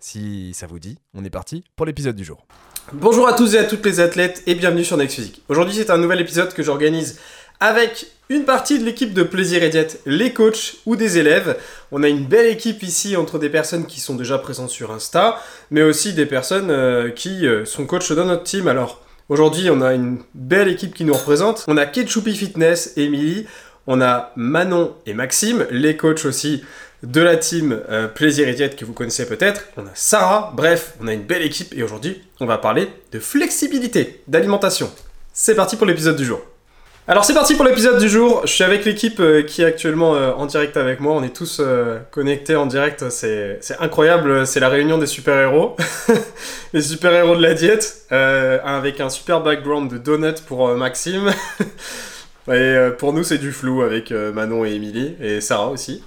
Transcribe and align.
Si 0.00 0.52
ça 0.54 0.66
vous 0.66 0.78
dit, 0.78 0.98
on 1.14 1.24
est 1.24 1.30
parti 1.30 1.64
pour 1.76 1.86
l'épisode 1.86 2.16
du 2.16 2.24
jour. 2.24 2.46
Bonjour 2.92 3.26
à 3.26 3.32
tous 3.32 3.54
et 3.54 3.58
à 3.58 3.64
toutes 3.64 3.84
les 3.86 4.00
athlètes 4.00 4.42
et 4.46 4.54
bienvenue 4.54 4.84
sur 4.84 4.96
Next 4.96 5.16
Physique. 5.16 5.42
Aujourd'hui, 5.48 5.74
c'est 5.74 5.90
un 5.90 5.96
nouvel 5.96 6.20
épisode 6.20 6.52
que 6.52 6.62
j'organise 6.62 7.18
avec 7.60 8.06
une 8.28 8.44
partie 8.44 8.78
de 8.78 8.84
l'équipe 8.84 9.14
de 9.14 9.22
Plaisir 9.22 9.62
et 9.62 9.70
Diète, 9.70 10.00
les 10.04 10.32
coachs 10.32 10.76
ou 10.84 10.96
des 10.96 11.18
élèves. 11.18 11.56
On 11.92 12.02
a 12.02 12.08
une 12.08 12.26
belle 12.26 12.46
équipe 12.46 12.82
ici 12.82 13.16
entre 13.16 13.38
des 13.38 13.48
personnes 13.48 13.86
qui 13.86 14.00
sont 14.00 14.14
déjà 14.14 14.38
présentes 14.38 14.70
sur 14.70 14.92
Insta, 14.92 15.40
mais 15.70 15.82
aussi 15.82 16.12
des 16.12 16.26
personnes 16.26 16.70
euh, 16.70 17.10
qui 17.10 17.46
euh, 17.46 17.64
sont 17.64 17.86
coachs 17.86 18.12
dans 18.12 18.26
notre 18.26 18.42
team. 18.42 18.68
Alors, 18.68 19.02
aujourd'hui, 19.28 19.70
on 19.70 19.80
a 19.80 19.94
une 19.94 20.18
belle 20.34 20.68
équipe 20.68 20.94
qui 20.94 21.04
nous 21.04 21.14
représente. 21.14 21.64
On 21.68 21.76
a 21.76 21.86
Ketchupi 21.86 22.34
Fitness, 22.34 22.92
Émilie, 22.96 23.46
on 23.86 24.00
a 24.00 24.32
Manon 24.36 24.94
et 25.06 25.14
Maxime, 25.14 25.66
les 25.70 25.96
coachs 25.96 26.24
aussi 26.24 26.64
de 27.04 27.20
la 27.20 27.36
team 27.36 27.80
euh, 27.90 28.08
Plaisir 28.08 28.48
et 28.48 28.54
Diète 28.54 28.76
que 28.76 28.84
vous 28.84 28.92
connaissez 28.92 29.26
peut-être. 29.26 29.66
On 29.76 29.82
a 29.82 29.90
Sarah, 29.94 30.52
bref, 30.56 30.94
on 31.00 31.06
a 31.06 31.12
une 31.12 31.22
belle 31.22 31.42
équipe 31.42 31.74
et 31.76 31.82
aujourd'hui 31.82 32.22
on 32.40 32.46
va 32.46 32.58
parler 32.58 32.88
de 33.12 33.18
flexibilité, 33.18 34.22
d'alimentation. 34.26 34.90
C'est 35.32 35.54
parti 35.54 35.76
pour 35.76 35.86
l'épisode 35.86 36.16
du 36.16 36.24
jour. 36.24 36.40
Alors 37.06 37.26
c'est 37.26 37.34
parti 37.34 37.54
pour 37.54 37.66
l'épisode 37.66 37.98
du 37.98 38.08
jour, 38.08 38.40
je 38.46 38.52
suis 38.52 38.64
avec 38.64 38.86
l'équipe 38.86 39.20
euh, 39.20 39.42
qui 39.42 39.60
est 39.60 39.66
actuellement 39.66 40.14
euh, 40.14 40.32
en 40.32 40.46
direct 40.46 40.78
avec 40.78 41.00
moi, 41.00 41.12
on 41.12 41.22
est 41.22 41.36
tous 41.36 41.60
connectés 42.10 42.56
en 42.56 42.64
direct, 42.64 43.10
c'est 43.10 43.60
incroyable, 43.78 44.46
c'est 44.46 44.60
la 44.60 44.70
réunion 44.70 44.96
des 44.96 45.06
super-héros, 45.06 45.76
les 46.72 46.80
super-héros 46.80 47.36
de 47.36 47.42
la 47.42 47.52
diète, 47.52 48.06
avec 48.10 49.00
un 49.00 49.10
super 49.10 49.42
background 49.42 49.92
de 49.92 49.98
donut 49.98 50.40
pour 50.46 50.74
Maxime, 50.76 51.30
et 52.50 52.88
pour 52.96 53.12
nous 53.12 53.22
c'est 53.22 53.36
du 53.36 53.52
flou 53.52 53.82
avec 53.82 54.10
Manon 54.10 54.64
et 54.64 54.70
Émilie, 54.70 55.14
et 55.20 55.42
Sarah 55.42 55.68
aussi. 55.68 56.02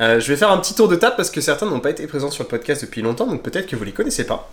Euh, 0.00 0.20
je 0.20 0.28
vais 0.28 0.36
faire 0.36 0.50
un 0.50 0.58
petit 0.58 0.74
tour 0.74 0.88
de 0.88 0.96
table 0.96 1.16
parce 1.16 1.30
que 1.30 1.40
certains 1.40 1.66
n'ont 1.66 1.80
pas 1.80 1.90
été 1.90 2.06
présents 2.06 2.30
sur 2.30 2.44
le 2.44 2.48
podcast 2.48 2.82
depuis 2.82 3.00
longtemps, 3.02 3.26
donc 3.26 3.42
peut-être 3.42 3.66
que 3.66 3.76
vous 3.76 3.84
les 3.84 3.92
connaissez 3.92 4.26
pas. 4.26 4.50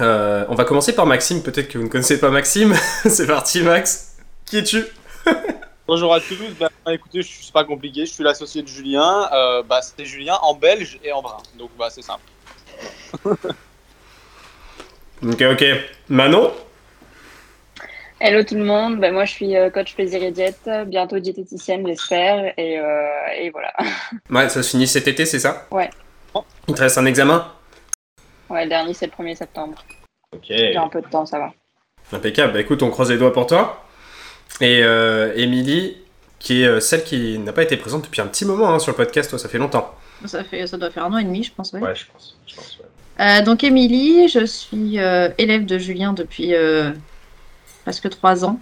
Euh, 0.00 0.44
on 0.48 0.54
va 0.54 0.64
commencer 0.64 0.94
par 0.94 1.06
Maxime, 1.06 1.42
peut-être 1.42 1.68
que 1.68 1.78
vous 1.78 1.84
ne 1.84 1.88
connaissez 1.88 2.18
pas 2.18 2.30
Maxime. 2.30 2.74
c'est 3.06 3.26
parti 3.26 3.62
Max. 3.62 4.16
Qui 4.46 4.58
es-tu? 4.58 4.84
Bonjour 5.86 6.14
à 6.14 6.20
tous, 6.20 6.38
bah, 6.58 6.70
écoutez, 6.88 7.22
c'est 7.22 7.52
pas 7.52 7.64
compliqué, 7.64 8.06
je 8.06 8.12
suis 8.12 8.24
l'associé 8.24 8.62
de 8.62 8.68
Julien. 8.68 9.28
Euh, 9.32 9.62
bah, 9.62 9.80
c'est 9.82 10.06
Julien 10.06 10.38
en 10.40 10.54
belge 10.54 10.98
et 11.04 11.12
en 11.12 11.20
brun, 11.20 11.42
donc 11.58 11.70
bah, 11.78 11.88
c'est 11.90 12.02
simple. 12.02 12.24
ok, 15.22 15.42
ok. 15.52 15.64
Manon? 16.08 16.52
Hello 18.26 18.42
tout 18.42 18.54
le 18.54 18.64
monde, 18.64 19.00
ben, 19.00 19.12
moi 19.12 19.26
je 19.26 19.32
suis 19.32 19.54
euh, 19.54 19.68
coach 19.68 19.94
plaisir 19.94 20.22
et 20.22 20.30
diète, 20.30 20.66
bientôt 20.86 21.18
diététicienne 21.18 21.86
j'espère, 21.86 22.54
et, 22.56 22.78
euh, 22.78 23.10
et, 23.38 23.50
voilà. 23.50 23.70
Ouais, 24.30 24.48
ça 24.48 24.62
se 24.62 24.70
finit 24.70 24.86
cet 24.86 25.06
été, 25.06 25.26
c'est 25.26 25.40
ça? 25.40 25.66
Ouais. 25.70 25.90
Il 26.66 26.74
te 26.74 26.80
reste 26.80 26.96
un 26.96 27.04
examen? 27.04 27.46
Ouais, 28.48 28.62
le 28.62 28.70
dernier 28.70 28.94
c'est 28.94 29.04
le 29.04 29.12
1er 29.12 29.34
septembre. 29.34 29.84
Ok. 30.32 30.44
J'ai 30.48 30.74
un 30.74 30.88
peu 30.88 31.02
de 31.02 31.06
temps, 31.06 31.26
ça 31.26 31.38
va. 31.38 31.52
Impeccable, 32.14 32.54
bah 32.54 32.60
écoute, 32.60 32.82
on 32.82 32.88
croise 32.88 33.10
les 33.10 33.18
doigts 33.18 33.34
pour 33.34 33.46
toi. 33.46 33.84
Et 34.62 34.82
euh, 34.82 35.34
Émilie, 35.36 35.98
qui 36.38 36.62
est 36.62 36.80
celle 36.80 37.04
qui 37.04 37.38
n'a 37.38 37.52
pas 37.52 37.62
été 37.62 37.76
présente 37.76 38.04
depuis 38.04 38.22
un 38.22 38.26
petit 38.26 38.46
moment 38.46 38.72
hein, 38.72 38.78
sur 38.78 38.92
le 38.92 38.96
podcast, 38.96 39.28
toi, 39.28 39.38
ça 39.38 39.50
fait 39.50 39.58
longtemps. 39.58 39.94
Ça, 40.24 40.42
fait, 40.44 40.66
ça 40.66 40.78
doit 40.78 40.90
faire 40.90 41.04
un 41.04 41.12
an 41.12 41.18
et 41.18 41.24
demi, 41.24 41.42
je 41.42 41.52
pense. 41.52 41.74
Ouais, 41.74 41.80
ouais 41.80 41.94
je 41.94 42.06
pense. 42.10 42.38
Je 42.46 42.54
pense 42.54 42.80
ouais. 43.18 43.42
donc 43.42 43.64
Émilie, 43.64 44.28
je 44.28 44.46
suis 44.46 44.96
élève 44.96 45.66
de 45.66 45.76
Julien 45.76 46.14
depuis 46.14 46.54
presque 47.84 48.08
trois 48.10 48.44
ans. 48.44 48.58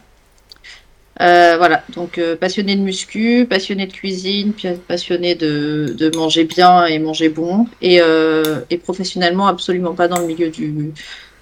Euh, 1.20 1.56
voilà, 1.58 1.84
donc 1.94 2.18
euh, 2.18 2.36
passionné 2.36 2.74
de 2.74 2.80
muscu, 2.80 3.46
passionné 3.48 3.86
de 3.86 3.92
cuisine, 3.92 4.54
passionné 4.88 5.34
de, 5.34 5.94
de 5.96 6.16
manger 6.16 6.44
bien 6.44 6.86
et 6.86 6.98
manger 6.98 7.28
bon, 7.28 7.66
et, 7.82 8.00
euh, 8.00 8.60
et, 8.70 8.78
professionnellement 8.78 9.46
absolument 9.46 9.94
pas 9.94 10.08
dans 10.08 10.18
le 10.18 10.26
milieu 10.26 10.48
du, 10.48 10.92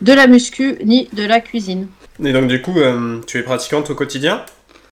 de 0.01 0.13
la 0.13 0.27
muscu 0.27 0.77
ni 0.85 1.09
de 1.13 1.25
la 1.25 1.41
cuisine. 1.41 1.87
Et 2.23 2.33
donc 2.33 2.49
du 2.49 2.61
coup, 2.61 2.75
tu 3.27 3.39
es 3.39 3.43
pratiquante 3.43 3.91
au 3.91 3.95
quotidien? 3.95 4.45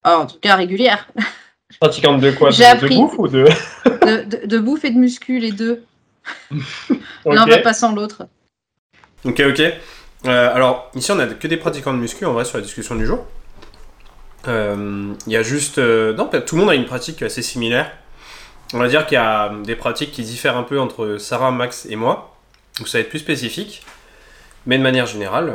Ah, 0.05 0.19
En 0.19 0.27
tout 0.27 0.39
cas 0.41 0.55
régulière. 0.57 1.09
Pratiquante 1.81 2.21
de 2.21 2.31
quoi? 2.31 2.51
De, 2.51 2.89
bouffe 2.89 3.19
ou 3.19 3.29
de... 3.29 3.47
de, 3.85 4.47
de... 4.47 4.59
bouffe 4.59 4.85
et 4.85 4.91
de 4.91 4.99
muscu, 4.99 5.39
les 5.39 5.53
deux. 5.53 5.83
L'un 7.27 7.47
va 7.47 7.59
pas 7.59 7.75
sans 7.75 7.95
l'autre. 7.95 8.27
Ok, 9.25 9.43
ok. 9.47 9.63
Euh, 10.27 10.55
alors, 10.55 10.91
ici, 10.95 11.13
on 11.13 11.17
n'a 11.17 11.27
que 11.27 11.47
des 11.47 11.57
pratiquants 11.57 11.93
de 11.93 11.99
muscu, 11.99 12.25
en 12.25 12.33
vrai, 12.33 12.45
sur 12.45 12.59
la 12.59 12.63
discussion 12.63 12.97
du 12.97 13.07
jour. 13.07 13.25
Euh, 14.49 15.13
il 15.27 15.33
y 15.33 15.37
a 15.37 15.43
juste... 15.43 15.79
Euh, 15.79 16.15
non, 16.15 16.27
tout 16.27 16.57
le 16.57 16.63
monde 16.63 16.71
a 16.71 16.75
une 16.75 16.87
pratique 16.87 17.23
assez 17.23 17.43
similaire. 17.43 17.91
On 18.75 18.79
va 18.79 18.89
dire 18.89 19.07
qu'il 19.07 19.15
y 19.15 19.19
a 19.19 19.53
des 19.65 19.77
pratiques 19.77 20.13
qui 20.13 20.23
diffèrent 20.23 20.57
un 20.57 20.63
peu 20.63 20.79
entre 20.81 21.17
Sarah, 21.19 21.51
Max 21.51 21.87
et 21.89 21.97
moi. 21.97 22.35
Donc 22.79 22.89
ça 22.89 22.99
va 22.99 23.03
être 23.03 23.09
plus 23.09 23.21
spécifique. 23.21 23.83
Mais 24.67 24.77
de 24.77 24.83
manière 24.83 25.07
générale, 25.07 25.55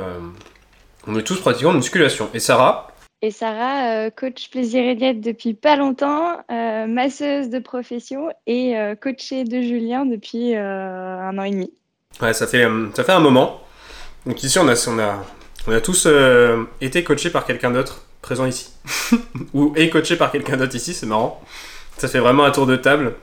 on 1.06 1.16
est 1.18 1.22
tous 1.22 1.40
pratiquants 1.40 1.74
de 1.74 1.78
musculation. 1.78 2.30
Et 2.34 2.40
Sarah? 2.40 2.88
Et 3.22 3.30
Sarah, 3.30 4.10
coach 4.10 4.50
plaisir 4.50 4.84
et 4.84 4.96
diète 4.96 5.22
depuis 5.22 5.54
pas 5.54 5.76
longtemps, 5.76 6.44
masseuse 6.50 7.50
de 7.50 7.60
profession 7.60 8.30
et 8.48 8.74
coachée 9.00 9.44
de 9.44 9.62
Julien 9.62 10.08
depuis 10.08 10.56
un 10.56 11.38
an 11.38 11.44
et 11.44 11.52
demi. 11.52 11.72
Ouais, 12.20 12.34
ça 12.34 12.48
fait, 12.48 12.68
ça 12.96 13.04
fait 13.04 13.12
un 13.12 13.20
moment. 13.20 13.62
Donc 14.26 14.42
ici, 14.44 14.58
on 14.60 14.68
a, 14.68 14.88
on 14.88 15.00
a, 15.00 15.26
on 15.68 15.72
a 15.72 15.82
tous 15.82 16.06
euh, 16.08 16.64
été 16.82 17.04
coachés 17.04 17.30
par 17.30 17.46
quelqu'un 17.46 17.72
d'autre 17.72 18.04
présent 18.22 18.46
ici. 18.46 18.70
Ou 19.54 19.74
est 19.76 19.90
coaché 19.90 20.16
par 20.16 20.32
quelqu'un 20.32 20.58
d'autre 20.58 20.76
ici, 20.76 20.94
c'est 20.94 21.06
marrant. 21.06 21.44
Ça 21.98 22.08
fait 22.08 22.20
vraiment 22.20 22.46
un 22.46 22.52
tour 22.52 22.66
de 22.66 22.76
table. 22.76 23.14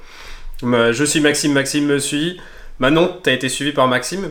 Je 0.62 1.04
suis 1.04 1.20
Maxime, 1.20 1.52
Maxime 1.52 1.86
me 1.86 1.98
suit. 1.98 2.40
Manon, 2.78 3.18
t'as 3.22 3.32
été 3.32 3.48
suivi 3.48 3.72
par 3.72 3.88
Maxime 3.88 4.30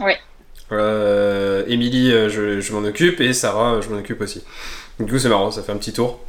Oui. 0.00 0.12
Euh, 0.72 1.64
Émilie, 1.66 2.12
euh, 2.12 2.28
je, 2.28 2.72
m'en 2.72 2.86
occupe. 2.86 3.20
Et 3.20 3.32
Sarah, 3.32 3.80
je 3.80 3.88
m'en 3.88 3.98
occupe 3.98 4.20
aussi. 4.20 4.44
Du 5.00 5.10
coup, 5.10 5.18
c'est 5.18 5.28
marrant, 5.28 5.50
ça 5.50 5.62
fait 5.62 5.72
un 5.72 5.76
petit 5.76 5.92
tour. 5.92 6.20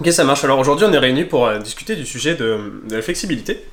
Ok, 0.00 0.10
ça 0.12 0.24
marche. 0.24 0.42
Alors 0.44 0.58
aujourd'hui, 0.58 0.86
on 0.88 0.92
est 0.92 0.98
réunis 0.98 1.24
pour 1.24 1.50
discuter 1.58 1.94
du 1.94 2.04
sujet 2.04 2.34
de, 2.34 2.82
de 2.88 2.96
la 2.96 3.02
flexibilité. 3.02 3.64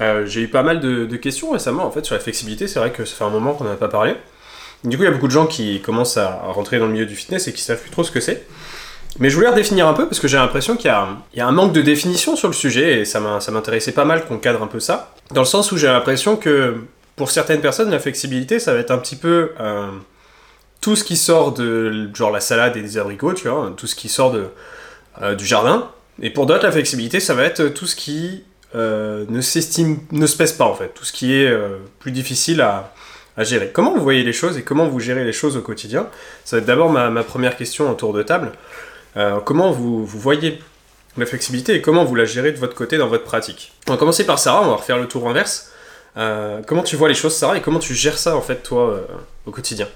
Euh, 0.00 0.26
j'ai 0.26 0.42
eu 0.42 0.48
pas 0.48 0.62
mal 0.62 0.80
de, 0.80 1.16
questions 1.16 1.50
récemment 1.50 1.84
en 1.84 1.90
fait 1.90 2.04
sur 2.04 2.14
la 2.14 2.20
flexibilité. 2.20 2.68
C'est 2.68 2.78
vrai 2.78 2.90
que 2.90 3.04
ça 3.04 3.14
fait 3.16 3.24
un 3.24 3.30
moment 3.30 3.54
qu'on 3.54 3.64
n'en 3.64 3.72
a 3.72 3.76
pas 3.76 3.88
parlé. 3.88 4.14
Du 4.84 4.96
coup, 4.96 5.02
il 5.02 5.06
y 5.06 5.08
a 5.08 5.12
beaucoup 5.12 5.26
de 5.26 5.32
gens 5.32 5.46
qui 5.46 5.80
commencent 5.82 6.16
à 6.16 6.40
rentrer 6.48 6.78
dans 6.78 6.86
le 6.86 6.92
milieu 6.92 7.06
du 7.06 7.14
fitness 7.14 7.48
et 7.48 7.52
qui 7.52 7.60
savent 7.60 7.80
plus 7.80 7.90
trop 7.90 8.02
ce 8.02 8.10
que 8.10 8.20
c'est. 8.20 8.46
Mais 9.18 9.28
je 9.28 9.34
voulais 9.34 9.48
redéfinir 9.48 9.88
un 9.88 9.92
peu 9.92 10.06
parce 10.06 10.20
que 10.20 10.28
j'ai 10.28 10.36
l'impression 10.36 10.76
qu'il 10.76 10.86
y, 10.86 11.40
a 11.40 11.46
un 11.46 11.52
manque 11.52 11.72
de 11.72 11.82
définition 11.82 12.36
sur 12.36 12.48
le 12.48 12.54
sujet 12.54 13.00
et 13.00 13.04
ça 13.04 13.20
m'intéressait 13.20 13.92
pas 13.92 14.04
mal 14.04 14.24
qu'on 14.24 14.38
cadre 14.38 14.62
un 14.62 14.68
peu 14.68 14.80
ça. 14.80 15.12
Dans 15.32 15.42
le 15.42 15.46
sens 15.46 15.72
où 15.72 15.76
j'ai 15.76 15.88
l'impression 15.88 16.36
que 16.36 16.76
pour 17.16 17.30
certaines 17.30 17.60
personnes, 17.60 17.90
la 17.90 17.98
flexibilité, 17.98 18.58
ça 18.58 18.72
va 18.72 18.78
être 18.78 18.92
un 18.92 18.98
petit 18.98 19.16
peu 19.16 19.52
euh, 19.60 19.88
tout 20.80 20.96
ce 20.96 21.04
qui 21.04 21.16
sort 21.16 21.52
de 21.52 22.08
genre 22.14 22.30
la 22.30 22.40
salade 22.40 22.76
et 22.76 22.82
des 22.82 22.96
abricots, 22.96 23.34
tu 23.34 23.48
vois, 23.48 23.72
tout 23.76 23.86
ce 23.86 23.94
qui 23.94 24.08
sort 24.08 24.30
de, 24.30 24.46
euh, 25.20 25.34
du 25.34 25.44
jardin. 25.44 25.90
Et 26.22 26.30
pour 26.30 26.46
d'autres, 26.46 26.64
la 26.64 26.72
flexibilité, 26.72 27.20
ça 27.20 27.34
va 27.34 27.42
être 27.42 27.68
tout 27.68 27.86
ce 27.86 27.96
qui 27.96 28.44
euh, 28.74 29.24
ne 29.28 29.40
s'estime, 29.40 29.98
ne 30.12 30.26
se 30.26 30.36
pèse 30.36 30.52
pas 30.52 30.64
en 30.64 30.74
fait. 30.74 30.88
Tout 30.94 31.04
ce 31.04 31.12
qui 31.12 31.34
est 31.34 31.48
euh, 31.48 31.78
plus 31.98 32.12
difficile 32.12 32.60
à, 32.60 32.92
gérer. 33.38 33.70
Comment 33.72 33.94
vous 33.94 34.02
voyez 34.02 34.22
les 34.22 34.34
choses 34.34 34.58
et 34.58 34.62
comment 34.62 34.86
vous 34.86 35.00
gérez 35.00 35.24
les 35.24 35.32
choses 35.32 35.56
au 35.56 35.62
quotidien? 35.62 36.10
Ça 36.44 36.56
va 36.56 36.60
être 36.60 36.66
d'abord 36.66 36.90
ma, 36.90 37.22
première 37.22 37.56
question 37.56 37.88
en 37.88 37.94
tour 37.94 38.12
de 38.12 38.22
table. 38.22 38.52
Euh, 39.16 39.40
comment 39.40 39.72
vous, 39.72 40.04
voyez 40.04 40.58
la 41.16 41.24
flexibilité 41.24 41.74
et 41.74 41.80
comment 41.80 42.04
vous 42.04 42.14
la 42.14 42.26
gérez 42.26 42.52
de 42.52 42.58
votre 42.58 42.74
côté 42.74 42.98
dans 42.98 43.08
votre 43.08 43.24
pratique? 43.24 43.72
On 43.88 43.92
va 43.92 43.96
commencer 43.96 44.26
par 44.26 44.38
Sarah, 44.38 44.60
on 44.62 44.66
va 44.66 44.76
refaire 44.76 44.98
le 44.98 45.08
tour 45.08 45.26
inverse. 45.26 45.72
comment 46.66 46.82
tu 46.82 46.96
vois 46.96 47.08
les 47.08 47.14
choses 47.14 47.34
Sarah 47.34 47.56
et 47.56 47.62
comment 47.62 47.78
tu 47.78 47.94
gères 47.94 48.18
ça 48.18 48.36
en 48.36 48.42
fait 48.42 48.62
toi 48.62 49.00
au 49.46 49.50
quotidien? 49.50 49.88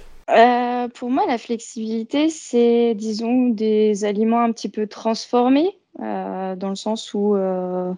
Pour 0.95 1.11
moi 1.11 1.25
la 1.29 1.37
flexibilité 1.37 2.31
c'est 2.31 2.95
disons 2.95 3.49
des 3.49 4.07
aliments 4.07 4.43
un 4.43 4.53
petit 4.53 4.71
peu 4.71 4.87
transformés 4.87 5.77
euh, 6.01 6.57
dans 6.57 6.71
le 6.71 6.75
sens 6.75 7.15
où 7.15 7.37
euh, 7.37 7.93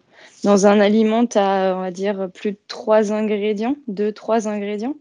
dans 0.45 0.67
un 0.67 0.81
aliment, 0.81 1.27
tu 1.27 1.39
as, 1.39 1.75
on 1.77 1.81
va 1.81 1.91
dire, 1.91 2.29
plus 2.33 2.53
de 2.53 2.59
trois 2.69 3.13
ingrédients, 3.13 3.77
deux, 3.89 4.13
trois 4.13 4.49
ingrédients. 4.49 4.97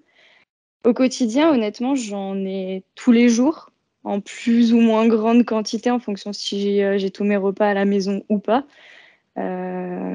Au 0.85 0.93
quotidien, 0.93 1.51
honnêtement, 1.51 1.95
j'en 1.95 2.37
ai 2.37 2.83
tous 2.95 3.11
les 3.11 3.27
jours, 3.27 3.71
en 4.03 4.21
plus 4.21 4.73
ou 4.73 4.79
moins 4.79 5.07
grande 5.07 5.43
quantité, 5.45 5.91
en 5.91 5.99
fonction 5.99 6.31
si 6.31 6.61
j'ai 6.61 6.83
euh, 6.83 7.09
tous 7.09 7.23
mes 7.23 7.37
repas 7.37 7.67
à 7.67 7.73
la 7.73 7.85
maison 7.85 8.23
ou 8.29 8.39
pas. 8.39 8.65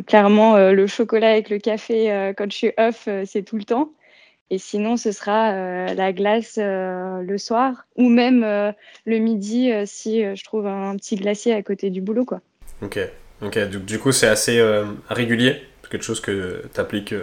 clairement, 0.06 0.56
le 0.56 0.86
chocolat 0.86 1.32
avec 1.32 1.50
le 1.50 1.58
café, 1.58 2.32
quand 2.36 2.50
je 2.50 2.56
suis 2.56 2.72
off, 2.78 3.08
c'est 3.26 3.42
tout 3.42 3.58
le 3.58 3.64
temps. 3.64 3.92
Et 4.50 4.58
sinon, 4.58 4.96
ce 4.96 5.12
sera 5.12 5.52
la 5.94 6.12
glace 6.12 6.58
le 6.58 7.36
soir 7.36 7.86
ou 7.96 8.08
même 8.08 8.40
le 9.04 9.18
midi 9.18 9.70
si 9.84 10.22
je 10.22 10.44
trouve 10.44 10.66
un 10.66 10.96
petit 10.96 11.16
glacier 11.16 11.52
à 11.52 11.62
côté 11.62 11.90
du 11.90 12.00
boulot. 12.00 12.24
Quoi. 12.24 12.40
Ok, 12.82 12.98
ok. 13.42 13.58
Du, 13.68 13.78
du 13.78 13.98
coup, 13.98 14.12
c'est 14.12 14.28
assez 14.28 14.62
régulier, 15.08 15.62
quelque 15.90 16.04
chose 16.04 16.20
que 16.20 16.64
tu 16.72 16.80
appliques 16.80 17.14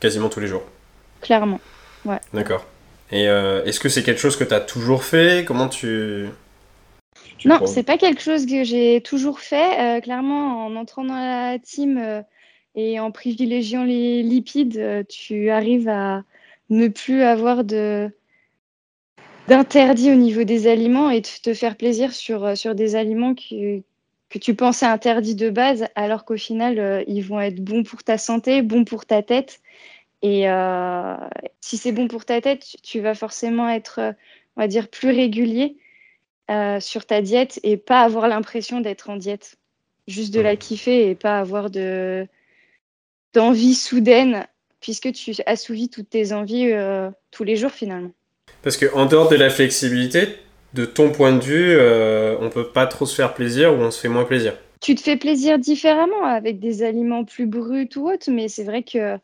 quasiment 0.00 0.28
tous 0.28 0.40
les 0.40 0.46
jours. 0.46 0.62
Clairement, 1.20 1.60
ouais. 2.04 2.20
D'accord. 2.32 2.66
Et 3.12 3.24
est-ce 3.24 3.80
que 3.80 3.88
c'est 3.88 4.02
quelque 4.02 4.20
chose 4.20 4.36
que 4.36 4.44
tu 4.44 4.54
as 4.54 4.60
toujours 4.60 5.04
fait? 5.04 5.44
Comment 5.44 5.68
tu 5.68 6.28
non, 7.44 7.66
c'est 7.66 7.82
pas 7.82 7.96
quelque 7.96 8.20
chose 8.20 8.46
que 8.46 8.64
j'ai 8.64 9.00
toujours 9.00 9.40
fait. 9.40 9.98
Euh, 9.98 10.00
clairement, 10.00 10.66
en 10.66 10.76
entrant 10.76 11.04
dans 11.04 11.14
la 11.14 11.58
team 11.58 11.98
euh, 11.98 12.22
et 12.74 13.00
en 13.00 13.10
privilégiant 13.10 13.84
les 13.84 14.22
lipides, 14.22 14.76
euh, 14.76 15.02
tu 15.08 15.50
arrives 15.50 15.88
à 15.88 16.22
ne 16.68 16.88
plus 16.88 17.22
avoir 17.22 17.64
de 17.64 18.10
d'interdit 19.48 20.12
au 20.12 20.14
niveau 20.14 20.44
des 20.44 20.68
aliments 20.68 21.10
et 21.10 21.22
te 21.22 21.54
faire 21.54 21.76
plaisir 21.76 22.12
sur, 22.12 22.56
sur 22.56 22.76
des 22.76 22.94
aliments 22.94 23.34
que, 23.34 23.82
que 24.30 24.38
tu 24.38 24.54
pensais 24.54 24.86
interdits 24.86 25.34
de 25.34 25.50
base, 25.50 25.86
alors 25.94 26.24
qu'au 26.24 26.36
final, 26.36 27.04
ils 27.06 27.22
vont 27.22 27.40
être 27.40 27.60
bons 27.60 27.82
pour 27.82 28.02
ta 28.02 28.16
santé, 28.16 28.62
bons 28.62 28.84
pour 28.84 29.04
ta 29.04 29.22
tête. 29.22 29.60
Et 30.22 30.46
si 31.60 31.76
c'est 31.76 31.92
bon 31.92 32.08
pour 32.08 32.24
ta 32.24 32.40
tête, 32.40 32.64
tu 32.82 33.00
vas 33.00 33.14
forcément 33.14 33.68
être, 33.68 34.14
on 34.56 34.60
va 34.60 34.68
dire, 34.68 34.88
plus 34.88 35.10
régulier. 35.10 35.76
Euh, 36.50 36.80
sur 36.80 37.06
ta 37.06 37.22
diète 37.22 37.60
et 37.62 37.76
pas 37.76 38.00
avoir 38.00 38.26
l'impression 38.26 38.80
d'être 38.80 39.08
en 39.08 39.14
diète. 39.14 39.54
Juste 40.08 40.34
de 40.34 40.40
la 40.40 40.56
kiffer 40.56 41.08
et 41.08 41.14
pas 41.14 41.38
avoir 41.38 41.70
de 41.70 42.26
d'envie 43.34 43.76
soudaine 43.76 44.48
puisque 44.80 45.12
tu 45.12 45.32
assouvis 45.46 45.88
toutes 45.90 46.10
tes 46.10 46.32
envies 46.32 46.72
euh, 46.72 47.08
tous 47.30 47.44
les 47.44 47.54
jours 47.54 47.70
finalement. 47.70 48.10
Parce 48.62 48.76
qu'en 48.76 49.06
dehors 49.06 49.28
de 49.28 49.36
la 49.36 49.48
flexibilité, 49.48 50.38
de 50.74 50.84
ton 50.84 51.10
point 51.10 51.32
de 51.32 51.42
vue, 51.42 51.76
euh, 51.76 52.36
on 52.40 52.48
peut 52.50 52.68
pas 52.68 52.86
trop 52.86 53.06
se 53.06 53.14
faire 53.14 53.34
plaisir 53.34 53.72
ou 53.72 53.76
on 53.76 53.90
se 53.90 54.00
fait 54.00 54.08
moins 54.08 54.24
plaisir. 54.24 54.54
Tu 54.80 54.94
te 54.94 55.02
fais 55.02 55.16
plaisir 55.16 55.58
différemment 55.58 56.24
avec 56.24 56.58
des 56.58 56.82
aliments 56.82 57.24
plus 57.24 57.46
bruts 57.46 57.88
ou 57.96 58.10
autres, 58.10 58.30
mais 58.30 58.48
c'est 58.48 58.64
vrai 58.64 58.82
que 58.82 59.18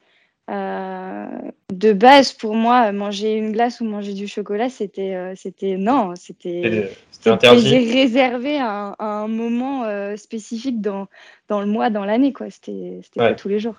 euh, 0.49 1.27
de 1.73 1.93
base, 1.93 2.33
pour 2.33 2.55
moi, 2.55 2.93
manger 2.93 3.35
une 3.35 3.53
glace 3.53 3.81
ou 3.81 3.85
manger 3.85 4.13
du 4.13 4.29
chocolat, 4.29 4.69
c'était, 4.69 5.15
euh, 5.15 5.35
c'était 5.35 5.77
non, 5.77 6.15
c'était, 6.15 6.93
interdit. 7.25 7.93
réservé 7.93 8.59
à, 8.61 8.95
un 8.99 9.27
moment 9.27 9.85
euh, 9.85 10.17
spécifique 10.17 10.81
dans, 10.81 11.09
dans 11.49 11.61
le 11.61 11.67
mois, 11.67 11.91
dans 11.91 12.05
l'année, 12.05 12.33
quoi. 12.33 12.47
C'était, 12.51 13.01
c'était 13.03 13.21
pas 13.21 13.35
tous 13.35 13.49
les 13.49 13.59
jours. 13.59 13.75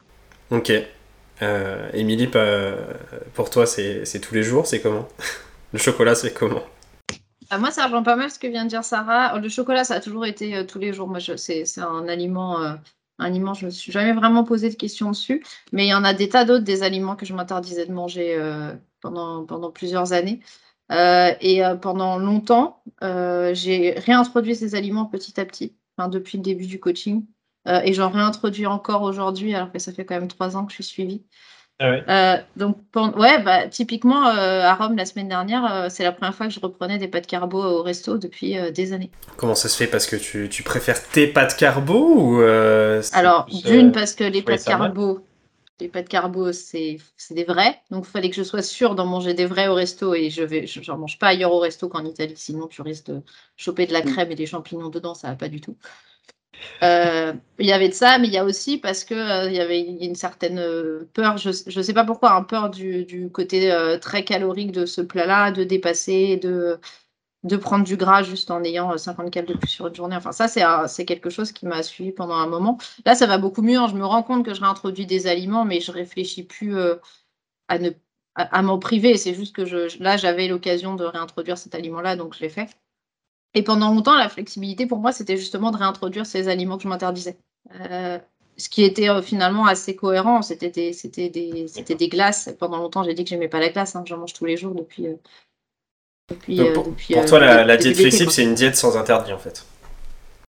Ok. 0.51 0.71
Émilie, 1.93 2.29
pour 3.33 3.49
toi, 3.49 3.65
c'est, 3.65 4.03
c'est 4.05 4.19
tous 4.19 4.33
les 4.33 4.43
jours, 4.43 4.67
c'est 4.67 4.81
comment? 4.81 5.07
Le 5.73 5.79
chocolat, 5.79 6.15
c'est 6.15 6.33
comment? 6.33 6.63
Ah, 7.49 7.57
moi, 7.59 7.71
ça 7.71 7.85
rejoint 7.85 8.03
pas 8.03 8.15
mal 8.15 8.29
ce 8.29 8.39
que 8.39 8.47
vient 8.47 8.65
de 8.65 8.69
dire 8.69 8.83
Sarah. 8.83 9.37
Le 9.39 9.49
chocolat, 9.49 9.83
ça 9.83 9.95
a 9.95 9.99
toujours 9.99 10.25
été 10.25 10.65
tous 10.65 10.79
les 10.79 10.93
jours. 10.93 11.07
Moi, 11.07 11.19
c'est, 11.19 11.65
un 11.79 12.07
aliment 12.07 12.77
aliments, 13.19 13.53
je 13.53 13.65
me 13.65 13.71
suis 13.71 13.91
jamais 13.91 14.13
vraiment 14.13 14.43
posé 14.43 14.69
de 14.69 14.75
questions 14.75 15.09
dessus. 15.09 15.43
Mais 15.71 15.85
il 15.85 15.89
y 15.89 15.93
en 15.93 16.03
a 16.03 16.13
des 16.13 16.29
tas 16.29 16.45
d'autres, 16.45 16.63
des 16.63 16.83
aliments 16.83 17.15
que 17.15 17.25
je 17.25 17.33
m'interdisais 17.33 17.85
de 17.85 17.93
manger 17.93 18.35
euh, 18.35 18.73
pendant, 19.01 19.45
pendant 19.45 19.71
plusieurs 19.71 20.13
années. 20.13 20.41
Euh, 20.91 21.33
et 21.41 21.65
euh, 21.65 21.75
pendant 21.75 22.17
longtemps, 22.17 22.83
j'ai 23.01 23.95
réintroduit 23.97 24.55
ces 24.55 24.75
aliments 24.75 25.05
petit 25.05 25.39
à 25.39 25.45
petit, 25.45 25.75
depuis 26.09 26.37
le 26.37 26.43
début 26.43 26.67
du 26.67 26.79
coaching. 26.79 27.25
et 27.65 27.93
j'en 27.93 28.09
réintroduis 28.09 28.67
encore 28.67 29.01
aujourd'hui, 29.01 29.53
alors 29.53 29.71
que 29.71 29.79
ça 29.79 29.91
fait 29.91 30.05
quand 30.05 30.15
même 30.15 30.29
trois 30.29 30.55
ans 30.55 30.65
que 30.65 30.71
je 30.71 30.75
suis 30.75 30.83
suivie. 30.83 31.25
Ah 31.79 31.85
euh, 32.09 32.37
donc, 32.55 32.77
ouais, 32.95 33.41
bah, 33.43 33.67
typiquement, 33.67 34.27
euh, 34.27 34.61
à 34.61 34.73
Rome, 34.73 34.95
la 34.95 35.05
semaine 35.05 35.27
dernière, 35.27 35.71
euh, 35.71 35.87
c'est 35.89 36.03
la 36.03 36.11
première 36.11 36.33
fois 36.33 36.47
que 36.47 36.53
je 36.53 36.59
reprenais 36.59 36.97
des 36.97 37.07
pâtes 37.07 37.27
carbo 37.27 37.63
au 37.63 37.83
resto 37.83 38.17
depuis 38.17 38.55
des 38.71 38.93
années. 38.93 39.11
Comment 39.35 39.53
ça 39.53 39.69
se 39.69 39.77
fait? 39.77 39.85
Parce 39.85 40.07
que 40.07 40.15
tu, 40.15 40.49
tu 40.49 40.63
préfères 40.63 41.07
tes 41.09 41.27
pâtes 41.27 41.55
carbo 41.55 42.15
ou 42.15 42.41
Alors, 43.13 43.45
d'une, 43.45 43.91
parce 43.91 44.15
que 44.15 44.23
les 44.23 44.41
pâtes 44.41 44.65
carbo, 44.65 45.23
les 45.79 45.87
pâtes 45.87 46.09
carbo, 46.09 46.51
c'est 46.51 46.97
des 47.29 47.43
vrais. 47.43 47.79
Donc, 47.91 48.05
il 48.07 48.11
fallait 48.11 48.31
que 48.31 48.35
je 48.35 48.43
sois 48.43 48.63
sûre 48.63 48.95
d'en 48.95 49.05
manger 49.05 49.35
des 49.35 49.45
vrais 49.45 49.67
au 49.67 49.75
resto 49.75 50.15
et 50.15 50.31
je 50.31 50.41
vais, 50.41 50.65
j'en 50.65 50.97
mange 50.97 51.19
pas 51.19 51.27
ailleurs 51.27 51.53
au 51.53 51.59
resto 51.59 51.87
qu'en 51.89 52.05
Italie. 52.05 52.33
Sinon, 52.35 52.65
tu 52.65 52.81
risques 52.81 53.05
de 53.07 53.21
choper 53.55 53.85
de 53.85 53.93
la 53.93 54.01
mm. 54.01 54.11
crème 54.13 54.31
et 54.31 54.35
des 54.35 54.47
champignons 54.47 54.89
dedans, 54.89 55.13
ça 55.13 55.27
va 55.27 55.35
pas 55.35 55.49
du 55.49 55.61
tout. 55.61 55.75
Euh, 56.83 57.33
il 57.59 57.65
y 57.65 57.71
avait 57.71 57.89
de 57.89 57.93
ça, 57.93 58.17
mais 58.19 58.27
il 58.27 58.33
y 58.33 58.37
a 58.37 58.45
aussi 58.45 58.77
parce 58.77 59.03
que 59.03 59.13
euh, 59.13 59.51
y 59.51 59.59
avait 59.59 59.81
une 59.81 60.15
certaine 60.15 60.59
euh, 60.59 61.09
peur, 61.13 61.37
je 61.37 61.49
ne 61.49 61.83
sais 61.83 61.93
pas 61.93 62.03
pourquoi, 62.05 62.33
un 62.33 62.43
peur 62.43 62.69
du, 62.69 63.05
du 63.05 63.29
côté 63.29 63.75
très 64.01 64.23
calorique 64.23 64.71
de 64.71 64.85
ce 64.85 65.01
plat-là, 65.01 65.51
de 65.51 65.63
dépasser, 65.63 66.37
de, 66.37 66.79
de 67.43 67.57
prendre 67.57 67.85
du 67.85 67.97
gras 67.97 68.23
juste 68.23 68.51
en 68.51 68.63
ayant 68.63 68.97
50 68.97 69.31
calories 69.31 69.53
de 69.53 69.59
plus 69.59 69.69
sur 69.69 69.87
une 69.87 69.95
journée. 69.95 70.15
Enfin, 70.15 70.31
ça, 70.31 70.47
c'est 70.87 71.05
quelque 71.05 71.29
chose 71.29 71.51
qui 71.51 71.65
m'a 71.65 71.83
suivi 71.83 72.11
pendant 72.11 72.35
un 72.35 72.47
moment. 72.47 72.77
Là, 73.05 73.15
ça 73.15 73.27
va 73.27 73.37
beaucoup 73.37 73.61
mieux. 73.61 73.77
Hein. 73.77 73.87
Je 73.89 73.95
me 73.95 74.05
rends 74.05 74.23
compte 74.23 74.45
que 74.45 74.53
je 74.53 74.61
réintroduis 74.61 75.05
des 75.05 75.27
aliments, 75.27 75.65
mais 75.65 75.81
je 75.81 75.91
réfléchis 75.91 76.43
plus 76.43 76.75
à 77.67 77.79
ne 77.79 77.91
à, 78.37 78.61
m'en 78.61 78.79
priver. 78.79 79.17
C'est 79.17 79.33
juste 79.33 79.55
que 79.55 79.65
je, 79.65 80.01
là, 80.01 80.17
j'avais 80.17 80.47
l'occasion 80.47 80.95
de 80.95 81.03
réintroduire 81.03 81.57
cet 81.57 81.75
aliment-là, 81.75 82.15
donc 82.15 82.35
je 82.35 82.41
l'ai 82.41 82.49
fait. 82.49 82.69
Et 83.53 83.63
pendant 83.63 83.93
longtemps, 83.93 84.15
la 84.15 84.29
flexibilité, 84.29 84.85
pour 84.85 84.99
moi, 84.99 85.11
c'était 85.11 85.37
justement 85.37 85.71
de 85.71 85.77
réintroduire 85.77 86.25
ces 86.25 86.47
aliments 86.47 86.77
que 86.77 86.83
je 86.83 86.87
m'interdisais. 86.87 87.37
Euh, 87.79 88.19
ce 88.57 88.69
qui 88.69 88.83
était 88.83 89.09
euh, 89.09 89.21
finalement 89.21 89.65
assez 89.65 89.95
cohérent. 89.95 90.41
C'était 90.41 90.69
des, 90.69 90.93
c'était 90.93 91.29
des, 91.29 91.65
des 91.65 92.09
glaces. 92.09 92.49
Pendant 92.59 92.77
longtemps, 92.77 93.03
j'ai 93.03 93.13
dit 93.13 93.23
que 93.23 93.29
j'aimais 93.29 93.47
pas 93.47 93.59
la 93.59 93.69
glace. 93.69 93.95
Hein. 93.95 94.03
J'en 94.05 94.17
mange 94.17 94.33
tous 94.33 94.45
les 94.45 94.57
jours 94.57 94.73
depuis. 94.73 95.07
Euh, 95.07 96.73
pour, 96.73 97.25
toi, 97.25 97.39
la, 97.39 97.77
diète 97.77 97.95
flexible, 97.95 98.31
c'est 98.31 98.43
une 98.43 98.55
diète 98.55 98.75
sans 98.75 98.97
interdit, 98.97 99.31
en 99.31 99.37
fait. 99.37 99.65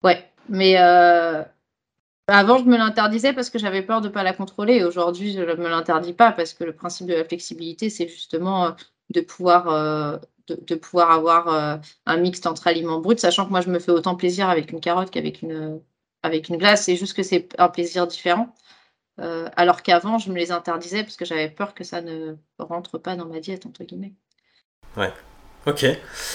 Ouais, 0.03 0.25
mais 0.47 0.75
avant, 0.75 2.57
je 2.57 2.63
me 2.63 2.77
l'interdisais 2.77 3.33
parce 3.33 3.49
que 3.49 3.59
j'avais 3.59 3.81
peur 3.81 4.01
de 4.01 4.07
ne 4.07 4.13
pas 4.13 4.23
la 4.23 4.33
contrôler. 4.33 4.83
Aujourd'hui, 4.83 5.33
je 5.33 5.41
ne 5.41 5.55
me 5.55 5.69
l'interdis 5.69 6.13
pas 6.13 6.31
parce 6.31 6.53
que 6.53 6.63
le 6.63 6.73
principe 6.73 7.07
de 7.07 7.13
la 7.13 7.23
flexibilité, 7.23 7.89
c'est 7.89 8.07
justement 8.07 8.75
de 9.09 9.21
pouvoir 9.21 10.19
de, 10.53 10.75
pouvoir 10.75 11.11
avoir 11.11 11.47
euh, 11.47 11.77
un 12.05 12.17
mix 12.17 12.45
entre 12.45 12.67
aliments 12.67 12.99
bruts, 12.99 13.17
sachant 13.17 13.45
que 13.45 13.51
moi, 13.51 13.61
je 13.61 13.69
me 13.69 13.79
fais 13.79 13.91
autant 13.91 14.15
plaisir 14.15 14.49
avec 14.49 14.71
une 14.71 14.79
carotte 14.79 15.11
qu'avec 15.11 15.41
une, 15.41 15.81
avec 16.23 16.49
une 16.49 16.57
glace. 16.57 16.83
C'est 16.83 16.95
juste 16.95 17.15
que 17.15 17.23
c'est 17.23 17.49
un 17.57 17.69
plaisir 17.69 18.07
différent. 18.07 18.53
Euh, 19.19 19.49
alors 19.55 19.83
qu'avant, 19.83 20.17
je 20.17 20.31
me 20.31 20.37
les 20.37 20.51
interdisais 20.51 21.03
parce 21.03 21.17
que 21.17 21.25
j'avais 21.25 21.49
peur 21.49 21.73
que 21.73 21.83
ça 21.83 22.01
ne 22.01 22.35
rentre 22.57 22.97
pas 22.97 23.15
dans 23.15 23.25
ma 23.25 23.39
diète, 23.39 23.65
entre 23.65 23.83
guillemets. 23.83 24.13
Ouais. 24.97 25.11
Ok. 25.67 25.85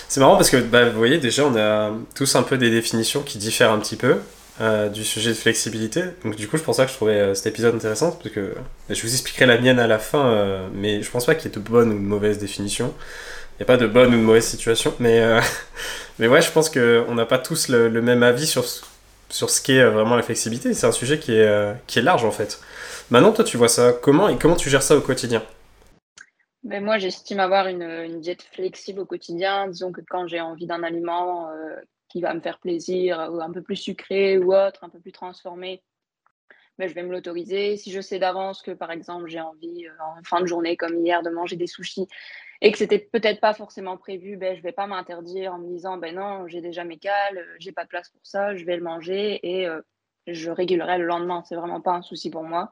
C'est 0.09 0.21
marrant 0.21 0.37
parce 0.37 0.51
que 0.51 0.59
bah, 0.59 0.89
vous 0.89 0.99
voyez, 0.99 1.19
déjà, 1.19 1.47
on 1.47 1.57
a 1.57 1.93
tous 2.15 2.37
un 2.37 2.43
peu 2.43 2.59
des 2.59 2.71
définitions 2.71 3.23
qui 3.23 3.39
diffèrent 3.39 3.73
un 3.73 3.79
petit 3.79 3.97
peu. 3.97 4.21
Euh, 4.61 4.89
du 4.89 5.03
sujet 5.03 5.31
de 5.31 5.35
flexibilité. 5.35 6.05
Donc 6.23 6.37
du 6.37 6.47
coup, 6.47 6.57
je 6.57 6.63
pense 6.63 6.77
que 6.77 6.87
je 6.87 6.93
trouvais 6.93 7.35
cet 7.35 7.47
épisode 7.47 7.75
intéressant 7.75 8.13
parce 8.13 8.31
que 8.33 8.55
je 8.89 9.03
vous 9.03 9.13
expliquerai 9.13 9.47
la 9.47 9.59
mienne 9.59 9.81
à 9.81 9.89
la 9.89 9.99
fin, 9.99 10.69
mais 10.73 11.03
je 11.03 11.11
pense 11.11 11.27
pas 11.27 11.35
qu'il 11.35 11.51
y 11.51 11.53
ait 11.53 11.57
de 11.57 11.61
bonnes 11.61 11.91
ou 11.91 11.95
de 11.95 11.99
mauvaises 11.99 12.39
définitions 12.39 12.95
n'y 13.59 13.63
a 13.63 13.67
pas 13.67 13.77
de 13.77 13.87
bonne 13.87 14.15
ou 14.15 14.19
de 14.19 14.23
mauvaise 14.23 14.47
situation. 14.47 14.95
Mais, 14.99 15.21
euh, 15.21 15.41
mais 16.19 16.29
ouais, 16.29 16.43
je 16.43 16.51
pense 16.51 16.71
qu'on 16.71 17.15
n'a 17.15 17.27
pas 17.27 17.39
tous 17.39 17.69
le, 17.69 17.89
même 18.03 18.23
avis 18.23 18.47
sur, 18.47 18.65
sur 19.29 19.51
ce 19.51 19.63
qu'est 19.63 19.81
euh, 19.81 19.91
vraiment 19.91 20.17
la 20.17 20.23
flexibilité. 20.23 20.73
C'est 20.75 20.87
un 20.87 20.93
sujet 20.93 21.19
qui 21.19 21.33
est, 21.33 21.47
euh, 21.47 21.75
qui 21.87 21.99
est 21.99 22.03
large 22.03 22.25
en 22.25 22.31
fait. 22.31 22.61
Maintenant, 23.11 23.33
toi, 23.33 23.45
tu 23.45 23.57
vois 23.57 23.69
ça 23.69 23.93
comment 23.93 24.29
et 24.29 24.39
comment 24.39 24.57
tu 24.57 24.71
gères 24.71 24.83
ça 24.83 24.97
au 24.97 25.01
quotidien? 25.01 25.43
Ben 26.63 26.83
moi, 26.83 26.97
j'estime 26.97 27.41
avoir 27.41 27.67
une, 27.67 27.83
une, 27.83 28.21
diète 28.21 28.43
flexible 28.43 29.01
au 29.01 29.05
quotidien. 29.05 29.69
Disons 29.69 29.93
que 29.93 30.01
quand 30.09 30.27
j'ai 30.27 30.41
envie 30.41 30.67
d'un 30.67 30.83
aliment 30.83 31.51
qui 32.09 32.23
va 32.23 32.33
me 32.33 32.41
faire 32.41 32.59
plaisir, 32.59 33.29
ou 33.31 33.43
un 33.43 33.53
peu 33.53 33.61
plus 33.61 33.77
sucré 33.77 34.39
ou 34.39 34.55
autre, 34.55 34.83
un 34.83 34.89
peu 34.89 34.99
plus 34.99 35.13
transformé, 35.13 35.83
ben, 36.79 36.89
je 36.89 36.95
vais 36.95 37.03
me 37.03 37.13
l'autoriser. 37.13 37.77
Si 37.77 37.93
je 37.93 38.01
sais 38.01 38.19
d'avance 38.19 38.63
que, 38.63 38.71
par 38.71 38.91
exemple, 38.91 39.29
j'ai 39.29 39.41
envie 39.41 39.87
en 40.01 40.23
fin 40.25 40.41
de 40.41 40.47
journée, 40.47 40.79
comme 40.79 41.05
hier, 41.05 41.23
de 41.23 41.29
manger 41.29 41.57
des 41.57 41.67
sushis, 41.67 42.09
et 42.65 42.73
que 42.73 42.79
c'était 42.79 42.99
peut-être 42.99 43.41
pas 43.41 43.53
forcément 43.53 43.99
prévu, 43.99 44.39
ben, 44.39 44.57
je 44.57 44.63
vais 44.63 44.73
pas 44.73 44.87
m'interdire 44.87 45.53
en 45.53 45.59
me 45.59 45.69
disant 45.69 45.99
ben 45.99 46.15
non, 46.15 46.49
j'ai 46.49 46.63
déjà 46.63 46.83
mes 46.83 46.97
cales, 46.97 47.37
euh, 47.37 47.57
j'ai 47.59 47.73
pas 47.73 47.85
de 47.85 47.91
place 47.91 48.09
pour 48.09 48.25
ça, 48.25 48.57
je 48.57 48.65
vais 48.65 48.75
le 48.79 48.83
manger 48.83 49.39
et 49.43 49.67
euh, 49.67 49.83
je 50.27 50.51
régulerai 50.51 50.97
le 50.97 51.05
lendemain. 51.05 51.43
C'est 51.47 51.57
vraiment 51.57 51.83
pas 51.83 51.93
un 51.93 52.01
souci 52.01 52.31
pour 52.31 52.43
moi. 52.43 52.71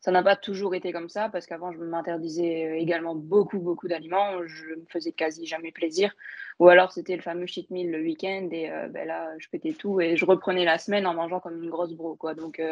Ça 0.00 0.12
n'a 0.12 0.22
pas 0.22 0.34
toujours 0.34 0.74
été 0.74 0.92
comme 0.92 1.10
ça 1.10 1.28
parce 1.28 1.44
qu'avant 1.44 1.72
je 1.72 1.78
m'interdisais 1.78 2.70
euh, 2.70 2.76
également 2.76 3.14
beaucoup 3.14 3.58
beaucoup 3.58 3.86
d'aliments, 3.86 4.46
je 4.46 4.64
me 4.68 4.86
faisais 4.88 5.12
quasi 5.12 5.44
jamais 5.44 5.72
plaisir. 5.72 6.14
Ou 6.58 6.70
alors 6.70 6.92
c'était 6.92 7.14
le 7.14 7.22
fameux 7.22 7.46
cheat 7.46 7.70
meal 7.70 7.90
le 7.90 8.00
week-end 8.00 8.48
et 8.50 8.70
ben 8.88 9.06
là 9.06 9.30
je 9.36 9.48
pétais 9.50 9.74
tout 9.74 10.00
et 10.00 10.16
je 10.16 10.24
reprenais 10.24 10.64
la 10.64 10.78
semaine 10.78 11.06
en 11.06 11.12
mangeant 11.12 11.40
comme 11.40 11.62
une 11.62 11.68
grosse 11.68 11.92
bro 11.92 12.14
quoi. 12.16 12.34
Donc 12.34 12.62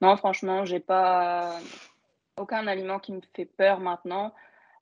non 0.00 0.16
franchement 0.16 0.64
j'ai 0.64 0.80
pas 0.80 1.58
aucun 2.36 2.66
aliment 2.68 3.00
qui 3.00 3.12
me 3.12 3.20
fait 3.34 3.46
peur 3.46 3.80
maintenant. 3.80 4.32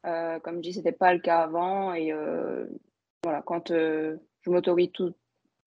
Euh, 0.04 0.38
comme 0.40 0.56
je 0.56 0.60
dis, 0.60 0.72
c'était 0.74 0.92
pas 0.92 1.12
le 1.12 1.20
cas 1.20 1.40
avant. 1.40 1.94
Et 1.94 2.12
euh, 2.12 2.66
voilà, 3.22 3.42
quand 3.42 3.70
euh, 3.70 4.16
je 4.42 4.50
m'autorise 4.50 4.90
tout, 4.92 5.14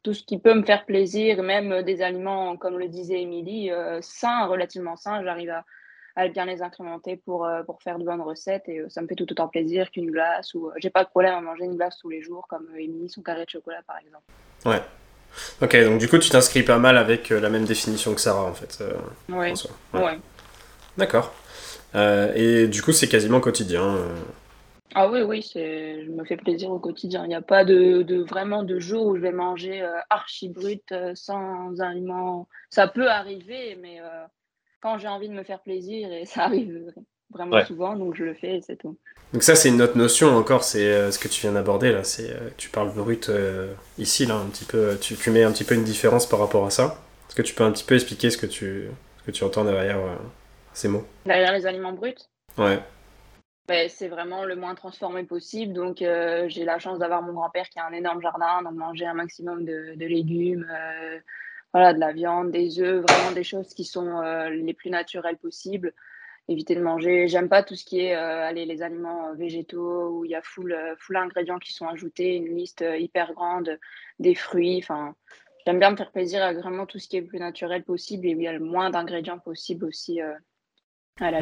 tout 0.04 0.14
ce 0.14 0.24
qui 0.24 0.38
peut 0.38 0.54
me 0.54 0.64
faire 0.64 0.86
plaisir, 0.86 1.42
même 1.42 1.82
des 1.84 2.02
aliments, 2.02 2.58
comme 2.58 2.78
le 2.78 2.88
disait 2.88 3.22
Émilie, 3.22 3.72
sains, 4.02 4.46
relativement 4.46 4.96
sains, 4.98 5.24
j'arrive 5.24 5.50
à, 5.50 5.66
à 6.16 6.28
bien 6.28 6.46
les 6.46 6.62
incrémenter 6.62 7.18
pour, 7.18 7.48
pour 7.66 7.82
faire 7.82 7.98
de 7.98 8.04
bonnes 8.04 8.22
recettes. 8.22 8.68
Et 8.68 8.84
ça 8.90 9.02
me 9.02 9.08
fait 9.08 9.16
tout 9.16 9.32
autant 9.32 9.48
plaisir 9.48 9.90
qu'une 9.92 10.12
glace. 10.12 10.54
Ou 10.54 10.70
j'ai 10.78 10.90
pas 10.90 11.04
de 11.04 11.10
problème 11.10 11.34
à 11.34 11.42
manger 11.42 11.66
une 11.66 11.76
glace 11.76 11.98
tous 11.98 12.10
les 12.10 12.22
jours, 12.22 12.46
comme 12.48 12.68
Émilie, 12.78 13.10
son 13.10 13.22
carré 13.22 13.46
de 13.46 13.50
chocolat, 13.50 13.82
par 13.88 13.98
exemple. 13.98 14.24
Ouais. 14.66 14.82
Ok, 15.62 15.76
donc 15.84 16.00
du 16.00 16.08
coup, 16.08 16.18
tu 16.18 16.30
t'inscris 16.30 16.64
pas 16.64 16.78
mal 16.78 16.98
avec 16.98 17.30
la 17.30 17.50
même 17.50 17.66
définition 17.66 18.14
que 18.14 18.22
Sarah, 18.22 18.44
en 18.44 18.54
fait. 18.54 18.84
ouais. 19.30 19.54
ouais. 19.94 20.20
D'accord. 20.98 21.34
Et 21.96 22.68
du 22.68 22.82
coup, 22.82 22.92
c'est 22.92 23.08
quasiment 23.08 23.40
quotidien. 23.40 23.98
Ah 24.98 25.10
oui, 25.10 25.22
oui, 25.24 25.46
je 25.54 26.10
me 26.10 26.24
fais 26.24 26.38
plaisir 26.38 26.72
au 26.72 26.80
quotidien. 26.80 27.26
Il 27.26 27.28
n'y 27.28 27.36
a 27.36 27.42
pas 27.42 27.66
de, 27.66 28.02
de, 28.02 28.24
vraiment 28.24 28.64
de 28.64 28.80
jour 28.80 29.08
où 29.08 29.18
je 29.18 29.22
vais 29.22 29.34
manger 29.34 29.82
euh, 29.82 29.92
archi 30.10 30.48
brut 30.48 30.90
euh, 30.94 31.12
sans 31.16 31.82
aliments. 31.82 32.48
Ça 32.70 32.88
peut 32.88 33.10
arriver, 33.10 33.78
mais 33.82 34.00
euh, 34.00 34.24
quand 34.82 34.98
j'ai 34.98 35.10
envie 35.10 35.28
de 35.28 35.34
me 35.34 35.44
faire 35.44 35.60
plaisir, 35.60 36.10
et 36.14 36.26
ça 36.26 36.44
arrive 36.46 36.94
vraiment 37.30 37.66
souvent, 37.66 37.98
donc 37.98 38.16
je 38.16 38.24
le 38.24 38.34
fais 38.34 38.56
et 38.56 38.62
c'est 38.62 38.78
tout. 38.78 38.96
Donc 39.34 39.44
ça, 39.44 39.56
c'est 39.56 39.68
une 39.68 39.82
autre 39.82 39.98
notion 39.98 40.30
encore, 40.30 40.64
c'est 40.64 41.12
ce 41.12 41.20
que 41.20 41.28
tu 41.28 41.42
viens 41.42 41.52
d'aborder 41.52 41.92
là. 41.92 42.06
C'est 42.06 42.34
tu 42.56 42.70
parles 42.70 42.94
brut 42.94 43.30
ici 43.98 44.26
là, 44.26 44.36
un 44.36 44.46
petit 44.46 44.64
peu. 44.64 44.98
Tu, 45.02 45.16
tu, 45.16 45.30
mets 45.30 45.44
un 45.44 45.52
petit 45.52 45.66
peu 45.66 45.76
une 45.76 45.84
différence 45.84 46.26
par 46.26 46.40
rapport 46.40 46.66
à 46.66 46.70
ça. 46.70 47.02
Est-ce 47.28 47.36
que 47.36 47.42
tu 47.42 47.54
peux 47.54 47.66
un 47.66 47.72
petit 47.72 47.84
peu 47.84 47.96
expliquer 47.96 48.30
ce 48.30 48.38
que 48.38 48.46
tu, 48.46 48.88
ce 49.20 49.24
que 49.26 49.32
tu 49.32 49.44
entends 49.44 49.66
derrière 49.66 50.00
ces 50.76 50.88
mots 50.88 51.06
Derrière 51.26 51.54
les 51.54 51.66
aliments 51.66 51.94
bruts 51.94 52.16
Ouais. 52.58 52.80
Ben, 53.68 53.90
c'est 53.90 54.10
vraiment 54.10 54.46
le 54.46 54.56
moins 54.56 54.76
transformé 54.76 55.24
possible. 55.24 55.74
Donc, 55.74 56.02
euh, 56.02 56.46
j'ai 56.48 56.66
la 56.66 56.78
chance 56.78 57.00
d'avoir 57.00 57.24
mon 57.24 57.34
grand-père 57.34 57.68
qui 57.70 57.80
a 57.80 57.86
un 57.86 57.94
énorme 57.94 58.22
jardin, 58.22 58.62
donc 58.62 58.76
manger 58.76 59.08
un 59.08 59.16
maximum 59.16 59.66
de, 59.66 59.96
légumes, 59.98 60.68
euh, 60.70 61.20
voilà, 61.74 61.94
de 61.94 62.00
la 62.00 62.14
viande, 62.14 62.52
des 62.52 62.80
œufs, 62.80 63.04
vraiment 63.04 63.32
des 63.32 63.44
choses 63.44 63.74
qui 63.74 63.84
sont 63.84 64.22
euh, 64.22 64.50
les 64.50 64.74
plus 64.74 64.92
naturelles 64.92 65.38
possibles. 65.38 65.94
Éviter 66.48 66.76
de 66.76 66.82
manger. 66.82 67.28
J'aime 67.28 67.50
pas 67.50 67.64
tout 67.64 67.76
ce 67.76 67.84
qui 67.84 68.02
est 68.02 68.14
allez, 68.14 68.68
les 68.68 68.84
aliments 68.84 69.34
végétaux 69.34 70.10
où 70.10 70.26
il 70.26 70.32
y 70.32 70.36
a 70.36 70.44
full, 70.44 70.78
full 71.00 71.18
ingrédients 71.18 71.58
qui 71.58 71.74
sont 71.74 71.88
ajoutés, 71.88 72.36
une 72.36 72.56
liste 72.56 72.86
hyper 73.00 73.34
grande 73.34 73.80
des 74.20 74.36
fruits. 74.36 74.78
Enfin, 74.78 75.16
j'aime 75.66 75.80
bien 75.80 75.90
me 75.90 75.98
faire 75.98 76.12
plaisir 76.12 76.44
avec 76.44 76.60
vraiment 76.60 76.86
tout 76.86 77.00
ce 77.00 77.08
qui 77.08 77.18
est 77.18 77.22
le 77.22 77.26
plus 77.26 77.40
naturel 77.40 77.84
possible 77.84 78.28
et 78.28 78.36
où 78.36 78.42
il 78.42 78.44
y 78.44 78.48
a 78.48 78.54
le 78.54 78.60
moins 78.60 78.92
d'ingrédients 78.92 79.40
possible 79.40 79.86
aussi 79.86 80.22
à 81.22 81.32
la. 81.32 81.40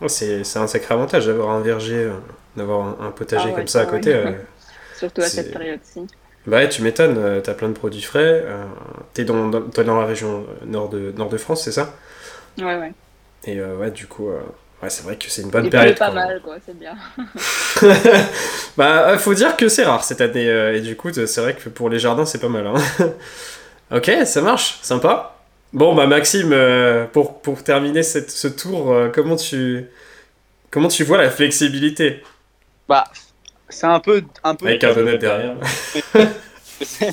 Oh, 0.00 0.06
c'est 0.06 0.56
un 0.56 0.68
sacré 0.68 0.94
avantage 0.94 1.26
d'avoir 1.26 1.50
un 1.50 1.60
verger, 1.60 1.96
euh, 1.96 2.12
d'avoir 2.56 3.02
un, 3.02 3.10
potager 3.10 3.48
ah 3.52 3.56
comme 3.56 3.66
ça 3.66 3.80
à 3.80 3.86
côté. 3.86 4.14
Euh, 4.14 4.30
Surtout 4.96 5.22
à 5.22 5.28
cette 5.28 5.52
période-ci. 5.52 6.06
Bah 6.46 6.58
ouais, 6.58 6.68
tu 6.68 6.82
m'étonnes, 6.82 7.18
euh, 7.18 7.40
t'as 7.40 7.54
plein 7.54 7.68
de 7.68 7.74
produits 7.74 8.02
frais. 8.02 8.44
T'es 9.14 9.24
dans, 9.24 9.48
dans, 9.48 9.60
dans, 9.60 10.00
la 10.00 10.06
région 10.06 10.46
nord 10.64 10.90
de, 10.90 11.12
nord 11.16 11.28
de 11.28 11.38
France, 11.38 11.64
c'est 11.64 11.72
ça? 11.72 11.92
Ouais, 12.56 12.76
ouais. 12.76 12.92
Et 13.44 13.60
ouais, 13.60 13.90
du 13.90 14.06
coup, 14.06 14.28
ouais, 14.28 14.90
c'est 14.90 15.02
vrai 15.02 15.16
que 15.16 15.28
c'est 15.28 15.42
une 15.42 15.50
bonne 15.50 15.68
période. 15.68 15.96
C'est 15.98 16.04
pas 16.04 16.12
mal, 16.12 16.40
quoi, 16.40 16.58
c'est 16.64 16.78
bien. 16.78 16.94
bah, 18.76 19.18
faut 19.18 19.34
dire 19.34 19.56
que 19.56 19.68
c'est 19.68 19.84
rare 19.84 20.04
cette 20.04 20.20
année. 20.20 20.46
et 20.46 20.80
du 20.80 20.94
coup, 20.94 21.12
c'est 21.12 21.40
vrai 21.40 21.54
que 21.54 21.68
pour 21.68 21.90
les 21.90 21.98
jardins, 21.98 22.26
c'est 22.26 22.40
pas 22.40 22.48
mal. 22.48 22.68
Hein. 22.68 22.74
ok, 23.90 24.08
ça 24.24 24.40
marche, 24.40 24.78
sympa. 24.82 25.37
Bon, 25.74 25.94
bah 25.94 26.06
Maxime, 26.06 26.52
euh, 26.52 27.06
pour, 27.06 27.42
pour 27.42 27.62
terminer 27.62 28.02
cette, 28.02 28.30
ce 28.30 28.48
tour, 28.48 28.90
euh, 28.90 29.10
comment, 29.10 29.36
tu, 29.36 29.86
comment 30.70 30.88
tu 30.88 31.04
vois 31.04 31.18
la 31.18 31.30
flexibilité? 31.30 32.22
Bah, 32.88 33.04
c'est 33.68 33.86
un 33.86 34.00
peu, 34.00 34.24
un 34.44 34.54
peu. 34.54 34.66
Avec 34.66 34.82
un 34.84 34.94
donut 34.94 35.18
derrière. 35.18 35.58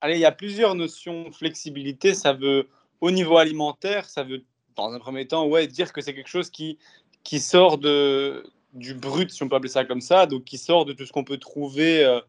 Allez, 0.00 0.14
il 0.14 0.20
y 0.20 0.24
a 0.24 0.30
plusieurs 0.30 0.76
notions 0.76 1.32
flexibilité. 1.32 2.14
Ça 2.14 2.32
veut, 2.32 2.68
au 3.00 3.10
niveau 3.10 3.36
alimentaire, 3.36 4.08
ça 4.08 4.22
veut, 4.22 4.44
dans 4.76 4.92
un 4.92 5.00
premier 5.00 5.26
temps, 5.26 5.46
ouais, 5.46 5.66
dire 5.66 5.92
que 5.92 6.00
c'est 6.00 6.14
quelque 6.14 6.30
chose 6.30 6.50
qui, 6.50 6.78
qui 7.24 7.40
sort 7.40 7.78
de, 7.78 8.44
du 8.74 8.94
brut, 8.94 9.32
si 9.32 9.42
on 9.42 9.48
peut 9.48 9.56
appeler 9.56 9.72
ça 9.72 9.84
comme 9.84 10.00
ça, 10.00 10.26
donc 10.26 10.44
qui 10.44 10.58
sort 10.58 10.84
de 10.84 10.92
tout 10.92 11.04
ce 11.04 11.12
qu'on 11.12 11.24
peut 11.24 11.38
trouver 11.38 12.04
euh, 12.04 12.20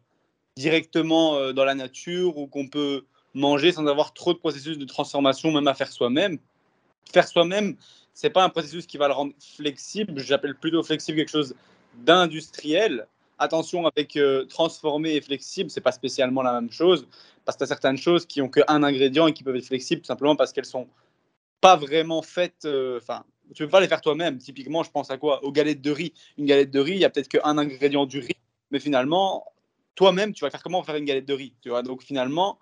directement 0.56 1.52
dans 1.52 1.64
la 1.64 1.76
nature 1.76 2.38
ou 2.38 2.48
qu'on 2.48 2.66
peut 2.66 3.04
manger 3.34 3.72
sans 3.72 3.86
avoir 3.86 4.14
trop 4.14 4.32
de 4.32 4.38
processus 4.38 4.78
de 4.78 4.84
transformation, 4.84 5.50
même 5.50 5.68
à 5.68 5.74
faire 5.74 5.90
soi-même. 5.92 6.38
Faire 7.12 7.26
soi-même, 7.26 7.76
c'est 8.14 8.30
pas 8.30 8.44
un 8.44 8.48
processus 8.48 8.86
qui 8.86 8.98
va 8.98 9.08
le 9.08 9.14
rendre 9.14 9.32
flexible. 9.38 10.18
J'appelle 10.20 10.54
plutôt 10.56 10.82
flexible 10.82 11.18
quelque 11.18 11.30
chose 11.30 11.54
d'industriel. 11.94 13.06
Attention 13.38 13.86
avec 13.86 14.16
euh, 14.16 14.44
transformer 14.46 15.14
et 15.14 15.20
flexible, 15.20 15.70
c'est 15.70 15.80
pas 15.80 15.92
spécialement 15.92 16.42
la 16.42 16.60
même 16.60 16.72
chose 16.72 17.06
parce 17.44 17.56
que 17.56 17.60
tu 17.60 17.64
as 17.64 17.68
certaines 17.68 17.96
choses 17.96 18.26
qui 18.26 18.42
ont 18.42 18.48
qu'un 18.48 18.82
ingrédient 18.82 19.26
et 19.28 19.32
qui 19.32 19.44
peuvent 19.44 19.56
être 19.56 19.64
flexibles 19.64 20.02
tout 20.02 20.06
simplement 20.06 20.36
parce 20.36 20.52
qu'elles 20.52 20.64
sont 20.64 20.88
pas 21.60 21.76
vraiment 21.76 22.20
faites. 22.20 22.64
Euh, 22.64 22.98
enfin, 23.00 23.24
tu 23.54 23.62
peux 23.62 23.70
pas 23.70 23.80
les 23.80 23.88
faire 23.88 24.00
toi-même. 24.00 24.38
Typiquement, 24.38 24.82
je 24.82 24.90
pense 24.90 25.10
à 25.10 25.16
quoi? 25.16 25.44
Aux 25.44 25.52
galettes 25.52 25.80
de 25.80 25.90
riz. 25.90 26.12
Une 26.36 26.46
galette 26.46 26.70
de 26.70 26.80
riz, 26.80 26.92
il 26.92 26.98
y 26.98 27.04
a 27.04 27.10
peut-être 27.10 27.28
qu'un 27.28 27.56
ingrédient 27.56 28.06
du 28.06 28.18
riz, 28.18 28.36
mais 28.70 28.80
finalement, 28.80 29.44
toi-même, 29.94 30.32
tu 30.32 30.44
vas 30.44 30.50
faire 30.50 30.62
comment 30.62 30.82
faire 30.82 30.96
une 30.96 31.04
galette 31.04 31.26
de 31.26 31.34
riz? 31.34 31.54
Tu 31.62 31.70
vois? 31.70 31.82
Donc 31.82 32.02
finalement, 32.02 32.58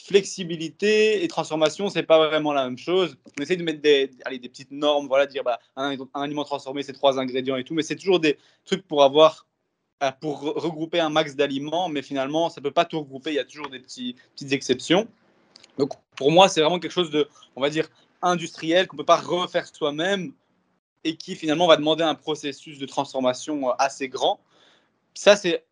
flexibilité 0.00 1.22
et 1.22 1.28
transformation, 1.28 1.88
c'est 1.88 2.02
pas 2.02 2.18
vraiment 2.26 2.52
la 2.52 2.64
même 2.64 2.78
chose. 2.78 3.16
On 3.38 3.42
essaie 3.42 3.56
de 3.56 3.62
mettre 3.62 3.80
des, 3.80 4.10
allez, 4.24 4.38
des 4.38 4.48
petites 4.48 4.70
normes, 4.72 5.06
voilà, 5.06 5.26
dire 5.26 5.44
bah, 5.44 5.58
un, 5.76 5.96
aliment 6.14 6.44
transformé, 6.44 6.82
c'est 6.82 6.92
trois 6.92 7.18
ingrédients 7.18 7.56
et 7.56 7.64
tout, 7.64 7.74
mais 7.74 7.82
c'est 7.82 7.96
toujours 7.96 8.20
des 8.20 8.38
trucs 8.64 8.86
pour 8.86 9.04
avoir, 9.04 9.46
euh, 10.02 10.10
pour 10.20 10.40
regrouper 10.40 10.98
un 11.00 11.10
max 11.10 11.36
d'aliments, 11.36 11.88
mais 11.88 12.02
finalement, 12.02 12.50
ça 12.50 12.60
peut 12.60 12.70
pas 12.70 12.84
tout 12.84 13.00
regrouper. 13.00 13.30
Il 13.30 13.36
y 13.36 13.38
a 13.38 13.44
toujours 13.44 13.68
des 13.68 13.78
petites 13.78 14.52
exceptions. 14.52 15.06
Donc, 15.78 15.92
pour 16.16 16.30
moi, 16.30 16.48
c'est 16.48 16.60
vraiment 16.60 16.78
quelque 16.78 16.92
chose 16.92 17.10
de, 17.10 17.28
on 17.56 17.60
va 17.60 17.70
dire, 17.70 17.88
industriel 18.22 18.86
qu'on 18.86 18.96
peut 18.96 19.04
pas 19.04 19.16
refaire 19.16 19.66
soi-même 19.66 20.32
et 21.04 21.16
qui 21.16 21.34
finalement 21.36 21.66
va 21.66 21.76
demander 21.76 22.04
un 22.04 22.14
processus 22.14 22.78
de 22.78 22.86
transformation 22.86 23.68
euh, 23.68 23.72
assez 23.78 24.08
grand. 24.08 24.40
Ça, 25.14 25.36
c'est 25.36 25.64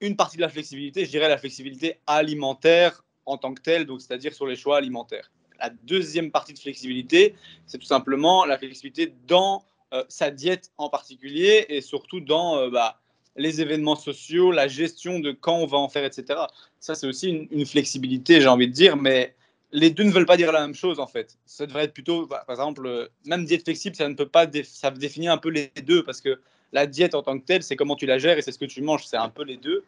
une 0.00 0.16
partie 0.16 0.36
de 0.36 0.42
la 0.42 0.48
flexibilité, 0.48 1.04
je 1.04 1.10
dirais 1.10 1.28
la 1.28 1.38
flexibilité 1.38 2.00
alimentaire 2.06 3.04
en 3.26 3.36
tant 3.36 3.54
que 3.54 3.62
tel, 3.62 3.86
c'est-à-dire 3.98 4.34
sur 4.34 4.46
les 4.46 4.56
choix 4.56 4.76
alimentaires. 4.76 5.30
La 5.60 5.70
deuxième 5.70 6.30
partie 6.30 6.52
de 6.52 6.58
flexibilité, 6.58 7.34
c'est 7.66 7.78
tout 7.78 7.86
simplement 7.86 8.44
la 8.44 8.58
flexibilité 8.58 9.14
dans 9.26 9.64
euh, 9.92 10.04
sa 10.08 10.30
diète 10.30 10.72
en 10.78 10.88
particulier 10.88 11.66
et 11.68 11.80
surtout 11.80 12.20
dans 12.20 12.56
euh, 12.56 12.70
bah, 12.70 12.98
les 13.36 13.60
événements 13.60 13.94
sociaux, 13.94 14.50
la 14.50 14.66
gestion 14.66 15.20
de 15.20 15.32
quand 15.32 15.56
on 15.56 15.66
va 15.66 15.78
en 15.78 15.88
faire, 15.88 16.04
etc. 16.04 16.40
Ça, 16.80 16.94
c'est 16.94 17.06
aussi 17.06 17.46
une, 17.50 17.66
flexibilité, 17.66 18.40
j'ai 18.40 18.48
envie 18.48 18.68
de 18.68 18.72
dire, 18.72 18.96
mais 18.96 19.34
les 19.70 19.90
deux 19.90 20.04
ne 20.04 20.10
veulent 20.10 20.26
pas 20.26 20.36
dire 20.36 20.52
la 20.52 20.60
même 20.60 20.74
chose 20.74 20.98
en 20.98 21.06
fait. 21.06 21.38
Ça 21.46 21.66
devrait 21.66 21.84
être 21.84 21.94
plutôt, 21.94 22.26
bah, 22.26 22.42
par 22.46 22.54
exemple, 22.54 22.86
euh, 22.86 23.08
même 23.26 23.44
diète 23.44 23.64
flexible, 23.64 23.94
ça 23.94 24.08
ne 24.08 24.14
peut 24.14 24.28
pas, 24.28 24.46
ça 24.64 24.90
définit 24.90 25.28
un 25.28 25.38
peu 25.38 25.50
les 25.50 25.70
deux 25.84 26.02
parce 26.02 26.20
que 26.20 26.40
la 26.72 26.86
diète 26.86 27.14
en 27.14 27.22
tant 27.22 27.38
que 27.38 27.44
telle, 27.44 27.62
c'est 27.62 27.76
comment 27.76 27.96
tu 27.96 28.06
la 28.06 28.18
gères 28.18 28.38
et 28.38 28.42
c'est 28.42 28.52
ce 28.52 28.58
que 28.58 28.64
tu 28.64 28.82
manges, 28.82 29.04
c'est 29.04 29.16
un 29.16 29.28
peu 29.28 29.44
les 29.44 29.56
deux. 29.56 29.84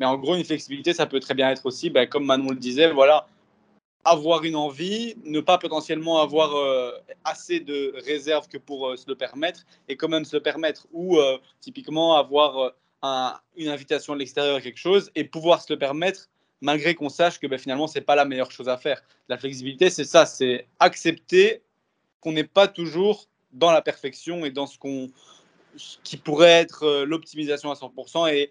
Mais 0.00 0.06
en 0.06 0.16
gros, 0.16 0.34
une 0.34 0.44
flexibilité, 0.44 0.92
ça 0.92 1.06
peut 1.06 1.20
très 1.20 1.34
bien 1.34 1.50
être 1.50 1.66
aussi, 1.66 1.90
ben, 1.90 2.08
comme 2.08 2.26
Manon 2.26 2.50
le 2.50 2.56
disait, 2.56 2.90
voilà, 2.90 3.26
avoir 4.04 4.44
une 4.44 4.56
envie, 4.56 5.16
ne 5.24 5.40
pas 5.40 5.58
potentiellement 5.58 6.20
avoir 6.20 6.54
euh, 6.54 6.92
assez 7.24 7.60
de 7.60 7.94
réserve 8.04 8.48
que 8.48 8.58
pour 8.58 8.88
euh, 8.88 8.96
se 8.96 9.04
le 9.08 9.14
permettre, 9.14 9.64
et 9.88 9.96
quand 9.96 10.08
même 10.08 10.24
se 10.24 10.36
le 10.36 10.42
permettre, 10.42 10.86
ou 10.92 11.18
euh, 11.18 11.38
typiquement 11.60 12.16
avoir 12.16 12.72
une 13.56 13.68
invitation 13.68 14.14
de 14.14 14.20
l'extérieur 14.20 14.56
à 14.56 14.60
quelque 14.62 14.78
chose, 14.78 15.10
et 15.14 15.24
pouvoir 15.24 15.60
se 15.60 15.70
le 15.70 15.78
permettre 15.78 16.30
malgré 16.62 16.94
qu'on 16.94 17.10
sache 17.10 17.38
que 17.38 17.46
ben, 17.46 17.58
finalement, 17.58 17.86
ce 17.86 17.98
n'est 17.98 18.04
pas 18.04 18.14
la 18.14 18.24
meilleure 18.24 18.50
chose 18.50 18.70
à 18.70 18.78
faire. 18.78 19.02
La 19.28 19.36
flexibilité, 19.36 19.90
c'est 19.90 20.04
ça, 20.04 20.24
c'est 20.24 20.66
accepter 20.80 21.60
qu'on 22.20 22.32
n'est 22.32 22.44
pas 22.44 22.66
toujours 22.66 23.26
dans 23.52 23.70
la 23.70 23.82
perfection 23.82 24.46
et 24.46 24.50
dans 24.50 24.66
ce, 24.66 24.78
qu'on, 24.78 25.10
qui 26.02 26.16
pourrait 26.16 26.52
être 26.52 27.04
l'optimisation 27.04 27.70
à 27.70 27.74
100%, 27.74 28.32
et 28.32 28.50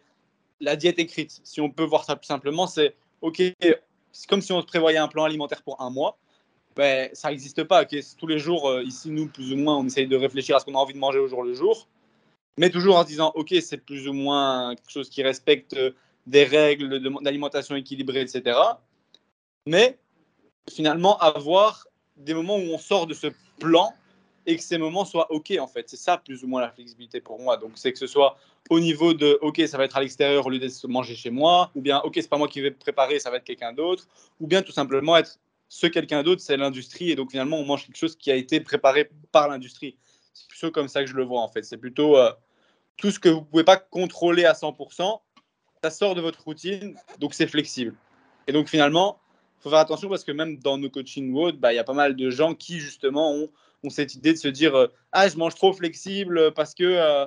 la 0.63 0.75
diète 0.75 0.99
écrite, 0.99 1.41
si 1.43 1.61
on 1.61 1.69
peut 1.69 1.83
voir 1.83 2.05
ça 2.05 2.15
plus 2.15 2.25
simplement, 2.25 2.67
c'est 2.67 2.95
OK, 3.21 3.41
c'est 3.61 4.29
comme 4.29 4.41
si 4.41 4.51
on 4.51 4.61
prévoyait 4.63 4.97
un 4.97 5.07
plan 5.07 5.23
alimentaire 5.23 5.61
pour 5.61 5.81
un 5.81 5.89
mois. 5.89 6.17
Ben, 6.75 7.09
ça 7.13 7.29
n'existe 7.29 7.63
pas. 7.65 7.85
Tous 7.85 8.27
les 8.27 8.39
jours, 8.39 8.67
euh, 8.67 8.83
ici, 8.83 9.11
nous, 9.11 9.27
plus 9.27 9.53
ou 9.53 9.57
moins, 9.57 9.77
on 9.77 9.85
essaye 9.85 10.07
de 10.07 10.15
réfléchir 10.15 10.55
à 10.55 10.59
ce 10.59 10.65
qu'on 10.65 10.73
a 10.73 10.79
envie 10.79 10.93
de 10.93 10.99
manger 10.99 11.19
au 11.19 11.27
jour 11.27 11.43
le 11.43 11.53
jour, 11.53 11.87
mais 12.57 12.69
toujours 12.69 12.95
en 12.95 13.03
se 13.03 13.07
disant 13.07 13.31
OK, 13.35 13.53
c'est 13.61 13.77
plus 13.77 14.07
ou 14.07 14.13
moins 14.13 14.75
quelque 14.75 14.89
chose 14.91 15.09
qui 15.09 15.21
respecte 15.21 15.77
des 16.25 16.45
règles 16.45 16.99
d'alimentation 17.21 17.75
équilibrée, 17.75 18.21
etc. 18.21 18.57
Mais 19.67 19.99
finalement, 20.71 21.17
avoir 21.19 21.87
des 22.15 22.33
moments 22.33 22.57
où 22.57 22.73
on 22.73 22.77
sort 22.77 23.07
de 23.07 23.13
ce 23.13 23.27
plan 23.59 23.93
et 24.45 24.55
que 24.55 24.63
ces 24.63 24.77
moments 24.77 25.05
soient 25.05 25.31
OK, 25.31 25.53
en 25.59 25.67
fait. 25.67 25.89
C'est 25.89 25.97
ça, 25.97 26.17
plus 26.17 26.43
ou 26.43 26.47
moins, 26.47 26.61
la 26.61 26.71
flexibilité 26.71 27.21
pour 27.21 27.39
moi. 27.39 27.57
Donc, 27.57 27.71
c'est 27.75 27.91
que 27.91 27.99
ce 27.99 28.07
soit 28.07 28.37
au 28.69 28.79
niveau 28.79 29.13
de 29.13 29.37
OK, 29.41 29.61
ça 29.67 29.77
va 29.77 29.85
être 29.85 29.97
à 29.97 30.01
l'extérieur 30.01 30.45
au 30.45 30.49
lieu 30.49 30.59
d'être 30.59 30.87
manger 30.87 31.15
chez 31.15 31.29
moi, 31.29 31.71
ou 31.75 31.81
bien 31.81 31.99
OK, 32.01 32.13
c'est 32.15 32.29
pas 32.29 32.37
moi 32.37 32.47
qui 32.47 32.61
vais 32.61 32.71
préparer, 32.71 33.19
ça 33.19 33.29
va 33.29 33.37
être 33.37 33.43
quelqu'un 33.43 33.73
d'autre, 33.73 34.07
ou 34.39 34.47
bien 34.47 34.61
tout 34.61 34.71
simplement 34.71 35.17
être 35.17 35.39
ce 35.69 35.87
quelqu'un 35.87 36.21
d'autre, 36.21 36.41
c'est 36.41 36.55
l'industrie, 36.55 37.09
et 37.09 37.15
donc 37.15 37.31
finalement, 37.31 37.57
on 37.57 37.65
mange 37.65 37.85
quelque 37.85 37.97
chose 37.97 38.15
qui 38.15 38.31
a 38.31 38.35
été 38.35 38.59
préparé 38.59 39.09
par 39.31 39.47
l'industrie. 39.47 39.97
C'est 40.33 40.47
plutôt 40.47 40.71
comme 40.71 40.87
ça 40.87 41.01
que 41.01 41.09
je 41.09 41.15
le 41.15 41.23
vois, 41.23 41.41
en 41.41 41.47
fait. 41.47 41.63
C'est 41.63 41.77
plutôt 41.77 42.17
euh, 42.17 42.31
tout 42.97 43.11
ce 43.11 43.19
que 43.19 43.29
vous 43.29 43.41
pouvez 43.41 43.63
pas 43.63 43.77
contrôler 43.77 44.45
à 44.45 44.53
100%, 44.53 45.19
ça 45.83 45.89
sort 45.89 46.15
de 46.15 46.21
votre 46.21 46.43
routine, 46.43 46.95
donc 47.19 47.33
c'est 47.33 47.47
flexible. 47.47 47.95
Et 48.47 48.51
donc, 48.51 48.67
finalement, 48.69 49.19
faut 49.59 49.69
faire 49.69 49.79
attention 49.79 50.09
parce 50.09 50.23
que 50.23 50.31
même 50.31 50.57
dans 50.57 50.77
nos 50.77 50.89
coaching 50.89 51.33
WOD, 51.33 51.57
bah, 51.57 51.73
il 51.73 51.77
y 51.77 51.79
a 51.79 51.83
pas 51.83 51.93
mal 51.93 52.15
de 52.15 52.29
gens 52.29 52.53
qui, 52.53 52.79
justement, 52.79 53.31
ont 53.31 53.49
ont 53.83 53.89
cette 53.89 54.15
idée 54.15 54.33
de 54.33 54.37
se 54.37 54.47
dire 54.47 54.75
euh, 54.75 54.87
Ah, 55.11 55.27
je 55.27 55.37
mange 55.37 55.55
trop 55.55 55.73
flexible 55.73 56.53
parce 56.53 56.73
que 56.73 56.83
euh, 56.83 57.25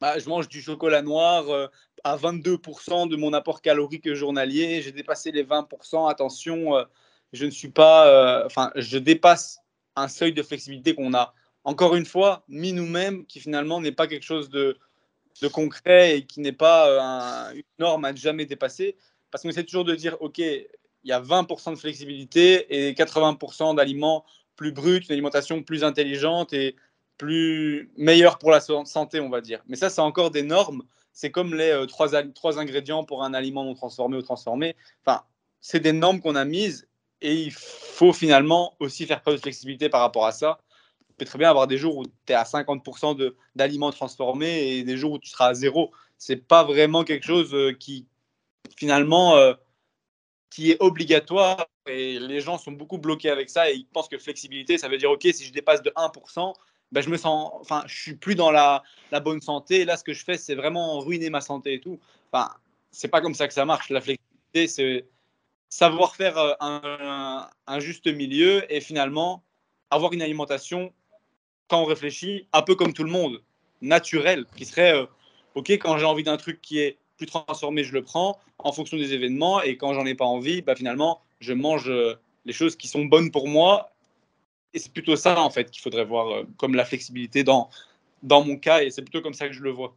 bah, 0.00 0.18
je 0.18 0.28
mange 0.28 0.48
du 0.48 0.60
chocolat 0.60 1.02
noir 1.02 1.48
euh, 1.50 1.66
à 2.02 2.16
22% 2.16 3.08
de 3.08 3.16
mon 3.16 3.32
apport 3.32 3.62
calorique 3.62 4.12
journalier, 4.12 4.82
j'ai 4.82 4.92
dépassé 4.92 5.30
les 5.32 5.44
20%, 5.44 6.10
attention, 6.10 6.84
je 7.32 7.46
ne 7.46 7.50
suis 7.50 7.70
pas, 7.70 8.44
enfin, 8.44 8.70
je 8.76 8.98
dépasse 8.98 9.60
un 9.96 10.08
seuil 10.08 10.34
de 10.34 10.42
flexibilité 10.42 10.94
qu'on 10.94 11.14
a, 11.14 11.32
encore 11.62 11.96
une 11.96 12.04
fois, 12.04 12.44
mis 12.46 12.74
nous-mêmes, 12.74 13.24
qui 13.24 13.40
finalement 13.40 13.80
n'est 13.80 13.92
pas 13.92 14.06
quelque 14.06 14.24
chose 14.24 14.50
de, 14.50 14.76
concret 15.50 16.18
et 16.18 16.26
qui 16.26 16.40
n'est 16.40 16.52
pas 16.52 17.48
un- 17.48 17.54
une 17.54 17.62
norme 17.78 18.04
à 18.04 18.12
ne 18.12 18.18
jamais 18.18 18.44
dépasser, 18.44 18.98
parce 19.30 19.42
qu'on 19.42 19.48
essaie 19.48 19.64
toujours 19.64 19.86
de 19.86 19.94
dire, 19.94 20.18
OK, 20.20 20.40
il 21.04 21.10
y 21.10 21.12
a 21.12 21.20
20% 21.20 21.70
de 21.70 21.76
flexibilité 21.76 22.88
et 22.88 22.94
80% 22.94 23.74
d'aliments 23.74 24.24
plus 24.56 24.72
bruts, 24.72 25.00
une 25.00 25.12
alimentation 25.12 25.62
plus 25.62 25.84
intelligente 25.84 26.52
et 26.52 26.76
plus 27.18 27.90
meilleure 27.96 28.38
pour 28.38 28.50
la 28.50 28.60
santé, 28.60 29.20
on 29.20 29.28
va 29.30 29.40
dire. 29.40 29.62
Mais 29.68 29.76
ça, 29.76 29.90
c'est 29.90 30.00
encore 30.00 30.30
des 30.30 30.42
normes. 30.42 30.82
C'est 31.12 31.30
comme 31.30 31.54
les 31.54 31.70
euh, 31.70 31.86
trois, 31.86 32.10
trois 32.32 32.58
ingrédients 32.58 33.04
pour 33.04 33.22
un 33.22 33.34
aliment 33.34 33.64
non 33.64 33.74
transformé 33.74 34.16
ou 34.16 34.22
transformé. 34.22 34.74
Enfin, 35.04 35.22
c'est 35.60 35.80
des 35.80 35.92
normes 35.92 36.20
qu'on 36.20 36.34
a 36.34 36.44
mises 36.44 36.88
et 37.20 37.34
il 37.34 37.52
faut 37.52 38.12
finalement 38.12 38.74
aussi 38.80 39.06
faire 39.06 39.20
preuve 39.22 39.36
de 39.36 39.40
flexibilité 39.40 39.88
par 39.88 40.00
rapport 40.00 40.26
à 40.26 40.32
ça. 40.32 40.58
Tu 41.08 41.14
peux 41.18 41.24
très 41.24 41.38
bien 41.38 41.48
avoir 41.50 41.68
des 41.68 41.78
jours 41.78 41.96
où 41.96 42.04
tu 42.04 42.12
es 42.28 42.34
à 42.34 42.44
50% 42.44 43.14
de- 43.14 43.36
d'aliments 43.54 43.92
transformés 43.92 44.72
et 44.72 44.82
des 44.82 44.96
jours 44.96 45.12
où 45.12 45.18
tu 45.18 45.28
seras 45.30 45.48
à 45.48 45.54
zéro. 45.54 45.92
C'est 46.18 46.36
pas 46.36 46.64
vraiment 46.64 47.04
quelque 47.04 47.24
chose 47.26 47.54
euh, 47.54 47.72
qui, 47.72 48.08
finalement, 48.76 49.36
euh, 49.36 49.54
qui 50.50 50.72
est 50.72 50.76
obligatoire 50.80 51.66
et 51.86 52.18
les 52.18 52.40
gens 52.40 52.58
sont 52.58 52.72
beaucoup 52.72 52.98
bloqués 52.98 53.30
avec 53.30 53.50
ça 53.50 53.70
et 53.70 53.74
ils 53.74 53.86
pensent 53.86 54.08
que 54.08 54.18
flexibilité, 54.18 54.78
ça 54.78 54.88
veut 54.88 54.96
dire, 54.98 55.10
OK, 55.10 55.22
si 55.32 55.44
je 55.44 55.52
dépasse 55.52 55.82
de 55.82 55.90
1%, 55.96 56.52
ben, 56.92 57.00
je 57.00 57.08
me 57.10 57.16
sens, 57.16 57.50
enfin, 57.60 57.82
je 57.86 57.94
suis 58.00 58.14
plus 58.14 58.34
dans 58.34 58.50
la, 58.50 58.82
la 59.10 59.20
bonne 59.20 59.40
santé. 59.40 59.84
Là, 59.84 59.96
ce 59.96 60.04
que 60.04 60.12
je 60.12 60.24
fais, 60.24 60.36
c'est 60.38 60.54
vraiment 60.54 60.98
ruiner 61.00 61.30
ma 61.30 61.40
santé 61.40 61.74
et 61.74 61.80
tout. 61.80 61.98
Enfin, 62.32 62.50
c'est 62.90 63.08
pas 63.08 63.20
comme 63.20 63.34
ça 63.34 63.48
que 63.48 63.54
ça 63.54 63.64
marche. 63.64 63.90
La 63.90 64.00
flexibilité, 64.00 64.66
c'est 64.68 65.06
savoir 65.68 66.14
faire 66.14 66.38
euh, 66.38 66.52
un, 66.60 66.80
un- 66.84 67.50
un 67.66 67.80
juste 67.80 68.06
milieu 68.06 68.70
et 68.72 68.80
finalement 68.80 69.42
avoir 69.90 70.12
une 70.12 70.22
alimentation, 70.22 70.92
quand 71.68 71.80
on 71.82 71.84
réfléchit, 71.84 72.46
un 72.52 72.62
peu 72.62 72.74
comme 72.76 72.92
tout 72.92 73.04
le 73.04 73.10
monde, 73.10 73.42
naturelle, 73.80 74.46
qui 74.56 74.64
serait, 74.64 74.94
euh, 74.94 75.06
OK, 75.54 75.70
quand 75.70 75.98
j'ai 75.98 76.06
envie 76.06 76.22
d'un 76.22 76.36
truc 76.36 76.60
qui 76.62 76.78
est 76.78 76.98
plus 77.16 77.26
transformé, 77.26 77.84
je 77.84 77.92
le 77.92 78.02
prends 78.02 78.38
en 78.58 78.72
fonction 78.72 78.96
des 78.96 79.12
événements. 79.12 79.62
Et 79.62 79.76
quand 79.76 79.94
j'en 79.94 80.06
ai 80.06 80.14
pas 80.14 80.24
envie, 80.24 80.62
bah, 80.62 80.74
finalement, 80.76 81.20
je 81.44 81.52
mange 81.52 81.88
euh, 81.88 82.14
les 82.44 82.52
choses 82.52 82.76
qui 82.76 82.88
sont 82.88 83.04
bonnes 83.04 83.30
pour 83.30 83.48
moi. 83.48 83.90
Et 84.72 84.78
c'est 84.78 84.92
plutôt 84.92 85.16
ça, 85.16 85.40
en 85.40 85.50
fait, 85.50 85.70
qu'il 85.70 85.82
faudrait 85.82 86.04
voir 86.04 86.28
euh, 86.28 86.42
comme 86.56 86.74
la 86.74 86.84
flexibilité 86.84 87.44
dans, 87.44 87.70
dans 88.22 88.44
mon 88.44 88.56
cas. 88.56 88.82
Et 88.82 88.90
c'est 88.90 89.02
plutôt 89.02 89.22
comme 89.22 89.34
ça 89.34 89.46
que 89.46 89.54
je 89.54 89.62
le 89.62 89.70
vois. 89.70 89.94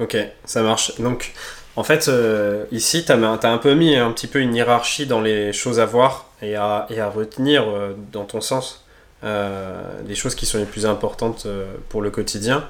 Ok, 0.00 0.16
ça 0.44 0.62
marche. 0.62 0.98
Donc, 1.00 1.32
en 1.76 1.84
fait, 1.84 2.08
euh, 2.08 2.64
ici, 2.72 3.04
tu 3.04 3.12
as, 3.12 3.16
un 3.16 3.58
peu 3.58 3.74
mis 3.74 3.94
un 3.94 4.10
petit 4.12 4.26
peu 4.26 4.40
une 4.40 4.54
hiérarchie 4.54 5.06
dans 5.06 5.20
les 5.20 5.52
choses 5.52 5.78
à 5.78 5.86
voir 5.86 6.30
et 6.42 6.56
à, 6.56 6.86
et 6.90 6.98
à 6.98 7.08
retenir, 7.08 7.64
dans 8.10 8.24
ton 8.24 8.40
sens, 8.40 8.84
euh, 9.22 10.00
les 10.06 10.16
choses 10.16 10.34
qui 10.34 10.46
sont 10.46 10.58
les 10.58 10.64
plus 10.64 10.84
importantes 10.84 11.46
pour 11.90 12.02
le 12.02 12.10
quotidien. 12.10 12.68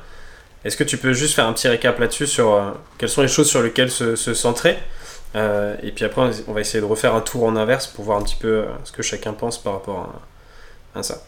Est-ce 0.67 0.77
que 0.77 0.85
tu 0.85 0.99
peux 0.99 1.15
juste 1.15 1.35
faire 1.35 1.47
un 1.47 1.55
petit 1.55 1.69
récap 1.69 1.99
là-dessus 1.99 2.27
sur 2.27 2.75
quelles 2.99 3.09
sont 3.09 3.23
les 3.23 3.29
choses 3.29 3.49
sur 3.49 3.63
lesquelles 3.63 3.91
se 3.91 4.35
centrer? 4.35 4.77
Euh, 5.35 5.77
Et 5.83 5.93
puis 5.93 6.05
après, 6.05 6.31
on 6.47 6.53
va 6.53 6.61
essayer 6.61 6.81
de 6.81 6.87
refaire 6.87 7.15
un 7.15 7.21
tour 7.21 7.45
en 7.45 7.57
inverse 7.57 7.87
pour 7.87 8.05
voir 8.05 8.19
un 8.19 8.23
petit 8.23 8.37
peu 8.37 8.49
euh, 8.49 8.67
ce 8.85 8.93
que 8.93 9.03
chacun 9.03 9.33
pense 9.33 9.63
par 9.63 9.75
rapport 9.75 10.23
à, 10.95 11.03
ça. 11.03 11.25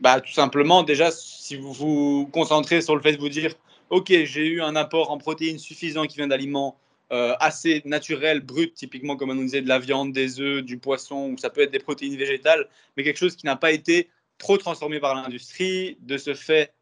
Bah, 0.00 0.20
tout 0.20 0.32
simplement, 0.32 0.82
déjà, 0.82 1.10
si 1.10 1.56
vous 1.56 1.72
vous 1.72 2.28
concentrez 2.32 2.82
sur 2.82 2.94
le 2.94 3.02
fait 3.02 3.12
de 3.12 3.18
vous 3.18 3.28
dire, 3.28 3.54
OK, 3.90 4.08
j'ai 4.08 4.46
eu 4.46 4.62
un 4.62 4.76
apport 4.76 5.10
en 5.10 5.18
protéines 5.18 5.58
suffisant 5.58 6.04
qui 6.06 6.16
vient 6.16 6.28
d'aliments 6.28 6.76
euh, 7.12 7.34
assez 7.40 7.82
naturels, 7.84 8.40
bruts, 8.40 8.72
typiquement 8.72 9.16
comme 9.16 9.30
on 9.30 9.34
disait 9.34 9.60
de 9.60 9.68
la 9.68 9.78
viande, 9.78 10.12
des 10.12 10.40
œufs, 10.40 10.62
du 10.62 10.78
poisson, 10.78 11.30
ou 11.30 11.38
ça 11.38 11.50
peut 11.50 11.62
être 11.62 11.70
des 11.70 11.78
protéines 11.78 12.16
végétales, 12.16 12.68
mais 12.96 13.04
quelque 13.04 13.18
chose 13.18 13.36
qui 13.36 13.46
n'a 13.46 13.56
pas 13.56 13.72
été 13.72 14.08
trop 14.38 14.56
transformé 14.56 15.00
par 15.00 15.14
l'industrie. 15.14 15.98
De 16.00 16.16
ce 16.16 16.34
fait, 16.34 16.72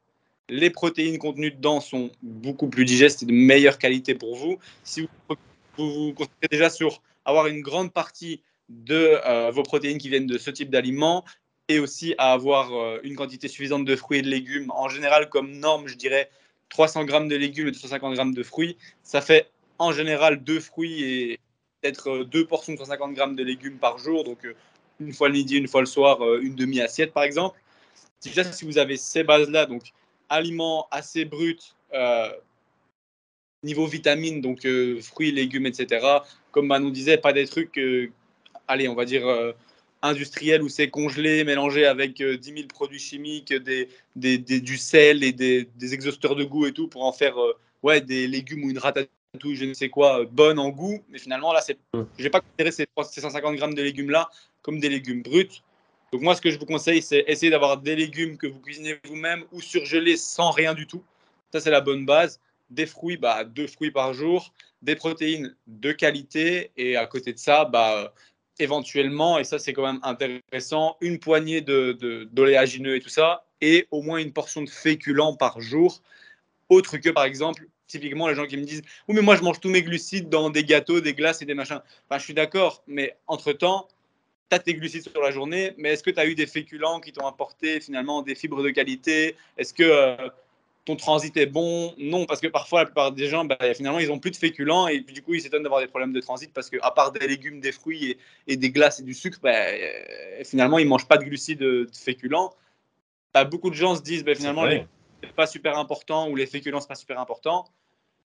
les 0.48 0.70
protéines 0.70 1.18
contenues 1.18 1.50
dedans 1.50 1.80
sont 1.80 2.10
beaucoup 2.22 2.68
plus 2.68 2.84
digestes 2.84 3.22
et 3.22 3.26
de 3.26 3.32
meilleure 3.32 3.78
qualité 3.78 4.14
pour 4.14 4.36
vous. 4.36 4.58
Si 4.84 5.02
vous 5.02 5.36
vous, 5.76 5.92
vous 5.92 6.12
concentrez 6.12 6.48
déjà 6.50 6.70
sur 6.70 7.02
avoir 7.24 7.46
une 7.46 7.60
grande 7.60 7.92
partie 7.92 8.42
de 8.68 9.20
euh, 9.26 9.50
vos 9.50 9.62
protéines 9.62 9.98
qui 9.98 10.08
viennent 10.08 10.26
de 10.26 10.38
ce 10.38 10.50
type 10.50 10.70
d'aliments, 10.70 11.24
et 11.68 11.78
aussi 11.78 12.14
à 12.18 12.32
avoir 12.32 12.72
euh, 12.72 12.98
une 13.02 13.14
quantité 13.14 13.48
suffisante 13.48 13.84
de 13.84 13.96
fruits 13.96 14.18
et 14.18 14.22
de 14.22 14.28
légumes. 14.28 14.70
En 14.70 14.88
général, 14.88 15.28
comme 15.28 15.52
norme, 15.52 15.86
je 15.86 15.96
dirais 15.96 16.30
300 16.70 17.04
grammes 17.04 17.28
de 17.28 17.36
légumes 17.36 17.68
et 17.68 17.72
250 17.72 18.14
grammes 18.14 18.34
de 18.34 18.42
fruits. 18.42 18.76
Ça 19.02 19.20
fait 19.20 19.50
en 19.78 19.92
général 19.92 20.42
deux 20.42 20.60
fruits 20.60 21.02
et 21.04 21.38
peut-être 21.80 22.10
euh, 22.10 22.24
deux 22.24 22.46
portions 22.46 22.72
de 22.72 22.78
150 22.78 23.14
grammes 23.14 23.36
de 23.36 23.44
légumes 23.44 23.78
par 23.78 23.98
jour. 23.98 24.24
Donc, 24.24 24.46
une 25.00 25.12
fois 25.12 25.28
le 25.28 25.34
midi, 25.34 25.56
une 25.56 25.68
fois 25.68 25.80
le 25.80 25.86
soir, 25.86 26.18
une 26.36 26.54
demi-assiette 26.54 27.12
par 27.12 27.22
exemple. 27.22 27.58
Déjà, 28.22 28.44
si 28.44 28.64
vous 28.64 28.78
avez 28.78 28.96
ces 28.96 29.24
bases-là, 29.24 29.66
donc 29.66 29.82
aliments 30.28 30.86
assez 30.92 31.24
bruts, 31.24 31.58
niveau 33.62 33.86
vitamines, 33.86 34.40
donc 34.40 34.64
euh, 34.64 35.00
fruits, 35.00 35.32
légumes, 35.32 35.66
etc. 35.66 36.06
Comme 36.50 36.66
Manon 36.66 36.90
disait, 36.90 37.18
pas 37.18 37.32
des 37.32 37.46
trucs, 37.46 37.78
euh, 37.78 38.10
allez, 38.68 38.88
on 38.88 38.94
va 38.94 39.04
dire 39.04 39.26
euh, 39.26 39.52
industriels 40.02 40.62
où 40.62 40.68
c'est 40.68 40.88
congelé, 40.90 41.44
mélangé 41.44 41.86
avec 41.86 42.20
euh, 42.20 42.36
10 42.36 42.52
000 42.54 42.66
produits 42.68 42.98
chimiques, 42.98 43.52
des, 43.52 43.88
des, 44.16 44.38
des- 44.38 44.60
du 44.60 44.76
sel 44.76 45.22
et 45.22 45.32
des, 45.32 45.68
des 45.76 45.94
exhausteurs 45.94 46.34
de 46.34 46.44
goût 46.44 46.66
et 46.66 46.72
tout 46.72 46.88
pour 46.88 47.04
en 47.04 47.12
faire 47.12 47.38
euh, 47.40 47.56
ouais, 47.82 48.00
des 48.00 48.26
légumes 48.26 48.64
ou 48.64 48.70
une 48.70 48.78
ratatouille, 48.78 49.56
je 49.56 49.64
ne 49.64 49.74
sais 49.74 49.88
quoi, 49.88 50.20
euh, 50.22 50.26
bonne 50.30 50.58
en 50.58 50.70
goût. 50.70 51.00
Mais 51.08 51.18
finalement, 51.18 51.52
là, 51.52 51.60
c'est, 51.60 51.78
Mm. 51.94 52.02
je 52.18 52.22
vais 52.24 52.30
pas 52.30 52.40
considérer 52.40 52.72
ces, 52.72 52.86
300 52.86 53.10
ces 53.12 53.20
150 53.20 53.56
grammes 53.56 53.74
de 53.74 53.82
légumes-là 53.82 54.28
comme 54.62 54.80
des 54.80 54.88
légumes 54.88 55.22
bruts. 55.22 55.62
Donc 56.12 56.20
moi, 56.22 56.34
ce 56.34 56.40
que 56.42 56.50
je 56.50 56.58
vous 56.58 56.66
conseille, 56.66 57.00
c'est 57.00 57.24
essayer 57.26 57.50
d'avoir 57.50 57.78
des 57.78 57.96
légumes 57.96 58.36
que 58.36 58.46
vous 58.46 58.60
cuisinez 58.60 58.98
vous-même 59.08 59.44
ou 59.52 59.60
surgelés 59.60 60.16
sans 60.16 60.50
rien 60.50 60.74
du 60.74 60.86
tout. 60.86 61.02
Ça, 61.52 61.60
c'est 61.60 61.70
la 61.70 61.80
bonne 61.80 62.04
base. 62.04 62.38
Des 62.72 62.86
fruits, 62.86 63.16
bah, 63.16 63.44
deux 63.44 63.66
fruits 63.66 63.90
par 63.90 64.12
jour. 64.14 64.52
Des 64.82 64.96
protéines 64.96 65.54
de 65.66 65.92
qualité. 65.92 66.72
Et 66.76 66.96
à 66.96 67.06
côté 67.06 67.32
de 67.32 67.38
ça, 67.38 67.64
bah, 67.64 68.12
éventuellement, 68.58 69.38
et 69.38 69.44
ça 69.44 69.58
c'est 69.58 69.72
quand 69.72 69.86
même 69.86 70.00
intéressant, 70.02 70.96
une 71.00 71.18
poignée 71.18 71.60
de, 71.60 71.92
de- 71.92 72.28
d'oléagineux 72.32 72.96
et 72.96 73.00
tout 73.00 73.08
ça, 73.08 73.44
et 73.60 73.86
au 73.90 74.02
moins 74.02 74.18
une 74.18 74.32
portion 74.32 74.62
de 74.62 74.70
féculents 74.70 75.34
par 75.34 75.60
jour. 75.60 76.02
Autre 76.68 76.96
que 76.98 77.10
par 77.10 77.24
exemple, 77.24 77.66
typiquement 77.86 78.28
les 78.28 78.34
gens 78.34 78.46
qui 78.46 78.56
me 78.56 78.64
disent 78.64 78.82
Oui, 79.08 79.14
mais 79.14 79.22
moi 79.22 79.36
je 79.36 79.42
mange 79.42 79.60
tous 79.60 79.68
mes 79.68 79.82
glucides 79.82 80.28
dans 80.28 80.50
des 80.50 80.64
gâteaux, 80.64 81.00
des 81.00 81.14
glaces 81.14 81.42
et 81.42 81.46
des 81.46 81.54
machins. 81.54 81.80
Enfin, 82.08 82.18
je 82.18 82.24
suis 82.24 82.34
d'accord, 82.34 82.82
mais 82.86 83.16
entre-temps, 83.26 83.88
tu 84.50 84.56
as 84.56 84.58
tes 84.58 84.74
glucides 84.74 85.02
sur 85.02 85.22
la 85.22 85.30
journée, 85.30 85.72
mais 85.78 85.90
est-ce 85.90 86.02
que 86.02 86.10
tu 86.10 86.20
as 86.20 86.26
eu 86.26 86.34
des 86.34 86.46
féculents 86.46 87.00
qui 87.00 87.12
t'ont 87.12 87.26
apporté 87.26 87.80
finalement 87.80 88.22
des 88.22 88.34
fibres 88.34 88.62
de 88.62 88.70
qualité? 88.70 89.36
Est-ce 89.56 89.74
que 89.74 89.82
euh, 89.82 90.28
ton 90.84 90.96
transit 90.96 91.36
est 91.36 91.46
bon? 91.46 91.94
Non, 91.98 92.26
parce 92.26 92.40
que 92.40 92.48
parfois, 92.48 92.80
la 92.80 92.86
plupart 92.86 93.12
des 93.12 93.28
gens, 93.28 93.44
bah, 93.44 93.56
finalement, 93.74 94.00
ils 94.00 94.10
ont 94.10 94.18
plus 94.18 94.32
de 94.32 94.36
féculents 94.36 94.88
et 94.88 95.00
puis, 95.00 95.14
du 95.14 95.22
coup, 95.22 95.34
ils 95.34 95.40
s'étonnent 95.40 95.62
d'avoir 95.62 95.80
des 95.80 95.86
problèmes 95.86 96.12
de 96.12 96.20
transit 96.20 96.52
parce 96.52 96.70
qu'à 96.70 96.90
part 96.90 97.12
des 97.12 97.26
légumes, 97.26 97.60
des 97.60 97.72
fruits 97.72 98.10
et, 98.12 98.18
et 98.48 98.56
des 98.56 98.70
glaces 98.70 99.00
et 99.00 99.04
du 99.04 99.14
sucre, 99.14 99.38
bah, 99.42 99.50
euh, 99.52 100.44
finalement, 100.44 100.78
ils 100.78 100.88
mangent 100.88 101.08
pas 101.08 101.18
de 101.18 101.24
glucides, 101.24 101.60
de, 101.60 101.84
de 101.84 101.96
féculents. 101.96 102.52
Bah, 103.32 103.44
beaucoup 103.44 103.70
de 103.70 103.74
gens 103.74 103.94
se 103.94 104.02
disent, 104.02 104.24
finalement, 104.36 104.64
les 104.64 104.86
c'est 105.22 105.32
pas 105.32 105.46
super 105.46 105.78
important 105.78 106.28
ou 106.28 106.36
les 106.36 106.46
féculents, 106.46 106.80
c'est 106.80 106.88
pas 106.88 106.96
super 106.96 107.20
important. 107.20 107.64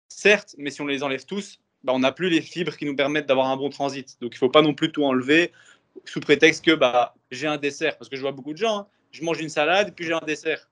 Certes, 0.07 0.55
mais 0.57 0.71
si 0.71 0.81
on 0.81 0.87
les 0.87 1.03
enlève 1.03 1.25
tous, 1.25 1.59
on 1.85 1.99
n'a 1.99 2.11
plus 2.11 2.29
les 2.29 2.41
fibres 2.41 2.75
qui 2.75 2.85
nous 2.85 2.95
permettent 2.95 3.27
d'avoir 3.27 3.47
un 3.47 3.57
bon 3.57 3.69
transit. 3.69 4.17
Donc, 4.19 4.33
il 4.33 4.37
faut 4.37 4.49
pas 4.49 4.63
non 4.63 4.73
plus 4.73 4.91
tout 4.91 5.03
enlever 5.03 5.51
sous 6.05 6.19
prétexte 6.19 6.65
que 6.65 6.71
bah, 6.71 7.13
j'ai 7.29 7.45
un 7.45 7.57
dessert. 7.57 7.97
Parce 7.97 8.09
que 8.09 8.15
je 8.15 8.21
vois 8.21 8.31
beaucoup 8.31 8.53
de 8.53 8.57
gens, 8.57 8.79
hein, 8.79 8.87
je 9.11 9.23
mange 9.23 9.39
une 9.39 9.49
salade, 9.49 9.93
puis 9.95 10.05
j'ai 10.05 10.13
un 10.13 10.25
dessert. 10.25 10.69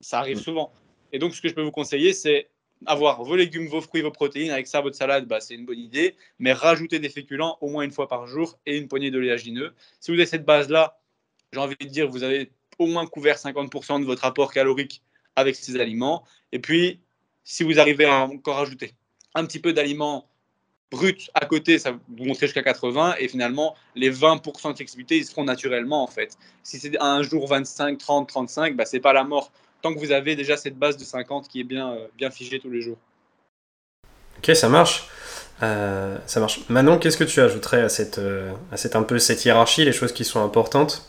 Ça 0.00 0.18
arrive 0.18 0.38
souvent. 0.38 0.72
Et 1.12 1.18
donc, 1.18 1.34
ce 1.34 1.40
que 1.40 1.48
je 1.48 1.54
peux 1.54 1.62
vous 1.62 1.70
conseiller, 1.70 2.12
c'est 2.12 2.48
avoir 2.86 3.22
vos 3.24 3.36
légumes, 3.36 3.66
vos 3.66 3.80
fruits, 3.80 4.02
vos 4.02 4.10
protéines. 4.10 4.50
Avec 4.50 4.66
ça, 4.66 4.80
votre 4.80 4.96
salade, 4.96 5.26
bah, 5.26 5.40
c'est 5.40 5.54
une 5.54 5.66
bonne 5.66 5.78
idée. 5.78 6.14
Mais 6.38 6.52
rajouter 6.52 6.98
des 6.98 7.08
féculents 7.08 7.58
au 7.60 7.68
moins 7.68 7.82
une 7.82 7.90
fois 7.90 8.08
par 8.08 8.26
jour 8.26 8.58
et 8.66 8.76
une 8.76 8.88
poignée 8.88 9.10
d'oléagineux. 9.10 9.74
Si 10.00 10.10
vous 10.10 10.16
avez 10.16 10.26
cette 10.26 10.44
base-là, 10.44 11.00
j'ai 11.52 11.60
envie 11.60 11.76
de 11.80 11.86
dire, 11.86 12.08
vous 12.08 12.22
avez 12.22 12.52
au 12.78 12.86
moins 12.86 13.06
couvert 13.06 13.36
50% 13.36 14.00
de 14.00 14.04
votre 14.04 14.24
apport 14.24 14.52
calorique 14.52 15.02
avec 15.36 15.56
ces 15.56 15.80
aliments. 15.80 16.24
Et 16.52 16.58
puis, 16.58 17.00
si 17.44 17.62
vous 17.62 17.80
arrivez 17.80 18.04
à 18.04 18.24
encore 18.24 18.58
ajouter 18.58 18.94
un 19.34 19.44
petit 19.44 19.58
peu 19.58 19.72
d'aliments 19.72 20.28
bruts 20.90 21.28
à 21.34 21.44
côté, 21.46 21.78
ça 21.78 21.92
vous 21.92 22.24
montrer 22.24 22.46
jusqu'à 22.46 22.62
80. 22.62 23.16
Et 23.18 23.28
finalement, 23.28 23.74
les 23.94 24.10
20% 24.10 24.70
de 24.70 24.76
flexibilité, 24.76 25.16
ils 25.18 25.24
se 25.24 25.30
feront 25.30 25.44
naturellement, 25.44 26.02
en 26.02 26.06
fait. 26.06 26.36
Si 26.62 26.78
c'est 26.78 26.96
un 27.00 27.22
jour 27.22 27.46
25, 27.46 27.98
30, 27.98 28.28
35, 28.28 28.76
bah, 28.76 28.84
c'est 28.84 29.00
pas 29.00 29.12
la 29.12 29.24
mort. 29.24 29.52
Tant 29.82 29.94
que 29.94 29.98
vous 29.98 30.12
avez 30.12 30.34
déjà 30.34 30.56
cette 30.56 30.76
base 30.76 30.96
de 30.96 31.04
50 31.04 31.48
qui 31.48 31.60
est 31.60 31.64
bien, 31.64 31.92
euh, 31.92 32.06
bien 32.16 32.30
figée 32.30 32.58
tous 32.58 32.70
les 32.70 32.80
jours. 32.80 32.96
Ok, 34.38 34.54
ça 34.54 34.68
marche. 34.68 35.08
Euh, 35.62 36.16
ça 36.26 36.40
marche. 36.40 36.68
Manon, 36.68 36.98
qu'est-ce 36.98 37.16
que 37.16 37.24
tu 37.24 37.40
ajouterais 37.40 37.82
à 37.82 37.88
cette, 37.88 38.18
euh, 38.18 38.52
à 38.72 38.76
cette 38.76 38.96
un 38.96 39.02
peu 39.02 39.18
cette 39.18 39.44
hiérarchie, 39.44 39.84
les 39.84 39.92
choses 39.92 40.12
qui 40.12 40.24
sont 40.24 40.44
importantes 40.44 41.04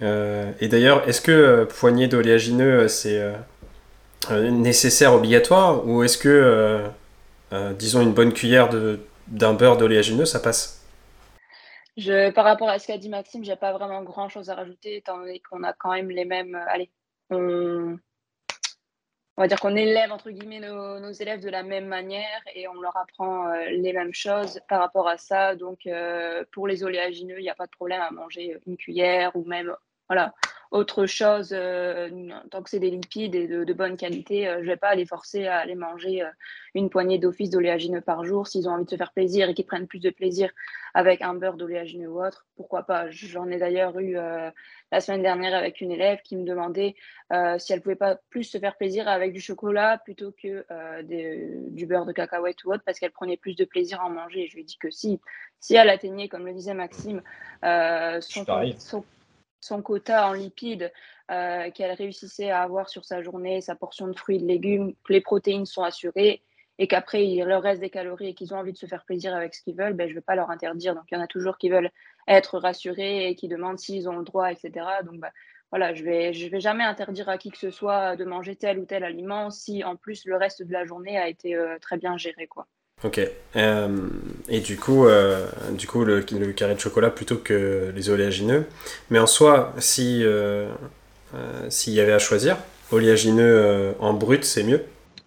et 0.00 0.68
d'ailleurs, 0.68 1.08
est-ce 1.08 1.22
que 1.22 1.66
poignée 1.78 2.08
d'oléagineux, 2.08 2.88
c'est 2.88 3.22
nécessaire, 4.30 5.14
obligatoire, 5.14 5.86
ou 5.86 6.02
est-ce 6.02 6.18
que, 6.18 6.84
disons, 7.78 8.02
une 8.02 8.12
bonne 8.12 8.34
cuillère 8.34 8.68
d'un 9.28 9.54
beurre 9.54 9.78
d'oléagineux, 9.78 10.26
ça 10.26 10.40
passe? 10.40 10.84
Je, 11.96 12.30
par 12.32 12.44
rapport 12.44 12.68
à 12.68 12.78
ce 12.78 12.88
qu'a 12.88 12.98
dit 12.98 13.08
Maxime, 13.08 13.44
j'ai 13.44 13.56
pas 13.56 13.72
vraiment 13.72 14.02
grand 14.02 14.28
chose 14.28 14.50
à 14.50 14.56
rajouter, 14.56 14.96
étant 14.96 15.16
donné 15.16 15.40
qu'on 15.48 15.62
a 15.62 15.72
quand 15.72 15.92
même 15.92 16.10
les 16.10 16.26
mêmes. 16.26 16.54
allez, 16.68 16.90
on, 17.30 17.96
on 19.36 19.42
va 19.42 19.48
dire 19.48 19.58
qu'on 19.58 19.74
élève 19.74 20.12
entre 20.12 20.30
guillemets 20.30 20.60
nos, 20.60 21.12
élèves 21.12 21.40
de 21.40 21.50
la 21.50 21.62
même 21.62 21.86
manière 21.86 22.40
et 22.54 22.68
on 22.68 22.80
leur 22.80 22.96
apprend 22.96 23.48
euh, 23.48 23.64
les 23.70 23.92
mêmes 23.92 24.14
choses 24.14 24.60
par 24.68 24.80
rapport 24.80 25.08
à 25.08 25.18
ça. 25.18 25.56
Donc 25.56 25.86
euh, 25.86 26.44
pour 26.52 26.68
les 26.68 26.84
oléagineux, 26.84 27.38
il 27.38 27.42
n'y 27.42 27.50
a 27.50 27.54
pas 27.54 27.66
de 27.66 27.72
problème 27.72 28.00
à 28.00 28.10
manger 28.10 28.58
une 28.66 28.76
cuillère 28.76 29.34
ou 29.34 29.44
même 29.44 29.74
voilà 30.08 30.32
autre 30.74 31.06
chose, 31.06 31.50
euh, 31.52 32.10
tant 32.50 32.60
que 32.60 32.68
c'est 32.68 32.80
des 32.80 32.90
lipides 32.90 33.36
et 33.36 33.46
de, 33.46 33.72
bonne 33.72 33.96
qualité, 33.96 34.48
euh, 34.48 34.56
je 34.56 34.62
ne 34.62 34.66
vais 34.70 34.76
pas 34.76 34.96
les 34.96 35.06
forcer 35.06 35.46
à 35.46 35.58
aller 35.58 35.76
manger 35.76 36.22
euh, 36.22 36.28
une 36.74 36.90
poignée 36.90 37.16
d'office 37.18 37.48
d'oléagineux 37.50 38.00
par 38.00 38.24
jour. 38.24 38.48
S'ils 38.48 38.68
ont 38.68 38.72
envie 38.72 38.84
de 38.84 38.90
se 38.90 38.96
faire 38.96 39.12
plaisir 39.12 39.48
et 39.48 39.54
qu'ils 39.54 39.66
prennent 39.66 39.86
plus 39.86 40.00
de 40.00 40.10
plaisir 40.10 40.50
avec 40.92 41.22
un 41.22 41.34
beurre 41.34 41.56
d'oléagineux 41.56 42.08
ou 42.08 42.20
autre, 42.20 42.44
pourquoi 42.56 42.82
pas? 42.82 43.08
J'en 43.08 43.48
ai 43.50 43.58
d'ailleurs 43.58 44.00
eu 44.00 44.14
la 44.14 45.00
semaine 45.00 45.22
dernière 45.22 45.54
avec 45.54 45.80
une 45.80 45.92
élève 45.92 46.20
qui 46.22 46.36
me 46.36 46.44
demandait 46.44 46.96
si 47.58 47.72
elle 47.72 47.78
ne 47.78 47.82
pouvait 47.82 47.94
pas 47.96 48.16
plus 48.30 48.44
se 48.44 48.58
faire 48.58 48.76
plaisir 48.76 49.08
avec 49.08 49.32
du 49.32 49.40
chocolat 49.40 49.98
plutôt 50.04 50.32
que 50.32 50.64
du 51.70 51.86
beurre 51.86 52.06
de 52.06 52.12
cacahuète 52.12 52.64
ou 52.64 52.72
autre, 52.72 52.82
parce 52.84 53.00
qu'elle 53.00 53.10
prenait 53.10 53.36
plus 53.36 53.56
de 53.56 53.64
plaisir 53.64 54.00
à 54.00 54.06
en 54.06 54.10
manger. 54.10 54.44
Et 54.44 54.46
je 54.46 54.54
lui 54.54 54.62
ai 54.62 54.64
dit 54.64 54.78
que 54.78 54.90
si, 54.90 55.20
si 55.58 55.74
elle 55.74 55.88
atteignait, 55.88 56.28
comme 56.28 56.46
le 56.46 56.52
disait 56.52 56.74
Maxime, 56.74 57.22
son, 57.62 58.44
son 58.78 59.04
son 59.64 59.80
quota 59.80 60.28
en 60.28 60.34
lipides 60.34 60.92
euh, 61.30 61.70
qu'elle 61.70 61.92
réussissait 61.92 62.50
à 62.50 62.62
avoir 62.62 62.90
sur 62.90 63.04
sa 63.06 63.22
journée, 63.22 63.62
sa 63.62 63.74
portion 63.74 64.06
de 64.06 64.12
fruits 64.12 64.36
et 64.36 64.40
de 64.40 64.46
légumes, 64.46 64.94
que 65.04 65.12
les 65.14 65.22
protéines 65.22 65.64
sont 65.64 65.82
assurées 65.82 66.42
et 66.78 66.86
qu'après 66.86 67.26
il 67.26 67.42
leur 67.44 67.62
reste 67.62 67.80
des 67.80 67.88
calories 67.88 68.28
et 68.28 68.34
qu'ils 68.34 68.52
ont 68.52 68.58
envie 68.58 68.74
de 68.74 68.78
se 68.78 68.84
faire 68.84 69.04
plaisir 69.06 69.34
avec 69.34 69.54
ce 69.54 69.62
qu'ils 69.62 69.76
veulent, 69.76 69.94
ben, 69.94 70.06
je 70.06 70.12
ne 70.12 70.18
vais 70.18 70.24
pas 70.24 70.34
leur 70.34 70.50
interdire. 70.50 70.94
Donc 70.94 71.04
il 71.10 71.14
y 71.14 71.18
en 71.18 71.22
a 71.22 71.26
toujours 71.26 71.56
qui 71.56 71.70
veulent 71.70 71.90
être 72.28 72.58
rassurés 72.58 73.28
et 73.28 73.36
qui 73.36 73.48
demandent 73.48 73.78
s'ils 73.78 74.06
ont 74.06 74.18
le 74.18 74.24
droit, 74.24 74.52
etc. 74.52 74.70
Donc 75.04 75.18
ben, 75.20 75.30
voilà, 75.70 75.94
je 75.94 76.04
ne 76.04 76.50
vais, 76.50 76.60
jamais 76.60 76.84
interdire 76.84 77.30
à 77.30 77.38
qui 77.38 77.50
que 77.50 77.58
ce 77.58 77.70
soit 77.70 78.16
de 78.16 78.24
manger 78.24 78.56
tel 78.56 78.78
ou 78.78 78.84
tel 78.84 79.02
aliment 79.02 79.50
si 79.50 79.82
en 79.82 79.96
plus 79.96 80.26
le 80.26 80.36
reste 80.36 80.62
de 80.62 80.72
la 80.72 80.84
journée 80.84 81.16
a 81.16 81.26
été 81.28 81.54
euh, 81.54 81.78
très 81.80 81.96
bien 81.96 82.18
géré. 82.18 82.48
Quoi. 82.48 82.66
Ok. 83.02 83.20
Euh, 83.56 84.08
et 84.48 84.60
du 84.60 84.78
coup, 84.78 85.06
euh, 85.06 85.46
du 85.72 85.86
coup 85.86 86.04
le, 86.04 86.22
carré 86.52 86.74
de 86.74 86.80
chocolat 86.80 87.10
plutôt 87.10 87.36
que 87.36 87.92
les 87.94 88.10
oléagineux. 88.10 88.66
Mais 89.10 89.18
en 89.18 89.26
soi, 89.26 89.74
si 89.78 90.20
euh, 90.24 90.70
s'il 91.68 91.92
y 91.92 92.00
avait 92.00 92.12
à 92.12 92.18
choisir, 92.18 92.56
oléagineux 92.92 93.94
en 93.98 94.14
brut, 94.14 94.44
c'est 94.44 94.62
mieux 94.62 94.84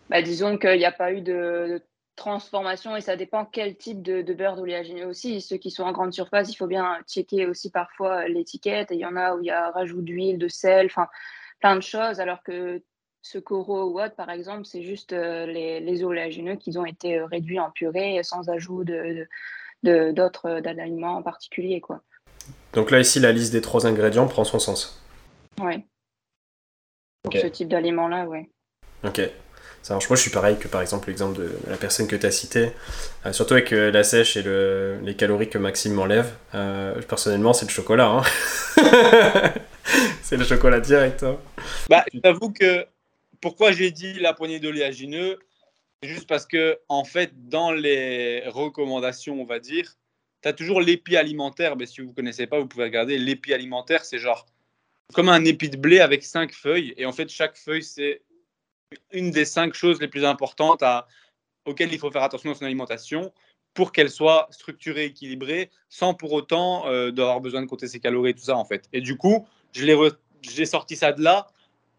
bah, 0.10 0.22
Disons 0.22 0.58
qu'il 0.58 0.78
n'y 0.78 0.86
a 0.86 0.92
pas 0.92 1.12
eu 1.12 1.22
de, 1.22 1.82
transformation 2.18 2.98
et 2.98 3.02
ça 3.02 3.16
dépend 3.16 3.46
quel 3.46 3.78
type 3.78 4.02
de, 4.02 4.34
beurre 4.34 4.58
d'oléagineux 4.58 5.06
aussi. 5.06 5.40
Ceux 5.40 5.58
qui 5.58 5.72
sont 5.72 5.84
en 5.84 5.94
grande 5.94 6.12
surface, 6.12 6.52
il 6.52 6.56
faut 6.56 6.68
bien 6.68 6.98
checker 7.08 7.46
aussi 7.46 7.70
parfois 7.70 8.28
l'étiquette. 8.28 8.90
il 8.92 8.98
y 8.98 9.06
en 9.06 9.16
a 9.16 9.36
où 9.36 9.40
il 9.40 9.46
y 9.46 9.52
a 9.52 9.72
rajout 9.72 10.02
d'huile, 10.02 10.38
de 10.38 10.50
sel, 10.50 10.88
enfin 10.88 11.08
plein 11.62 11.76
de 11.76 11.82
choses. 11.82 12.20
Alors 12.20 12.44
que 12.44 12.82
ce 13.28 13.38
coro 13.38 13.84
ou 13.92 14.02
autre, 14.02 14.16
par 14.16 14.30
exemple, 14.30 14.66
c'est 14.66 14.84
juste 14.84 15.12
euh, 15.12 15.46
les, 15.46 15.80
les, 15.82 16.04
oléagineux 16.04 16.56
qui 16.56 16.78
ont 16.78 16.86
été 16.86 17.20
euh, 17.20 17.26
réduits 17.26 17.60
en 17.60 17.72
purée 17.72 18.22
sans 18.24 18.50
ajout 18.50 18.86
de, 18.86 19.28
d'autres 19.84 20.48
euh, 20.48 20.82
aliments 20.82 21.18
en 21.18 21.24
particulier. 21.24 21.82
Quoi. 21.82 22.02
Donc 22.74 22.90
là, 22.90 23.00
ici, 23.00 23.20
la 23.20 23.34
liste 23.34 23.52
des 23.52 23.62
trois 23.62 23.86
ingrédients 23.86 24.28
prend 24.28 24.46
son 24.46 24.60
sens. 24.60 25.04
Oui. 25.62 25.84
Pour 27.24 27.34
ce 27.34 27.48
type 27.48 27.68
d'aliment-là, 27.68 28.26
oui. 28.28 28.50
Ok. 29.04 29.22
Ça 29.82 29.94
marche. 29.94 30.10
Moi, 30.10 30.16
je 30.16 30.22
suis 30.22 30.32
pareil 30.32 30.58
que 30.58 30.68
par 30.68 30.82
exemple 30.82 31.10
l'exemple 31.10 31.38
de 31.38 31.52
la 31.70 31.78
personne 31.78 32.08
que 32.08 32.16
tu 32.16 32.26
as 32.26 32.32
citée, 32.32 32.72
surtout 33.32 33.54
avec 33.54 33.72
la 33.72 34.04
sèche 34.04 34.36
et 34.38 34.42
le, 34.42 35.00
les 35.04 35.16
calories 35.16 35.50
que 35.50 35.58
Maxime 35.58 35.94
m'enlève. 35.94 36.34
personnellement, 37.08 37.54
c'est 37.54 37.66
le 37.66 37.72
chocolat. 37.72 38.08
Hein. 38.08 38.24
c'est 40.22 40.38
le 40.38 40.44
chocolat 40.44 40.80
direct. 40.80 41.24
Hein. 41.24 41.38
Bah, 41.90 42.04
j'avoue 42.24 42.52
que 42.52 42.86
pourquoi 43.42 43.72
j'ai 43.72 43.92
dit 43.92 44.14
la 44.14 44.34
poignée 44.34 44.60
d'oléagineux 44.60 45.40
C'est 46.02 46.10
juste 46.10 46.28
parce 46.28 46.46
que, 46.46 46.80
en 46.90 47.04
fait, 47.04 47.50
dans 47.50 47.72
les 47.72 48.44
recommandations, 48.48 49.42
on 49.42 49.46
va 49.46 49.60
dire, 49.60 49.96
tu 50.42 50.50
as 50.50 50.54
toujours 50.54 50.82
l'épi 50.82 51.18
alimentaire. 51.18 51.76
Mais 51.76 51.86
si 51.86 52.02
vous 52.02 52.08
ne 52.08 52.14
connaissez 52.14 52.48
pas, 52.48 52.60
vous 52.60 52.68
pouvez 52.68 52.86
regarder. 52.86 53.18
L'épi 53.18 53.54
alimentaire, 53.54 54.06
c'est 54.06 54.20
genre 54.20 54.46
comme 55.14 55.30
un 55.30 55.46
épi 55.46 55.70
de 55.70 55.78
blé 55.78 56.00
avec 56.00 56.24
cinq 56.24 56.54
feuilles. 56.54 56.94
Et 56.98 57.06
en 57.06 57.12
fait, 57.12 57.30
chaque 57.30 57.58
feuille, 57.58 57.84
c'est 57.84 58.22
une 59.12 59.32
des 59.32 59.46
cinq 59.46 59.74
choses 59.74 60.00
les 60.00 60.08
plus 60.08 60.26
importantes 60.26 60.84
auxquelles 61.66 61.92
il 61.94 62.00
faut 62.00 62.12
faire 62.12 62.24
attention 62.24 62.52
dans 62.52 62.58
son 62.58 62.66
alimentation 62.66 63.34
pour 63.74 63.92
qu'elle 63.92 64.10
soit 64.10 64.48
structurée, 64.50 65.06
équilibrée, 65.06 65.70
sans 65.90 66.14
pour 66.14 66.34
autant 66.34 66.88
euh, 66.88 67.12
d'avoir 67.12 67.42
besoin 67.42 67.62
de 67.62 67.68
compter 67.68 67.88
ses 67.88 68.00
calories 68.00 68.32
et 68.32 68.34
tout 68.34 68.44
ça, 68.44 68.58
en 68.58 68.66
fait. 68.66 68.90
Et 68.92 69.02
du 69.02 69.18
coup, 69.18 69.48
j'ai 69.72 70.66
sorti 70.66 70.96
ça 70.96 71.12
de 71.12 71.22
là 71.22 71.48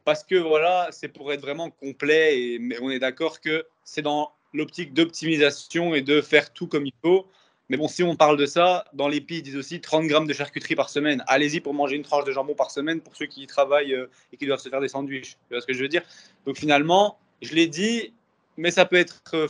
parce 0.09 0.25
que 0.25 0.37
voilà, 0.37 0.88
c'est 0.90 1.09
pour 1.09 1.35
être 1.35 1.42
vraiment 1.42 1.68
complet. 1.68 2.40
Et, 2.40 2.59
mais 2.59 2.79
on 2.81 2.88
est 2.88 2.99
d'accord 2.99 3.42
que 3.42 3.66
c'est 3.85 4.01
dans 4.01 4.33
l'optique 4.55 4.94
d'optimisation 4.94 5.94
et 5.94 6.01
de 6.01 6.23
faire 6.23 6.51
tout 6.55 6.66
comme 6.66 6.87
il 6.87 6.94
faut. 7.03 7.27
Mais 7.68 7.77
bon, 7.77 7.88
si 7.88 8.03
on 8.03 8.16
parle 8.16 8.38
de 8.38 8.47
ça, 8.47 8.87
dans 8.94 9.07
l'épi, 9.07 9.37
ils 9.37 9.42
disent 9.42 9.59
aussi 9.59 9.83
30 9.83 10.07
grammes 10.07 10.27
de 10.27 10.33
charcuterie 10.33 10.77
par 10.77 10.88
semaine. 10.88 11.23
Allez-y 11.27 11.61
pour 11.61 11.75
manger 11.75 11.97
une 11.97 12.05
tranche 12.05 12.25
de 12.25 12.33
jambon 12.33 12.55
par 12.55 12.71
semaine 12.71 13.03
pour 13.03 13.14
ceux 13.16 13.27
qui 13.27 13.47
travaillent 13.47 13.92
euh, 13.92 14.07
et 14.33 14.38
qui 14.38 14.47
doivent 14.47 14.61
se 14.61 14.71
faire 14.71 14.81
des 14.81 14.88
sandwichs. 14.88 15.33
Tu 15.33 15.37
vois 15.51 15.61
ce 15.61 15.66
que 15.66 15.75
je 15.75 15.83
veux 15.83 15.88
dire? 15.88 16.05
Donc 16.47 16.57
finalement, 16.57 17.18
je 17.42 17.53
l'ai 17.53 17.66
dit, 17.66 18.14
mais 18.57 18.71
ça 18.71 18.87
peut 18.87 18.97
être. 18.97 19.21
Euh, 19.35 19.47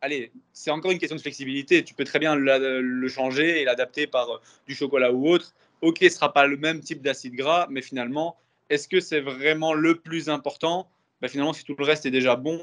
allez, 0.00 0.32
c'est 0.54 0.70
encore 0.70 0.92
une 0.92 0.98
question 0.98 1.16
de 1.16 1.20
flexibilité. 1.20 1.84
Tu 1.84 1.92
peux 1.92 2.04
très 2.04 2.18
bien 2.18 2.36
le 2.36 3.08
changer 3.08 3.60
et 3.60 3.64
l'adapter 3.66 4.06
par 4.06 4.30
euh, 4.30 4.38
du 4.66 4.74
chocolat 4.74 5.12
ou 5.12 5.28
autre. 5.28 5.52
Ok, 5.82 5.98
ce 6.00 6.04
ne 6.06 6.08
sera 6.08 6.32
pas 6.32 6.46
le 6.46 6.56
même 6.56 6.80
type 6.80 7.02
d'acide 7.02 7.34
gras, 7.34 7.66
mais 7.68 7.82
finalement, 7.82 8.38
est-ce 8.70 8.88
que 8.88 9.00
c'est 9.00 9.20
vraiment 9.20 9.74
le 9.74 9.96
plus 9.96 10.28
important? 10.28 10.88
Bah, 11.20 11.28
Finalement, 11.28 11.52
si 11.52 11.64
tout 11.64 11.74
le 11.78 11.84
reste 11.84 12.06
est 12.06 12.10
déjà 12.10 12.36
bon, 12.36 12.62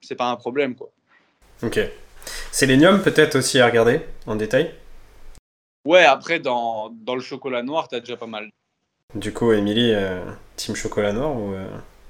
c'est 0.00 0.16
pas 0.16 0.30
un 0.30 0.36
problème. 0.36 0.74
quoi. 0.74 0.90
Ok. 1.62 1.78
Sélénium, 2.50 3.02
peut-être 3.02 3.36
aussi 3.36 3.60
à 3.60 3.66
regarder 3.66 4.00
en 4.26 4.34
détail? 4.34 4.74
Ouais, 5.84 6.04
après, 6.04 6.38
dans, 6.40 6.90
dans 6.90 7.14
le 7.14 7.20
chocolat 7.20 7.62
noir, 7.62 7.88
tu 7.88 7.94
as 7.94 8.00
déjà 8.00 8.16
pas 8.16 8.26
mal. 8.26 8.50
Du 9.14 9.32
coup, 9.32 9.52
Émilie, 9.52 9.92
euh, 9.92 10.24
team 10.56 10.74
chocolat 10.74 11.12
noir 11.12 11.36
ou 11.36 11.52
euh, 11.52 11.66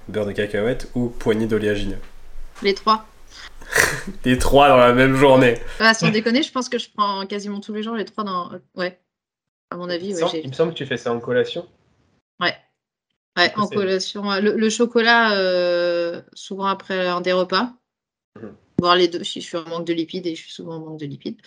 beurre 0.09 0.27
de 0.27 0.33
cacahuète 0.33 0.91
ou 0.95 1.09
poignée 1.09 1.47
d'oléagineux? 1.47 1.99
Les 2.63 2.75
trois. 2.75 3.07
les 4.25 4.39
trois 4.39 4.69
dans 4.69 4.77
la 4.77 4.93
même 4.93 5.17
journée. 5.17 5.55
Ah, 5.81 5.95
sans 5.95 6.11
déconner, 6.11 6.43
je 6.43 6.53
pense 6.53 6.69
que 6.69 6.79
je 6.79 6.89
prends 6.95 7.27
quasiment 7.27 7.61
tous 7.61 7.73
les 7.73 7.83
jours 7.83 7.97
les 7.97 8.05
trois 8.05 8.25
dans. 8.25 8.51
Ouais. 8.77 9.01
À 9.71 9.77
mon 9.77 9.89
avis, 9.89 10.15
ouais, 10.15 10.41
il 10.45 10.51
me 10.51 10.55
semble 10.55 10.73
que 10.73 10.79
tu 10.79 10.87
fais 10.87 10.99
ça 10.99 11.13
en 11.13 11.19
collation? 11.19 11.67
Ouais. 12.41 12.55
Ouais, 13.37 13.53
en 13.57 13.67
collation. 13.67 14.25
Le, 14.41 14.71
chocolat, 14.71 15.39
euh, 15.39 16.21
souvent 16.35 16.67
après 16.67 17.09
un 17.09 17.21
des 17.21 17.33
repas. 17.33 17.75
Mhm. 18.41 18.55
Voir 18.79 18.97
les 18.97 19.09
deux, 19.09 19.25
si 19.25 19.41
je 19.41 19.47
suis 19.47 19.57
en 19.57 19.69
manque 19.69 19.87
de 19.87 19.93
lipides 19.93 20.27
et 20.27 20.35
je 20.35 20.43
suis 20.43 20.53
souvent 20.53 20.77
en 20.77 20.81
manque 20.81 21.01
de 21.01 21.07
lipides. 21.07 21.41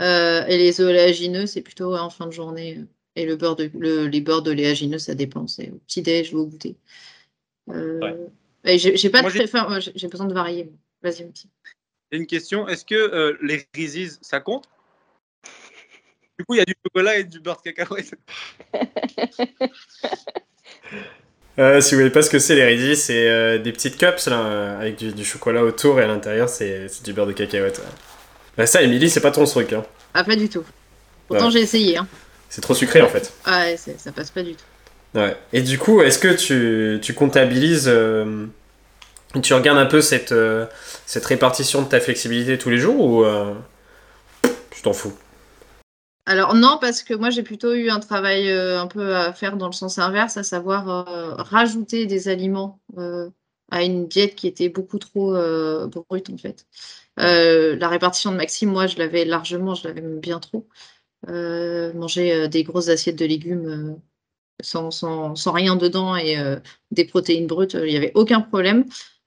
Euh, 0.00 0.44
et 0.46 0.58
les 0.58 0.80
oléagineux, 0.80 1.46
c'est 1.46 1.62
plutôt 1.62 1.96
en 1.96 2.10
fin 2.10 2.26
de 2.26 2.32
journée. 2.32 2.84
Et 3.16 3.26
le 3.26 3.36
beurre 3.36 3.56
de, 3.56 3.70
les 3.74 4.20
beurres 4.20 4.42
d'oléagineux, 4.42 4.98
ça 4.98 5.14
dépend. 5.14 5.46
C'est 5.46 5.70
au 5.70 5.78
petit-déj 5.78 6.34
ou 6.34 6.38
au 6.38 6.46
goûter. 6.46 6.76
Euh, 7.70 8.28
j'ai 8.64 9.10
pas 9.10 9.28
j'ai 9.28 10.08
besoin 10.08 10.26
de 10.26 10.34
varier. 10.34 10.70
Vas-y, 11.02 11.24
petit. 11.26 11.48
J'ai 12.10 12.18
une 12.18 12.26
question. 12.26 12.68
Est-ce 12.68 12.84
que 12.84 13.38
les 13.42 13.66
Reese's, 13.74 14.18
ça 14.22 14.40
compte? 14.40 14.68
Du 16.38 16.44
coup, 16.44 16.54
il 16.54 16.58
y 16.58 16.60
a 16.60 16.64
du 16.64 16.74
chocolat 16.84 17.18
et 17.18 17.24
du 17.24 17.40
beurre 17.40 17.62
de 17.64 17.70
cacahuète. 17.70 18.14
Euh, 21.58 21.80
si 21.80 21.94
vous 21.94 22.00
voyez 22.00 22.10
pas 22.10 22.22
ce 22.22 22.30
que 22.30 22.40
c'est 22.40 22.56
les 22.56 22.96
c'est 22.96 23.28
euh, 23.28 23.58
des 23.58 23.70
petites 23.70 23.96
cups 23.96 24.26
là, 24.26 24.76
avec 24.78 24.96
du, 24.96 25.24
chocolat 25.24 25.62
autour 25.62 26.00
et 26.00 26.04
à 26.04 26.08
l'intérieur 26.08 26.48
c'est 26.48 26.88
du 27.04 27.12
beurre 27.12 27.26
de 27.26 27.32
cacahuète. 27.32 27.80
Bah 28.56 28.66
ça, 28.66 28.82
Émilie, 28.82 29.10
c'est 29.10 29.20
pas 29.20 29.30
ton 29.30 29.44
truc. 29.44 29.72
Hein. 29.72 29.84
Ah, 30.14 30.24
pas 30.24 30.36
du 30.36 30.48
tout. 30.48 30.64
Pourtant, 31.28 31.50
j'ai 31.50 31.60
essayé. 31.60 31.96
Hein. 31.96 32.06
C'est 32.48 32.60
trop 32.60 32.74
sucré 32.74 33.02
en 33.02 33.08
fait. 33.08 33.32
Ah, 33.44 33.64
ouais, 33.64 33.76
ça 33.76 34.12
passe 34.12 34.30
pas 34.30 34.42
du 34.42 34.54
tout. 34.54 34.64
Ouais. 35.18 35.36
Et 35.52 35.62
du 35.62 35.78
coup, 35.78 36.02
est-ce 36.02 36.18
que 36.18 36.28
tu, 36.28 37.00
tu 37.00 37.14
comptabilises, 37.14 37.88
euh, 37.88 38.46
tu 39.42 39.54
regardes 39.54 39.78
un 39.78 39.86
peu 39.86 40.00
cette, 40.00 40.34
cette 41.06 41.24
répartition 41.24 41.82
de 41.82 41.88
ta 41.88 42.00
flexibilité 42.00 42.58
tous 42.58 42.70
les 42.70 42.78
jours 42.78 43.00
ou 43.00 43.24
tu 44.70 44.82
t'en 44.82 44.92
fous? 44.92 45.14
Alors 46.26 46.54
non, 46.54 46.78
parce 46.80 47.02
que 47.02 47.12
moi 47.12 47.28
j'ai 47.30 47.42
plutôt 47.42 47.74
eu 47.74 47.90
un 47.90 48.00
travail 48.00 48.50
euh, 48.50 48.80
un 48.80 48.86
peu 48.86 49.14
à 49.14 49.32
faire 49.34 49.56
dans 49.58 49.66
le 49.66 49.72
sens 49.72 49.98
inverse, 49.98 50.36
à 50.38 50.42
savoir 50.42 50.88
euh, 50.88 51.34
rajouter 51.34 52.06
des 52.06 52.28
aliments 52.28 52.80
euh, 52.96 53.28
à 53.70 53.82
une 53.82 54.08
diète 54.08 54.34
qui 54.34 54.46
était 54.46 54.70
beaucoup 54.70 54.98
trop 54.98 55.32
brute 55.88 56.30
en 56.30 56.38
fait. 56.38 56.66
la 57.16 57.88
répartition 57.88 58.32
de 58.32 58.36
Maxime, 58.36 58.70
moi 58.70 58.86
je 58.86 58.98
l'avais 58.98 59.24
largement, 59.24 59.74
je 59.74 59.86
l'avais 59.88 60.00
bien 60.00 60.40
trop. 60.40 60.66
manger 61.28 62.48
des 62.48 62.62
grosses 62.64 62.88
assiettes 62.88 63.16
de 63.18 63.26
légumes 63.26 63.98
sans, 64.62 65.34
rien 65.46 65.76
dedans 65.76 66.16
et 66.16 66.36
des 66.90 67.04
protéines 67.04 67.46
brutes, 67.46 67.74
il 67.74 67.90
n'y 67.90 67.96
avait 67.96 68.12
aucun 68.14 68.40
problème. 68.40 68.84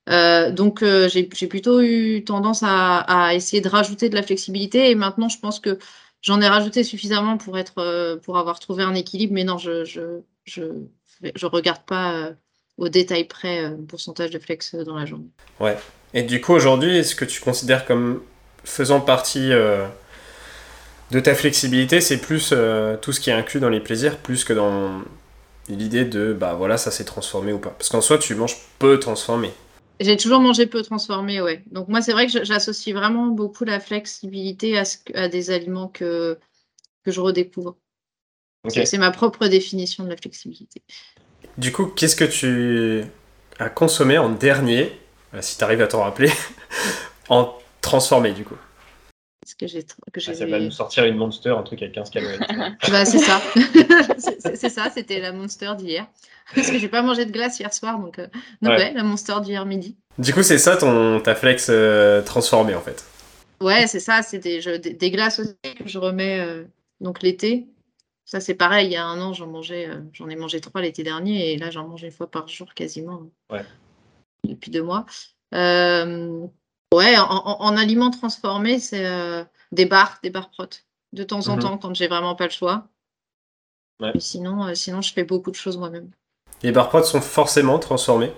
Donc, 0.08 0.84
j'ai 0.84 1.24
plutôt 1.24 1.82
eu 1.82 2.24
tendance 2.24 2.62
à 2.64 3.34
essayer 3.34 3.62
de 3.62 3.70
rajouter 3.70 4.10
de 4.10 4.16
la 4.16 4.24
flexibilité. 4.24 4.92
Et 4.92 4.96
maintenant, 4.96 5.30
je 5.30 5.40
pense 5.40 5.60
que 5.60 5.80
j'en 6.22 6.42
ai 6.42 6.48
rajouté 6.48 6.84
suffisamment 6.84 7.38
pour, 7.38 7.58
être, 7.58 7.80
euh, 7.80 8.18
pour 8.18 8.38
avoir 8.38 8.60
trouvé 8.60 8.84
un 8.84 8.96
équilibre. 8.96 9.34
Mais 9.34 9.44
non, 9.44 9.58
je 9.58 9.86
je, 9.86 10.22
je, 10.46 10.64
je 11.36 11.46
regarde 11.46 11.84
pas 11.86 12.14
euh, 12.14 12.34
au 12.78 12.90
détail 12.90 13.26
près 13.26 13.64
euh, 13.64 13.70
le 13.70 13.86
pourcentage 13.86 14.32
de 14.32 14.40
flex 14.40 14.76
dans 14.76 14.96
la 14.96 15.06
journée. 15.06 15.30
Et 16.14 16.24
du 16.24 16.42
coup, 16.42 16.54
aujourd'hui, 16.54 16.98
est-ce 16.98 17.16
que 17.16 17.26
tu 17.26 17.42
considères 17.42 17.86
comme 17.86 18.22
faisant 18.64 19.02
partie 19.02 19.50
de 19.50 21.20
ta 21.20 21.36
flexibilité, 21.36 22.02
c'est 22.02 22.18
plus 22.18 22.54
tout 23.02 23.12
ce 23.14 23.20
qui 23.20 23.30
est 23.30 23.34
inclus 23.34 23.60
dans 23.60 23.70
les 23.70 23.80
plaisirs, 23.80 24.18
plus 24.18 24.44
que 24.44 24.54
dans 24.54 25.02
l'idée 25.70 26.06
de 26.06 26.34
bah 26.34 26.54
voilà, 26.54 26.78
ça 26.78 26.92
s'est 26.92 27.06
transformé 27.06 27.54
ou 27.54 27.60
pas? 27.60 27.70
Parce 27.70 27.90
qu'en 27.90 28.02
soi, 28.02 28.18
tu 28.18 28.36
manges 28.36 28.58
peu 28.80 29.00
transformé. 29.00 29.52
J'ai 30.00 30.18
toujours 30.18 30.40
mangé 30.40 30.68
peu 30.68 30.82
transformé, 30.84 31.42
ouais. 31.42 31.64
Donc 31.72 31.88
moi, 31.88 32.02
c'est 32.02 32.12
vrai 32.12 32.28
que 32.28 32.44
j'associe 32.44 32.96
vraiment 32.96 33.28
beaucoup 33.28 33.66
la 33.66 33.80
flexibilité 33.80 34.78
à, 34.78 34.86
ce 34.86 34.98
que- 35.00 35.18
à 35.18 35.28
des 35.28 35.50
aliments 35.50 35.88
que, 35.88 36.38
que 37.04 37.12
je 37.12 37.20
redécouvre. 37.20 37.78
C'est 38.68 38.86
c'est 38.86 38.98
ma 38.98 39.12
propre 39.12 39.48
définition 39.48 40.04
de 40.04 40.10
la 40.10 40.18
flexibilité. 40.18 40.84
Du 41.58 41.72
coup, 41.72 41.88
qu'est-ce 41.88 42.16
que 42.16 42.26
tu 42.26 43.06
as 43.60 43.70
consommé 43.70 44.18
en 44.18 44.30
dernier, 44.30 44.92
euh, 45.34 45.42
si 45.42 45.58
tu 45.58 45.64
arrives 45.64 45.82
à 45.82 45.88
t'en 45.88 46.04
rappeler, 46.04 46.32
en 47.30 47.54
transformé 47.82 48.34
du 48.34 48.44
coup? 48.44 48.58
Est-ce 49.48 49.56
que 49.56 49.66
j'ai 49.66 49.84
que 50.12 50.20
j'ai 50.20 50.32
Ah, 50.32 50.36
Ça 50.36 50.46
va 50.46 50.60
nous 50.60 50.72
sortir 50.72 51.06
une 51.06 51.16
Monster, 51.16 51.52
un 51.52 51.64
truc 51.64 51.82
à 51.82 51.88
15 51.88 52.10
calories. 52.10 52.38
Bah, 52.92 53.06
c'est 53.06 53.20
ça. 53.20 53.40
C'est- 54.18 54.70
ça, 54.70 54.90
c'était 54.94 55.22
la 55.22 55.32
Monster 55.32 55.72
d'hier. 55.78 56.06
Parce 56.56 56.70
que 56.70 56.78
j'ai 56.78 56.90
pas 56.90 57.02
mangé 57.02 57.26
de 57.26 57.32
glace 57.32 57.58
hier 57.60 57.74
soir, 57.74 57.98
donc, 58.00 58.20
euh, 58.20 58.28
donc 58.62 58.72
Ouais. 58.74 58.78
ouais. 58.78 58.94
la 58.94 59.04
Monster 59.04 59.36
d'hier 59.42 59.66
midi. 59.66 59.96
du 60.18 60.34
coup, 60.34 60.44
c'est 60.44 60.58
ça 60.58 60.76
ton, 60.76 61.20
ta 61.22 61.34
flex 61.36 61.68
euh, 61.70 62.22
transformée 62.22 62.76
en 62.76 62.82
fait. 62.82 63.06
Ouais, 63.62 63.88
c'est 63.88 64.00
ça, 64.02 64.22
c'est 64.22 64.40
des, 64.40 64.60
je- 64.62 64.76
des, 64.78 64.94
des 64.94 65.12
glaces 65.12 65.40
aussi 65.40 65.56
que 65.76 65.88
je 65.88 65.98
remets 65.98 66.40
euh, 66.42 66.66
donc 67.00 67.22
l'été. 67.24 67.68
Ça, 68.26 68.42
c'est 68.42 68.54
pareil, 68.56 68.88
il 68.88 68.92
y 68.94 68.98
a 68.98 69.06
un 69.06 69.22
an, 69.22 69.32
j'en 69.34 69.48
mangeais, 69.48 69.88
euh, 69.88 70.02
j'en 70.12 70.28
ai 70.28 70.36
mangé 70.36 70.60
trois 70.60 70.82
l'été 70.82 71.04
dernier, 71.04 71.54
et 71.54 71.58
là, 71.58 71.70
j'en 71.72 71.88
mange 71.88 72.04
une 72.04 72.12
fois 72.12 72.30
par 72.30 72.48
jour 72.50 72.74
quasiment. 72.74 73.22
Ouais. 73.50 73.64
Depuis 74.44 74.72
deux 74.72 74.84
mois. 74.84 75.06
Euh, 75.54 76.46
ouais, 76.94 77.18
en, 77.18 77.24
en- 77.24 77.62
en 77.62 77.78
aliments 77.78 78.12
transformés, 78.12 78.80
c'est 78.80 79.06
euh, 79.06 79.44
des 79.72 79.86
bars, 79.86 80.20
des 80.24 80.30
bars 80.30 80.50
prot. 80.50 80.68
De 81.14 81.24
temps 81.24 81.48
en 81.48 81.56
Mhm. 81.56 81.62
temps, 81.62 81.78
quand 81.78 81.96
j'ai 81.96 82.08
vraiment 82.08 82.36
pas 82.36 82.46
le 82.46 82.52
choix. 82.52 82.88
Ouais. 84.02 84.12
Mais 84.14 84.20
sinon, 84.20 84.66
euh, 84.68 84.74
sinon, 84.76 85.02
je 85.02 85.14
fais 85.14 85.24
beaucoup 85.24 85.52
de 85.52 85.56
choses 85.56 85.78
moi-même. 85.78 86.12
Les 86.64 86.72
bar 86.72 86.90
prods 86.90 87.04
sont 87.04 87.22
forcément 87.22 87.80
transformés. 87.80 88.32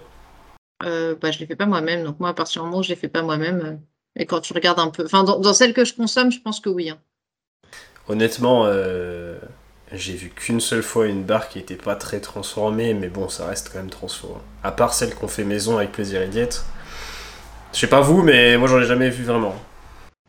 Euh, 0.83 1.15
bah, 1.15 1.31
je 1.31 1.39
les 1.39 1.45
fais 1.45 1.55
pas 1.55 1.65
moi-même, 1.65 2.03
donc 2.03 2.19
moi, 2.19 2.29
à 2.29 2.33
partir 2.33 2.61
du 2.61 2.67
moment 2.67 2.79
où 2.79 2.83
je 2.83 2.89
les 2.89 2.95
fais 2.95 3.09
pas 3.09 3.21
moi-même, 3.21 3.61
euh, 3.65 3.75
et 4.15 4.25
quand 4.25 4.39
tu 4.41 4.53
regardes 4.53 4.79
un 4.79 4.89
peu, 4.89 5.03
enfin, 5.05 5.23
dans, 5.23 5.39
dans 5.39 5.53
celles 5.53 5.73
que 5.73 5.83
je 5.83 5.93
consomme, 5.93 6.31
je 6.31 6.39
pense 6.39 6.59
que 6.59 6.69
oui. 6.69 6.89
hein. 6.89 6.99
Honnêtement, 8.07 8.65
j'ai 9.91 10.13
vu 10.13 10.29
qu'une 10.29 10.59
seule 10.61 10.83
fois 10.83 11.07
une 11.07 11.23
barre 11.23 11.49
qui 11.49 11.59
était 11.59 11.75
pas 11.75 11.95
très 11.95 12.19
transformée, 12.21 12.93
mais 12.93 13.07
bon, 13.09 13.29
ça 13.29 13.47
reste 13.47 13.69
quand 13.71 13.79
même 13.79 13.89
transformé. 13.89 14.41
À 14.63 14.71
part 14.71 14.93
celle 14.93 15.13
qu'on 15.15 15.27
fait 15.27 15.43
maison 15.43 15.77
avec 15.77 15.91
plaisir 15.91 16.21
et 16.21 16.27
diète. 16.27 16.63
Je 17.73 17.79
sais 17.79 17.87
pas 17.87 18.01
vous, 18.01 18.21
mais 18.21 18.57
moi 18.57 18.67
j'en 18.67 18.79
ai 18.81 18.85
jamais 18.85 19.09
vu 19.09 19.23
vraiment. 19.23 19.55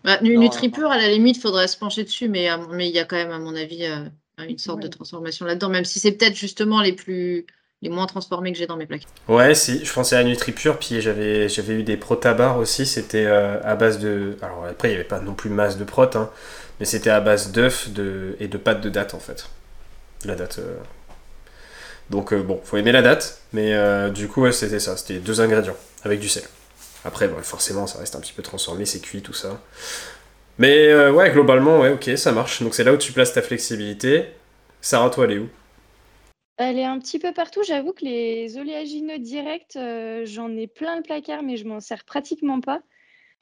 Bah, 0.05 0.18
NutriPure, 0.22 0.90
à 0.90 0.96
la 0.96 1.09
limite, 1.09 1.37
il 1.37 1.40
faudrait 1.40 1.68
se 1.68 1.76
pencher 1.76 2.05
dessus, 2.05 2.29
mais 2.29 2.48
mon- 2.57 2.68
mais 2.68 2.88
il 2.88 2.94
y 2.94 2.98
a 2.98 3.05
quand 3.05 3.16
même, 3.16 3.33
à 3.33 3.38
mon 3.38 3.55
avis, 3.55 3.85
euh, 3.85 4.07
une 4.48 4.59
sorte 4.59 4.81
de 4.81 4.88
transformation 4.88 5.44
là-dedans, 5.44 5.68
même 5.68 5.85
si 5.85 6.00
c'est 6.00 6.12
peut-être 6.12 6.37
justement 6.37 6.81
les 6.81 6.92
plus 6.92 7.46
les 7.83 7.88
moins 7.88 8.07
transformés 8.07 8.53
que 8.53 8.59
j'ai 8.59 8.66
dans 8.66 8.76
mes 8.76 8.87
plaques. 8.87 9.07
Ouais, 9.26 9.55
si, 9.55 9.85
je 9.85 9.92
pensais 9.92 10.14
à 10.16 10.22
NutriPure, 10.22 10.79
puis 10.79 11.00
j'avais 11.00 11.48
j'avais 11.48 11.74
eu 11.74 11.83
des 11.83 11.96
protabars 11.96 12.59
aussi, 12.59 12.85
c'était 12.85 13.24
euh, 13.24 13.59
à 13.62 13.74
base 13.74 13.98
de... 13.98 14.37
Alors 14.42 14.66
après, 14.66 14.88
il 14.88 14.90
n'y 14.92 14.96
avait 14.96 15.05
pas 15.09 15.20
non 15.20 15.33
plus 15.33 15.48
masse 15.48 15.79
de 15.79 15.85
prot, 15.85 16.03
hein, 16.14 16.29
mais 16.79 16.85
c'était 16.87 17.09
à 17.11 17.20
base 17.20 17.53
d'œufs 17.53 17.88
de... 17.90 18.37
et 18.38 18.48
de 18.48 18.59
pâte 18.59 18.83
de 18.83 18.90
date 18.90 19.14
en 19.14 19.18
fait. 19.18 19.48
La 20.26 20.35
date... 20.35 20.59
euh. 20.59 20.76
Donc 22.11 22.33
euh, 22.33 22.42
bon, 22.42 22.61
faut 22.64 22.76
aimer 22.76 22.92
la 22.92 23.03
date, 23.03 23.40
mais 23.55 23.72
euh, 23.72 24.11
du 24.11 24.29
coup, 24.29 24.42
ouais, 24.42 24.53
c'était 24.53 24.81
ça, 24.81 24.96
c'était 24.96 25.18
deux 25.18 25.40
ingrédients, 25.40 25.76
avec 26.05 26.20
du 26.20 26.29
sel. 26.29 26.42
Après, 27.05 27.29
bon, 27.29 27.41
forcément, 27.43 27.87
ça 27.87 27.99
reste 27.99 28.15
un 28.17 28.21
petit 28.21 28.33
peu 28.33 28.43
transformé, 28.43 28.85
c'est 28.85 29.01
cuit, 29.01 29.23
tout 29.23 29.33
ça. 29.33 29.61
Mais 30.59 30.89
euh, 30.89 31.13
ouais, 31.13 31.31
globalement, 31.31 31.81
ouais, 31.81 31.91
ok, 31.93 32.11
ça 32.17 32.33
marche. 32.33 32.63
Donc 32.63 32.75
c'est 32.75 32.85
là 32.85 32.93
où 32.93 32.99
tu 32.99 33.13
places 33.13 33.33
ta 33.33 33.43
flexibilité. 33.43 34.27
Sarah, 34.83 35.11
toi, 35.11 35.25
elle 35.25 35.33
est 35.33 35.39
où? 35.39 35.49
Elle 36.59 36.79
est 36.79 36.85
un 36.85 36.99
petit 36.99 37.19
peu 37.19 37.33
partout. 37.33 37.63
J'avoue 37.67 37.95
que 37.95 38.05
les 38.05 38.59
oléagineux 38.59 39.19
directs, 39.19 39.77
euh, 39.77 40.27
j'en 40.27 40.55
ai 40.55 40.67
plein 40.67 40.97
le 40.97 41.03
placard, 41.03 41.43
mais 41.43 41.57
je 41.57 41.65
m'en 41.65 41.81
sers 41.81 42.05
pratiquement 42.05 42.61
pas. 42.61 42.83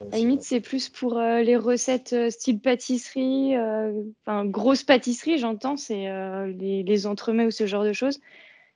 À 0.01 0.05
la 0.13 0.17
limite, 0.19 0.43
c'est 0.43 0.61
plus 0.61 0.87
pour 0.87 1.17
euh, 1.17 1.41
les 1.41 1.57
recettes 1.57 2.13
euh, 2.13 2.29
style 2.29 2.61
pâtisserie, 2.61 3.57
euh, 3.57 3.91
enfin 4.25 4.45
grosse 4.45 4.83
pâtisserie, 4.83 5.37
j'entends, 5.37 5.75
c'est 5.75 6.07
euh, 6.07 6.47
les, 6.47 6.83
les 6.83 7.05
entremets 7.05 7.45
ou 7.45 7.51
ce 7.51 7.67
genre 7.67 7.83
de 7.83 7.91
choses. 7.91 8.21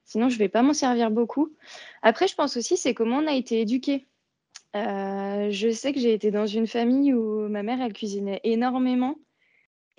Sinon, 0.04 0.28
je 0.28 0.38
vais 0.38 0.50
pas 0.50 0.62
m'en 0.63 0.74
servir 0.74 1.12
beaucoup. 1.12 1.54
Après, 2.02 2.28
je 2.28 2.36
pense 2.36 2.58
aussi, 2.58 2.76
c'est 2.76 2.93
comment 2.93 3.19
on 3.19 3.28
a 3.28 3.34
été 3.34 3.62
éduqué. 3.62 4.06
Euh, 4.75 5.51
je 5.51 5.69
sais 5.69 5.93
que 5.93 5.99
j'ai 5.99 6.13
été 6.13 6.31
dans 6.31 6.47
une 6.47 6.67
famille 6.67 7.13
où 7.13 7.47
ma 7.47 7.63
mère, 7.63 7.81
elle 7.81 7.93
cuisinait 7.93 8.41
énormément 8.43 9.15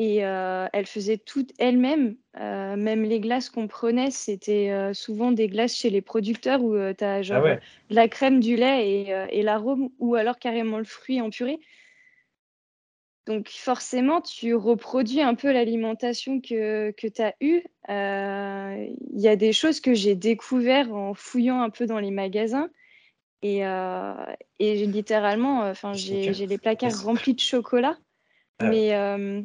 et 0.00 0.24
euh, 0.24 0.66
elle 0.72 0.86
faisait 0.86 1.18
tout 1.18 1.46
elle-même. 1.58 2.16
Euh, 2.40 2.74
même 2.74 3.04
les 3.04 3.20
glaces 3.20 3.50
qu'on 3.50 3.68
prenait, 3.68 4.10
c'était 4.10 4.92
souvent 4.92 5.30
des 5.30 5.46
glaces 5.46 5.76
chez 5.76 5.90
les 5.90 6.02
producteurs 6.02 6.62
où 6.62 6.74
tu 6.92 7.04
as 7.04 7.22
genre 7.22 7.44
ouais. 7.44 7.60
de 7.90 7.94
la 7.94 8.08
crème, 8.08 8.40
du 8.40 8.56
lait 8.56 8.90
et, 8.90 9.26
et 9.30 9.42
l'arôme, 9.42 9.90
ou 10.00 10.16
alors 10.16 10.38
carrément 10.38 10.78
le 10.78 10.84
fruit 10.84 11.20
en 11.20 11.30
purée. 11.30 11.60
Donc 13.26 13.48
forcément, 13.48 14.20
tu 14.20 14.54
reproduis 14.54 15.22
un 15.22 15.36
peu 15.36 15.52
l'alimentation 15.52 16.40
que, 16.40 16.90
que 16.90 17.06
tu 17.06 17.22
as 17.22 17.34
eue. 17.40 17.62
Il 17.88 19.20
y 19.20 19.28
a 19.28 19.36
des 19.36 19.52
choses 19.52 19.78
que 19.80 19.94
j'ai 19.94 20.16
découvertes 20.16 20.90
en 20.90 21.14
fouillant 21.14 21.62
un 21.62 21.70
peu 21.70 21.86
dans 21.86 22.00
les 22.00 22.10
magasins. 22.10 22.68
Et, 23.44 23.66
euh, 23.66 24.14
et 24.58 24.86
littéralement, 24.86 25.64
euh, 25.64 25.72
enfin, 25.72 25.92
j'ai 25.92 26.32
les 26.32 26.58
placards 26.58 27.04
remplis 27.04 27.34
de 27.34 27.40
chocolat. 27.40 27.98
Ah. 28.58 28.68
Mais, 28.70 28.94
euh, 28.94 29.42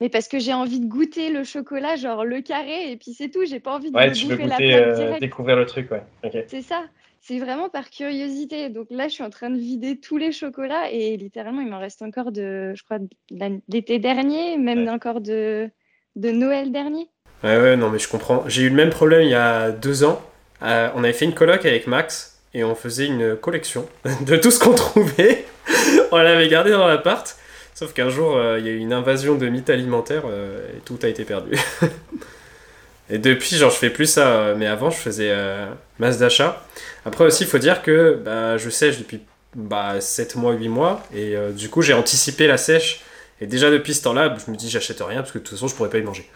mais 0.00 0.08
parce 0.08 0.26
que 0.26 0.40
j'ai 0.40 0.52
envie 0.52 0.80
de 0.80 0.86
goûter 0.86 1.30
le 1.30 1.44
chocolat, 1.44 1.94
genre 1.94 2.24
le 2.24 2.40
carré, 2.40 2.90
et 2.90 2.96
puis 2.96 3.14
c'est 3.14 3.28
tout. 3.28 3.44
J'ai 3.44 3.60
pas 3.60 3.76
envie 3.76 3.92
de 3.92 3.96
Ouais, 3.96 4.08
me 4.08 4.14
tu 4.14 4.26
veux 4.26 4.34
bouffer 4.36 4.48
la 4.48 4.56
goûter, 4.56 4.74
euh, 4.74 5.18
découvrir 5.20 5.54
le 5.54 5.66
truc, 5.66 5.88
ouais. 5.92 6.02
C'est 6.48 6.62
ça. 6.62 6.82
C'est 7.20 7.38
vraiment 7.38 7.68
par 7.68 7.90
curiosité. 7.90 8.70
Donc 8.70 8.88
là, 8.90 9.06
je 9.06 9.12
suis 9.12 9.22
en 9.22 9.30
train 9.30 9.50
de 9.50 9.58
vider 9.58 10.00
tous 10.00 10.16
les 10.16 10.32
chocolats 10.32 10.90
et 10.90 11.16
littéralement, 11.16 11.60
il 11.60 11.68
m'en 11.68 11.78
reste 11.78 12.02
encore 12.02 12.32
de, 12.32 12.72
je 12.74 12.82
crois, 12.82 12.98
de 12.98 13.60
l'été 13.68 14.00
dernier, 14.00 14.58
même 14.58 14.86
Ouais. 14.86 14.90
encore 14.90 15.20
de, 15.20 15.70
de 16.16 16.30
Noël 16.32 16.72
dernier. 16.72 17.08
Ouais, 17.44 17.56
ouais, 17.56 17.76
non, 17.76 17.88
mais 17.88 18.00
je 18.00 18.08
comprends. 18.08 18.48
J'ai 18.48 18.62
eu 18.62 18.68
le 18.68 18.74
même 18.74 18.90
problème 18.90 19.22
il 19.22 19.30
y 19.30 19.34
a 19.34 19.70
deux 19.70 20.02
ans. 20.02 20.20
On 20.60 21.04
avait 21.04 21.12
fait 21.12 21.26
une 21.26 21.34
coloc 21.34 21.64
avec 21.64 21.86
Max 21.86 22.29
et 22.54 22.64
on 22.64 22.74
faisait 22.74 23.06
une 23.06 23.36
collection 23.36 23.88
de 24.22 24.36
tout 24.36 24.50
ce 24.50 24.58
qu'on 24.58 24.74
trouvait. 24.74 25.44
on 26.10 26.16
l'avait 26.18 26.48
gardé 26.48 26.70
dans 26.70 26.86
l'appart. 26.86 27.36
Sauf 27.74 27.94
qu'un 27.94 28.10
jour, 28.10 28.36
euh, 28.36 28.58
il 28.58 28.66
y 28.66 28.68
a 28.68 28.72
eu 28.72 28.76
une 28.78 28.92
invasion 28.92 29.36
de 29.36 29.48
mythes 29.48 29.70
alimentaires 29.70 30.24
euh, 30.26 30.68
et 30.76 30.80
tout 30.80 30.98
a 31.02 31.08
été 31.08 31.24
perdu. 31.24 31.52
et 33.10 33.18
depuis, 33.18 33.56
genre, 33.56 33.70
je 33.70 33.76
fais 33.76 33.90
plus 33.90 34.06
ça. 34.06 34.28
euh, 34.28 34.54
Mais 34.56 34.66
avant, 34.66 34.90
je 34.90 34.98
faisais 34.98 35.34
masse 35.98 36.18
d'achat. 36.18 36.62
Après 37.06 37.24
aussi, 37.24 37.44
il 37.44 37.48
faut 37.48 37.58
dire 37.58 37.82
que 37.82 38.20
bah, 38.22 38.58
je 38.58 38.68
sèche 38.68 38.98
depuis 38.98 39.20
bah, 39.54 40.00
7 40.00 40.36
mois, 40.36 40.52
8 40.52 40.68
mois. 40.68 41.02
Et 41.14 41.34
du 41.56 41.70
coup, 41.70 41.80
j'ai 41.80 41.94
anticipé 41.94 42.46
la 42.46 42.58
sèche. 42.58 43.00
Et 43.40 43.46
déjà 43.46 43.70
depuis 43.70 43.94
ce 43.94 44.02
temps-là, 44.02 44.36
je 44.44 44.50
me 44.50 44.56
dis, 44.56 44.68
j'achète 44.68 45.00
rien 45.00 45.20
parce 45.20 45.32
que 45.32 45.38
de 45.38 45.44
toute 45.44 45.54
façon, 45.56 45.66
je 45.66 45.74
pourrais 45.74 45.88
pas 45.88 45.98
y 45.98 46.02
manger. 46.02 46.28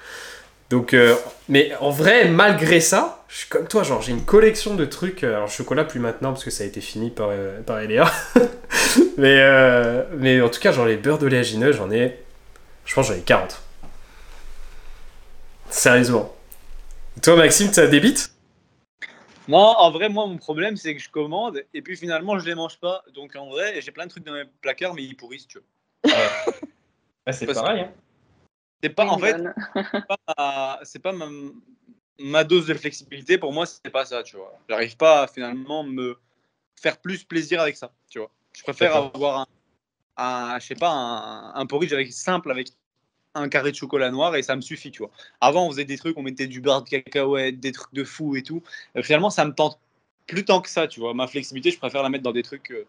Donc, 0.71 0.95
euh, 0.95 1.15
mais 1.49 1.73
en 1.81 1.91
vrai, 1.91 2.29
malgré 2.29 2.81
ça, 2.81 3.25
je 3.29 3.39
suis 3.39 3.49
comme 3.49 3.67
toi, 3.69 3.83
genre 3.83 4.01
j'ai 4.03 4.13
une 4.13 4.25
collection 4.25 4.75
de 4.75 4.85
trucs. 4.85 5.23
euh, 5.23 5.37
Alors, 5.37 5.49
chocolat 5.49 5.85
plus 5.85 6.01
maintenant 6.01 6.33
parce 6.33 6.45
que 6.45 6.51
ça 6.51 6.65
a 6.65 6.67
été 6.67 6.81
fini 6.81 7.11
par, 7.11 7.29
euh, 7.31 7.61
par 7.63 7.81
Eléa. 7.81 8.11
mais, 9.19 9.39
euh, 9.41 10.05
mais 10.17 10.41
en 10.41 10.49
tout 10.49 10.61
cas, 10.61 10.73
genre 10.73 10.87
les 10.87 10.97
beurres 10.97 11.19
d'oléagineux, 11.19 11.73
j'en 11.73 11.91
ai. 11.91 12.19
Je 12.87 12.95
pense 12.95 13.09
que 13.09 13.15
j'en 13.15 13.21
ai 13.21 13.23
40. 13.23 13.61
Sérieusement. 15.71 16.35
Toi, 17.23 17.37
Maxime, 17.37 17.71
tu 17.71 17.81
as 17.81 17.87
des 17.87 18.01
bites? 18.01 18.31
Non, 19.47 19.59
en 19.59 19.91
vrai, 19.91 20.09
moi, 20.09 20.27
mon 20.27 20.39
problème, 20.39 20.77
c'est 20.77 20.95
que 20.97 21.03
je 21.03 21.11
commande 21.11 21.63
et 21.75 21.83
puis 21.83 21.97
finalement, 21.97 22.39
je 22.39 22.47
les 22.47 22.55
mange 22.55 22.79
pas. 22.79 23.05
Donc, 23.15 23.37
en 23.37 23.49
vrai, 23.51 23.81
j'ai 23.81 23.91
plein 23.91 24.07
de 24.07 24.11
trucs 24.11 24.25
dans 24.25 24.33
mes 24.33 24.45
placards, 24.63 24.95
mais 24.95 25.03
ils 25.05 25.17
pourrissent, 25.17 25.47
tu 25.47 25.59
vois. 26.05 26.13
c'est 27.33 27.47
Parce- 27.47 27.61
pareil. 27.61 27.83
Hein. 27.83 27.91
C'est 28.85 28.91
pas, 28.91 29.07
en 29.07 29.19
fait, 29.19 29.37
c'est 29.93 30.07
pas 30.07 30.19
ma- 30.37 30.79
c'est 30.83 30.99
pas 30.99 31.13
ma, 31.13 31.27
ma 32.19 32.45
dose 32.45 32.67
de 32.67 32.75
flexibilité. 32.75 33.39
Pour 33.39 33.51
moi, 33.53 33.65
c'est 33.65 33.91
pas 33.91 34.05
ça, 34.05 34.23
tu 34.23 34.37
vois. 34.37 34.53
J'arrive 34.69 34.97
pas 34.99 35.23
à 35.23 35.27
finalement 35.27 35.85
me 35.85 36.19
faire 36.81 36.99
plus 36.99 37.25
plaisir 37.25 37.63
avec 37.63 37.77
ça, 37.79 37.93
tu 38.11 38.19
vois. 38.19 38.31
Je 38.53 38.63
préfère 38.63 38.95
avoir 38.95 39.39
un, 39.41 39.47
un- 40.19 40.59
je 40.59 40.67
sais 40.67 40.75
pas, 40.75 40.91
un, 40.91 41.55
un 41.55 41.65
porridge 41.67 41.95
avec, 41.95 42.13
simple 42.13 42.51
avec 42.51 42.69
un 43.35 43.49
carré 43.49 43.71
de 43.71 43.77
chocolat 43.77 44.11
noir 44.11 44.37
et 44.37 44.43
ça 44.43 44.55
me 44.55 44.61
suffit, 44.61 44.91
tu 44.91 44.99
vois. 44.99 45.11
Avant, 45.41 45.67
on 45.67 45.71
faisait 45.71 45.87
des 45.87 45.97
trucs, 45.97 46.19
on 46.19 46.23
mettait 46.23 46.47
du 46.47 46.61
beurre 46.61 46.83
de 46.83 46.91
cacahuète, 46.91 47.59
des 47.59 47.73
trucs 47.73 47.95
de 47.95 48.05
fou 48.05 48.37
et 48.37 48.43
tout. 48.43 48.63
Finalement, 49.01 49.31
ça 49.31 49.47
me 49.47 49.55
tente 49.55 49.81
plus 50.27 50.45
tant 50.45 50.61
que 50.61 50.69
ça, 50.69 50.87
tu 50.89 51.01
vois. 51.01 51.15
Ma 51.15 51.27
flexibilité, 51.27 51.71
je 51.71 51.79
préfère 51.79 52.03
la 52.03 52.11
mettre 52.11 52.23
dans 52.25 52.33
des 52.33 52.43
trucs 52.43 52.71
euh, 52.71 52.85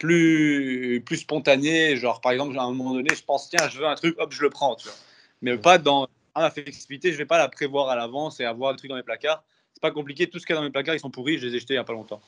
plus, 0.00 1.00
plus 1.06 1.18
spontanés. 1.18 1.96
Genre, 1.96 2.20
par 2.20 2.32
exemple, 2.32 2.58
à 2.58 2.62
un 2.64 2.72
moment 2.72 2.92
donné, 2.92 3.14
je 3.14 3.22
pense, 3.22 3.48
tiens, 3.48 3.68
je 3.68 3.78
veux 3.78 3.86
un 3.86 3.94
truc, 3.94 4.16
hop, 4.18 4.32
je 4.32 4.42
le 4.42 4.50
prends, 4.50 4.74
tu 4.74 4.88
vois. 4.88 4.96
Mais 5.42 5.56
pas 5.56 5.78
dans 5.78 6.08
ah, 6.34 6.40
ma 6.42 6.50
flexibilité, 6.50 7.12
je 7.12 7.18
vais 7.18 7.24
pas 7.26 7.38
la 7.38 7.48
prévoir 7.48 7.88
à 7.88 7.96
l'avance 7.96 8.40
et 8.40 8.44
avoir 8.44 8.72
des 8.72 8.78
trucs 8.78 8.90
dans 8.90 8.96
mes 8.96 9.02
placards. 9.02 9.42
C'est 9.74 9.80
pas 9.82 9.90
compliqué, 9.90 10.26
tout 10.28 10.38
ce 10.38 10.46
qu'il 10.46 10.54
y 10.54 10.56
a 10.56 10.60
dans 10.60 10.64
mes 10.64 10.70
placards, 10.72 10.94
ils 10.96 11.00
sont 11.00 11.10
pourris, 11.10 11.38
je 11.38 11.46
les 11.46 11.54
ai 11.56 11.60
jetés 11.60 11.74
il 11.74 11.76
y 11.76 11.80
a 11.80 11.84
pas 11.84 11.92
longtemps. 11.92 12.20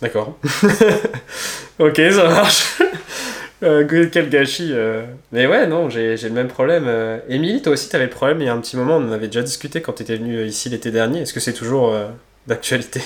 D'accord. 0.00 0.36
ok, 1.78 1.96
ça 1.96 2.28
marche. 2.28 2.78
Euh, 3.62 3.86
quel 4.12 4.28
gâchis. 4.28 4.72
euh. 4.72 5.06
Mais 5.32 5.46
ouais, 5.46 5.66
non, 5.66 5.88
j'ai 5.88 6.18
j'ai 6.18 6.28
le 6.28 6.34
même 6.34 6.48
problème. 6.48 6.84
Euh, 6.86 7.20
Émilie, 7.30 7.62
toi 7.62 7.72
aussi, 7.72 7.88
t'avais 7.88 8.04
le 8.04 8.10
problème 8.10 8.40
il 8.42 8.44
y 8.44 8.48
a 8.48 8.52
un 8.52 8.60
petit 8.60 8.76
moment, 8.76 8.96
on 8.96 9.08
en 9.08 9.12
avait 9.12 9.28
déjà 9.28 9.42
discuté 9.42 9.80
quand 9.80 9.94
t'étais 9.94 10.16
venue 10.16 10.44
ici 10.44 10.68
l'été 10.68 10.90
dernier. 10.90 11.20
Est-ce 11.20 11.32
que 11.32 11.40
c'est 11.40 11.54
toujours 11.54 11.88
euh, 11.90 12.08
d'actualité? 12.46 13.00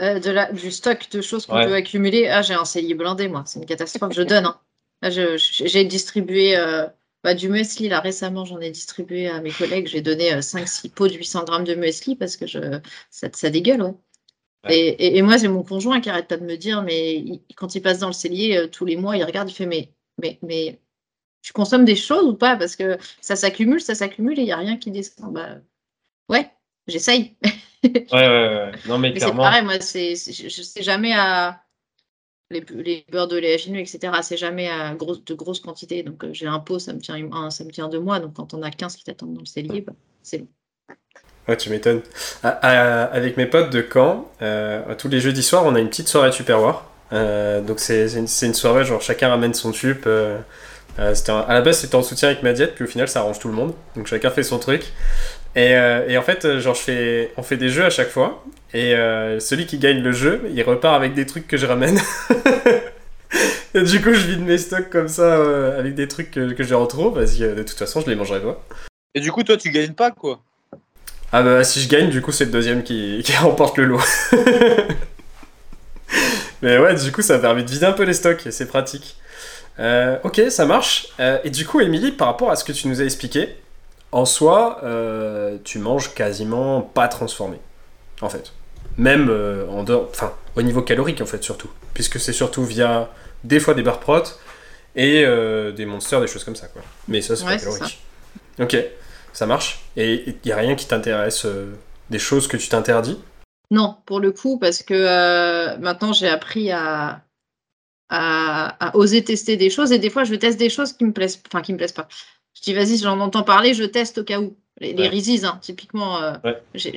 Euh, 0.00 0.20
de 0.20 0.30
la, 0.30 0.50
du 0.52 0.70
stock 0.70 1.10
de 1.10 1.20
choses 1.20 1.44
qu'on 1.44 1.56
Ouais. 1.56 1.66
peut 1.66 1.74
accumuler. 1.74 2.28
Ah, 2.28 2.40
j'ai 2.40 2.54
un 2.54 2.64
cellier 2.64 2.94
blindé, 2.94 3.28
moi. 3.28 3.42
C'est 3.46 3.58
une 3.58 3.66
catastrophe. 3.66 4.12
Je 4.14 4.22
donne. 4.22 4.46
hein. 4.46 4.58
Je- 5.02 5.36
j'ai 5.36 5.84
distribué 5.84 6.56
euh, 6.56 6.86
bah, 7.24 7.34
du 7.34 7.48
muesli. 7.50 7.88
Là, 7.88 8.00
récemment, 8.00 8.44
j'en 8.46 8.60
ai 8.60 8.70
distribué 8.70 9.28
à 9.28 9.40
mes 9.42 9.52
collègues. 9.54 9.88
J'ai 9.88 10.02
donné 10.02 10.42
5-6 10.42 10.90
pots 10.90 11.08
de 11.08 11.14
800 11.14 11.44
grammes 11.44 11.64
de 11.64 11.74
muesli 11.76 12.16
parce 12.16 12.36
que 12.38 12.46
je, 12.46 12.80
ça, 13.10 13.28
ça 13.32 13.50
dégueule. 13.50 13.82
Ouais. 13.82 13.94
Ouais. 14.64 14.76
Et, 14.78 14.88
et- 15.08 15.18
et 15.18 15.22
moi, 15.22 15.36
j'ai 15.38 15.48
mon 15.48 15.62
conjoint 15.64 16.00
qui 16.00 16.10
arrête 16.10 16.28
pas 16.28 16.36
de 16.38 16.44
me 16.44 16.56
dire, 16.56 16.82
mais 16.82 17.16
il- 17.16 17.42
quand 17.56 17.74
il 17.74 17.82
passe 17.82 17.98
dans 18.00 18.08
le 18.08 18.12
cellier 18.14 18.56
euh, 18.58 18.68
tous 18.68 18.84
les 18.86 18.96
mois, 18.96 19.16
il 19.16 19.24
regarde, 19.24 19.50
il 19.50 19.54
fait, 19.54 19.66
mais, 19.66 19.92
mais, 20.22 20.38
mais 20.42 20.80
tu 21.42 21.52
consommes 21.54 21.84
des 21.86 21.96
choses 21.96 22.24
ou 22.26 22.34
pas? 22.36 22.56
Parce 22.56 22.76
que 22.76 22.98
ça 23.22 23.36
s'accumule, 23.36 23.80
ça 23.82 23.94
s'accumule 23.96 24.38
et 24.38 24.42
il 24.42 24.46
n'y 24.46 24.52
a 24.52 24.58
rien 24.58 24.76
qui 24.78 24.90
descend. 24.92 25.32
Bah, 25.34 25.58
ouais, 26.30 26.50
j'essaye. 26.88 27.36
Ouais, 27.84 28.00
ouais, 28.12 28.28
ouais. 28.28 28.72
Non, 28.86 28.98
mais 28.98 29.10
Mais 29.14 29.20
c'est 29.20 29.26
pareil, 29.36 29.64
moi, 29.64 29.74
je, 29.74 30.48
je 30.48 30.62
sais 30.62 30.82
jamais 30.82 31.12
à. 31.14 31.63
Les, 32.50 32.60
les 32.60 33.04
beurres 33.10 33.28
d'oléagineux, 33.28 33.80
etc., 33.80 34.22
c'est 34.22 34.36
jamais 34.36 34.68
à 34.68 34.94
grosse, 34.94 35.24
de 35.24 35.34
grosses 35.34 35.60
quantités. 35.60 36.02
Donc, 36.02 36.24
euh, 36.24 36.32
j'ai 36.32 36.46
un 36.46 36.60
pot, 36.60 36.78
ça 36.78 36.92
me 36.94 37.00
tient 37.00 37.16
un, 37.32 37.50
ça 37.50 37.64
me 37.64 37.70
tient 37.70 37.88
deux 37.88 38.00
mois. 38.00 38.20
Donc, 38.20 38.34
quand 38.34 38.54
on 38.54 38.62
a 38.62 38.70
15 38.70 38.96
qui 38.96 39.04
t'attendent 39.04 39.34
dans 39.34 39.40
le 39.40 39.46
cellier, 39.46 39.80
bah, 39.82 39.94
c'est 40.22 40.38
long. 40.38 40.48
Ouais, 41.48 41.56
tu 41.56 41.68
m'étonnes. 41.70 42.00
Ah, 42.42 42.58
ah, 42.62 43.04
avec 43.12 43.36
mes 43.36 43.46
potes 43.46 43.70
de 43.70 43.84
Caen, 43.92 44.30
euh, 44.40 44.94
tous 44.96 45.08
les 45.08 45.20
jeudis 45.20 45.42
soirs, 45.42 45.64
on 45.66 45.74
a 45.74 45.80
une 45.80 45.88
petite 45.90 46.08
soirée 46.08 46.30
Tupperware. 46.30 46.84
Euh, 47.12 47.60
donc 47.60 47.80
c'est 47.80 48.06
une, 48.14 48.26
une 48.42 48.54
soirée, 48.54 48.84
genre 48.84 49.02
chacun 49.02 49.28
ramène 49.28 49.52
son 49.52 49.70
tup. 49.72 50.04
euh, 50.06 50.38
euh, 51.00 51.14
un- 51.28 51.40
à 51.40 51.54
la 51.54 51.62
base, 51.62 51.78
c'était 51.80 51.96
en 51.96 52.02
soutien 52.02 52.28
avec 52.28 52.42
ma 52.42 52.52
diète, 52.54 52.74
puis 52.76 52.84
au 52.84 52.86
final, 52.88 53.08
ça 53.08 53.20
arrange 53.20 53.38
tout 53.40 53.48
le 53.48 53.54
monde. 53.54 53.74
Donc 53.96 54.06
chacun 54.06 54.30
fait 54.30 54.42
son 54.44 54.58
truc. 54.58 54.92
Et, 55.56 55.76
euh, 55.76 56.08
et 56.08 56.18
en 56.18 56.22
fait, 56.22 56.44
euh, 56.44 56.60
genre, 56.60 56.74
je 56.74 56.80
fais, 56.80 57.32
on 57.36 57.42
fait 57.42 57.56
des 57.56 57.68
jeux 57.68 57.84
à 57.84 57.90
chaque 57.90 58.10
fois. 58.10 58.44
Et 58.72 58.94
euh, 58.94 59.38
celui 59.38 59.66
qui 59.66 59.78
gagne 59.78 60.02
le 60.02 60.10
jeu, 60.12 60.42
il 60.52 60.62
repart 60.62 60.96
avec 60.96 61.14
des 61.14 61.26
trucs 61.26 61.46
que 61.46 61.56
je 61.56 61.66
ramène. 61.66 61.96
et 63.74 63.82
du 63.82 64.02
coup, 64.02 64.12
je 64.12 64.26
vide 64.26 64.40
mes 64.40 64.58
stocks 64.58 64.90
comme 64.90 65.06
ça, 65.06 65.36
euh, 65.36 65.78
avec 65.78 65.94
des 65.94 66.08
trucs 66.08 66.32
que, 66.32 66.52
que 66.52 66.64
je 66.64 66.74
retrouve, 66.74 67.14
parce 67.14 67.34
que 67.34 67.54
de 67.54 67.62
toute 67.62 67.78
façon, 67.78 68.00
je 68.00 68.10
les 68.10 68.16
mangerai 68.16 68.40
pas. 68.40 68.60
Et 69.14 69.20
du 69.20 69.30
coup, 69.30 69.44
toi, 69.44 69.56
tu 69.56 69.70
gagnes 69.70 69.94
pas, 69.94 70.10
quoi. 70.10 70.40
Ah 71.36 71.42
bah 71.42 71.64
si 71.64 71.80
je 71.80 71.88
gagne, 71.88 72.10
du 72.10 72.22
coup 72.22 72.30
c'est 72.30 72.44
le 72.44 72.52
deuxième 72.52 72.84
qui, 72.84 73.20
qui 73.24 73.34
remporte 73.34 73.76
le 73.76 73.86
lot. 73.86 74.00
Mais 76.62 76.78
ouais, 76.78 76.94
du 76.94 77.10
coup 77.10 77.22
ça 77.22 77.40
permet 77.40 77.64
de 77.64 77.70
vider 77.70 77.86
un 77.86 77.92
peu 77.92 78.04
les 78.04 78.12
stocks 78.12 78.46
et 78.46 78.52
c'est 78.52 78.66
pratique. 78.66 79.16
Ok, 80.22 80.40
ça 80.48 80.64
marche. 80.64 81.08
Et 81.42 81.50
du 81.50 81.66
coup, 81.66 81.80
Émilie, 81.80 82.12
par 82.12 82.28
rapport 82.28 82.52
à 82.52 82.56
ce 82.56 82.62
que 82.62 82.70
tu 82.70 82.86
nous 82.86 83.00
as 83.00 83.04
expliqué, 83.04 83.56
en 84.14 84.24
soi, 84.24 84.78
euh, 84.84 85.58
tu 85.64 85.78
manges 85.80 86.14
quasiment 86.14 86.80
pas 86.82 87.08
transformé, 87.08 87.58
en 88.20 88.28
fait. 88.28 88.52
Même 88.96 89.28
euh, 89.28 89.66
en 89.68 89.82
dehors, 89.82 90.08
enfin, 90.10 90.32
au 90.54 90.62
niveau 90.62 90.82
calorique 90.82 91.20
en 91.20 91.26
fait 91.26 91.42
surtout, 91.42 91.68
puisque 91.94 92.20
c'est 92.20 92.32
surtout 92.32 92.64
via 92.64 93.10
des 93.42 93.58
fois 93.58 93.74
des 93.74 93.82
barres 93.82 93.98
prot 93.98 94.22
et 94.94 95.24
euh, 95.24 95.72
des 95.72 95.84
monsters, 95.84 96.20
des 96.20 96.28
choses 96.28 96.44
comme 96.44 96.54
ça 96.54 96.68
quoi. 96.68 96.82
Mais 97.08 97.20
ça 97.20 97.34
c'est 97.34 97.44
Ouais, 97.44 97.56
pas 97.56 97.58
calorique. 97.58 97.98
Ok, 98.60 98.76
ça 99.32 99.46
marche. 99.46 99.80
Et 99.96 100.36
il 100.44 100.48
y 100.48 100.52
a 100.52 100.56
rien 100.56 100.76
qui 100.76 100.86
t'intéresse, 100.86 101.44
des 102.08 102.20
choses 102.20 102.46
que 102.46 102.56
tu 102.56 102.68
t'interdis? 102.68 103.18
Non, 103.72 103.96
pour 104.06 104.20
le 104.20 104.30
coup, 104.30 104.58
parce 104.60 104.84
que 104.84 105.76
maintenant, 105.78 106.12
j'ai 106.12 106.28
appris 106.28 106.70
à, 106.70 107.22
à, 108.10 108.88
à 108.88 108.96
oser 108.96 109.24
tester 109.24 109.56
des 109.56 109.70
choses. 109.70 109.90
Et 109.90 109.98
des 109.98 110.10
fois, 110.10 110.22
je 110.24 110.36
teste 110.36 110.58
des 110.58 110.70
choses 110.70 110.92
qui 110.92 111.04
me 111.04 111.12
plaisent, 111.12 111.42
enfin, 111.48 111.62
qui 111.62 111.72
me 111.72 111.78
plaisent 111.78 111.92
pas. 111.92 112.06
Je 112.54 112.62
dis, 112.62 112.74
vas-y, 112.74 112.98
j'en 112.98 113.18
entends 113.20 113.42
parler, 113.42 113.74
je 113.74 113.84
teste 113.84 114.18
au 114.18 114.24
cas 114.24 114.40
où. 114.40 114.56
Les, 114.80 114.92
les 114.92 115.04
Ouais. 115.04 115.08
Reese's, 115.08 115.44
hein, 115.44 115.58
typiquement, 115.62 116.20
euh, 116.20 116.32
Ouais. 116.42 116.60
je, 116.74 116.88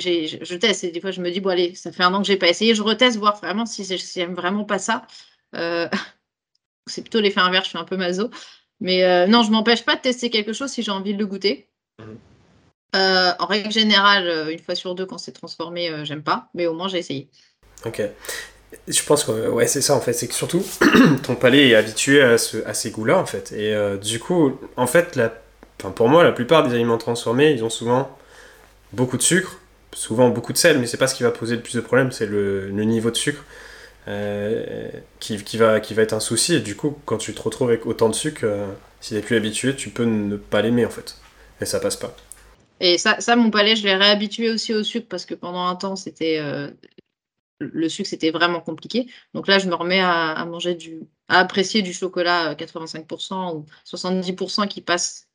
je 0.41 0.55
teste. 0.55 0.83
Et 0.83 0.89
des 0.91 0.99
fois, 0.99 1.11
je 1.11 1.21
me 1.21 1.29
dis, 1.29 1.41
bon, 1.41 1.49
allez, 1.51 1.75
ça 1.75 1.91
fait 1.91 2.01
un 2.03 2.11
an 2.13 2.21
que 2.21 2.27
j'ai 2.27 2.37
pas 2.37 2.47
essayé, 2.49 2.73
je 2.73 2.81
reteste, 2.81 3.17
voir 3.17 3.37
vraiment 3.37 3.67
si, 3.67 3.83
j'aime 4.15 4.33
vraiment 4.33 4.63
pas 4.63 4.79
ça. 4.79 5.03
Euh, 5.55 5.87
c'est 6.87 7.01
plutôt 7.01 7.19
l'effet 7.19 7.39
inverse, 7.39 7.65
je 7.65 7.69
suis 7.69 7.77
un 7.77 7.83
peu 7.83 7.97
maso. 7.97 8.31
Mais 8.79 9.03
euh, 9.03 9.27
non, 9.27 9.43
je 9.43 9.51
m'empêche 9.51 9.83
pas 9.85 9.95
de 9.95 10.01
tester 10.01 10.29
quelque 10.31 10.53
chose 10.53 10.71
si 10.71 10.81
j'ai 10.81 10.89
envie 10.91 11.13
de 11.13 11.19
le 11.19 11.27
goûter. 11.27 11.67
Mhm. 11.99 12.17
Euh, 12.95 13.31
en 13.37 13.45
règle 13.45 13.71
générale, 13.71 14.49
une 14.51 14.59
fois 14.59 14.73
sur 14.73 14.95
deux, 14.95 15.05
quand 15.05 15.17
c'est 15.19 15.31
transformé, 15.33 15.91
j'aime 16.03 16.23
pas. 16.23 16.49
Mais 16.55 16.65
au 16.67 16.73
moins, 16.73 16.87
j'ai 16.87 16.97
essayé. 16.97 17.27
Ok. 17.85 18.01
Je 18.87 19.03
pense 19.03 19.23
que 19.23 19.49
ouais, 19.49 19.67
c'est 19.67 19.81
ça 19.81 19.95
en 19.95 20.01
fait, 20.01 20.13
c'est 20.13 20.27
que 20.27 20.33
surtout 20.33 20.63
ton 21.23 21.35
palais 21.35 21.69
est 21.69 21.75
habitué 21.75 22.21
à, 22.21 22.37
ce- 22.37 22.65
à 22.65 22.73
ces 22.73 22.89
goûts-là 22.91 23.17
en 23.19 23.25
fait. 23.25 23.51
Et 23.51 23.75
du 23.99 24.19
coup, 24.19 24.57
en 24.77 24.87
fait, 24.87 25.15
la, 25.15 25.33
pour 25.77 26.09
moi, 26.09 26.23
la 26.23 26.31
plupart 26.31 26.67
des 26.67 26.73
aliments 26.73 26.97
transformés, 26.97 27.51
ils 27.51 27.63
ont 27.63 27.69
souvent 27.69 28.17
beaucoup 28.93 29.17
de 29.17 29.21
sucre, 29.21 29.59
souvent 29.93 30.29
beaucoup 30.29 30.53
de 30.53 30.57
sel, 30.57 30.79
mais 30.79 30.87
c'est 30.87 30.97
pas 30.97 31.07
ce 31.07 31.15
qui 31.15 31.23
va 31.23 31.31
poser 31.31 31.55
le 31.55 31.61
plus 31.61 31.75
de 31.75 31.81
problèmes, 31.81 32.11
c'est 32.11 32.25
le, 32.25 32.69
niveau 32.71 33.11
de 33.11 33.17
sucre 33.17 33.43
euh, 34.07 34.89
qui, 35.19 35.37
va, 35.57 35.79
qui 35.79 35.93
va 35.93 36.01
être 36.01 36.13
un 36.13 36.19
souci. 36.19 36.55
Et 36.55 36.59
du 36.59 36.75
coup, 36.75 36.97
quand 37.05 37.17
tu 37.17 37.33
te 37.33 37.41
retrouves 37.41 37.69
avec 37.69 37.85
autant 37.85 38.09
de 38.09 38.15
sucre, 38.15 38.41
euh, 38.43 38.67
si 39.01 39.13
t'es 39.13 39.21
plus 39.21 39.35
habitué, 39.35 39.75
tu 39.75 39.89
peux 39.89 40.05
ne 40.05 40.37
pas 40.37 40.61
l'aimer 40.61 40.85
en 40.85 40.89
fait. 40.89 41.17
Et 41.61 41.65
ça 41.65 41.79
passe 41.79 41.95
pas. 41.95 42.15
Et 42.79 42.97
ça, 42.97 43.19
ça, 43.19 43.35
mon 43.35 43.49
palais, 43.49 43.75
je 43.75 43.83
l'ai 43.83 43.95
réhabitué 43.95 44.49
aussi 44.51 44.73
au 44.73 44.83
sucre 44.83 45.07
parce 45.09 45.25
que 45.25 45.33
pendant 45.33 45.65
un 45.65 45.75
temps, 45.75 45.95
c'était 45.95 46.37
euh, 46.39 46.69
le 47.59 47.89
sucre, 47.89 48.09
c'était 48.09 48.31
vraiment 48.31 48.61
compliqué. 48.61 49.07
Donc 49.33 49.47
là, 49.47 49.59
je 49.59 49.67
me 49.67 49.75
remets 49.75 49.99
à, 49.99 50.45
manger 50.45 50.75
du, 50.75 51.01
à 51.27 51.39
apprécier 51.39 51.81
du 51.81 51.93
chocolat 51.93 52.51
euh, 52.51 52.55
85% 52.55 53.55
ou 53.55 53.65
70% 53.85 54.67
qui 54.67 54.81
passe. 54.81 55.26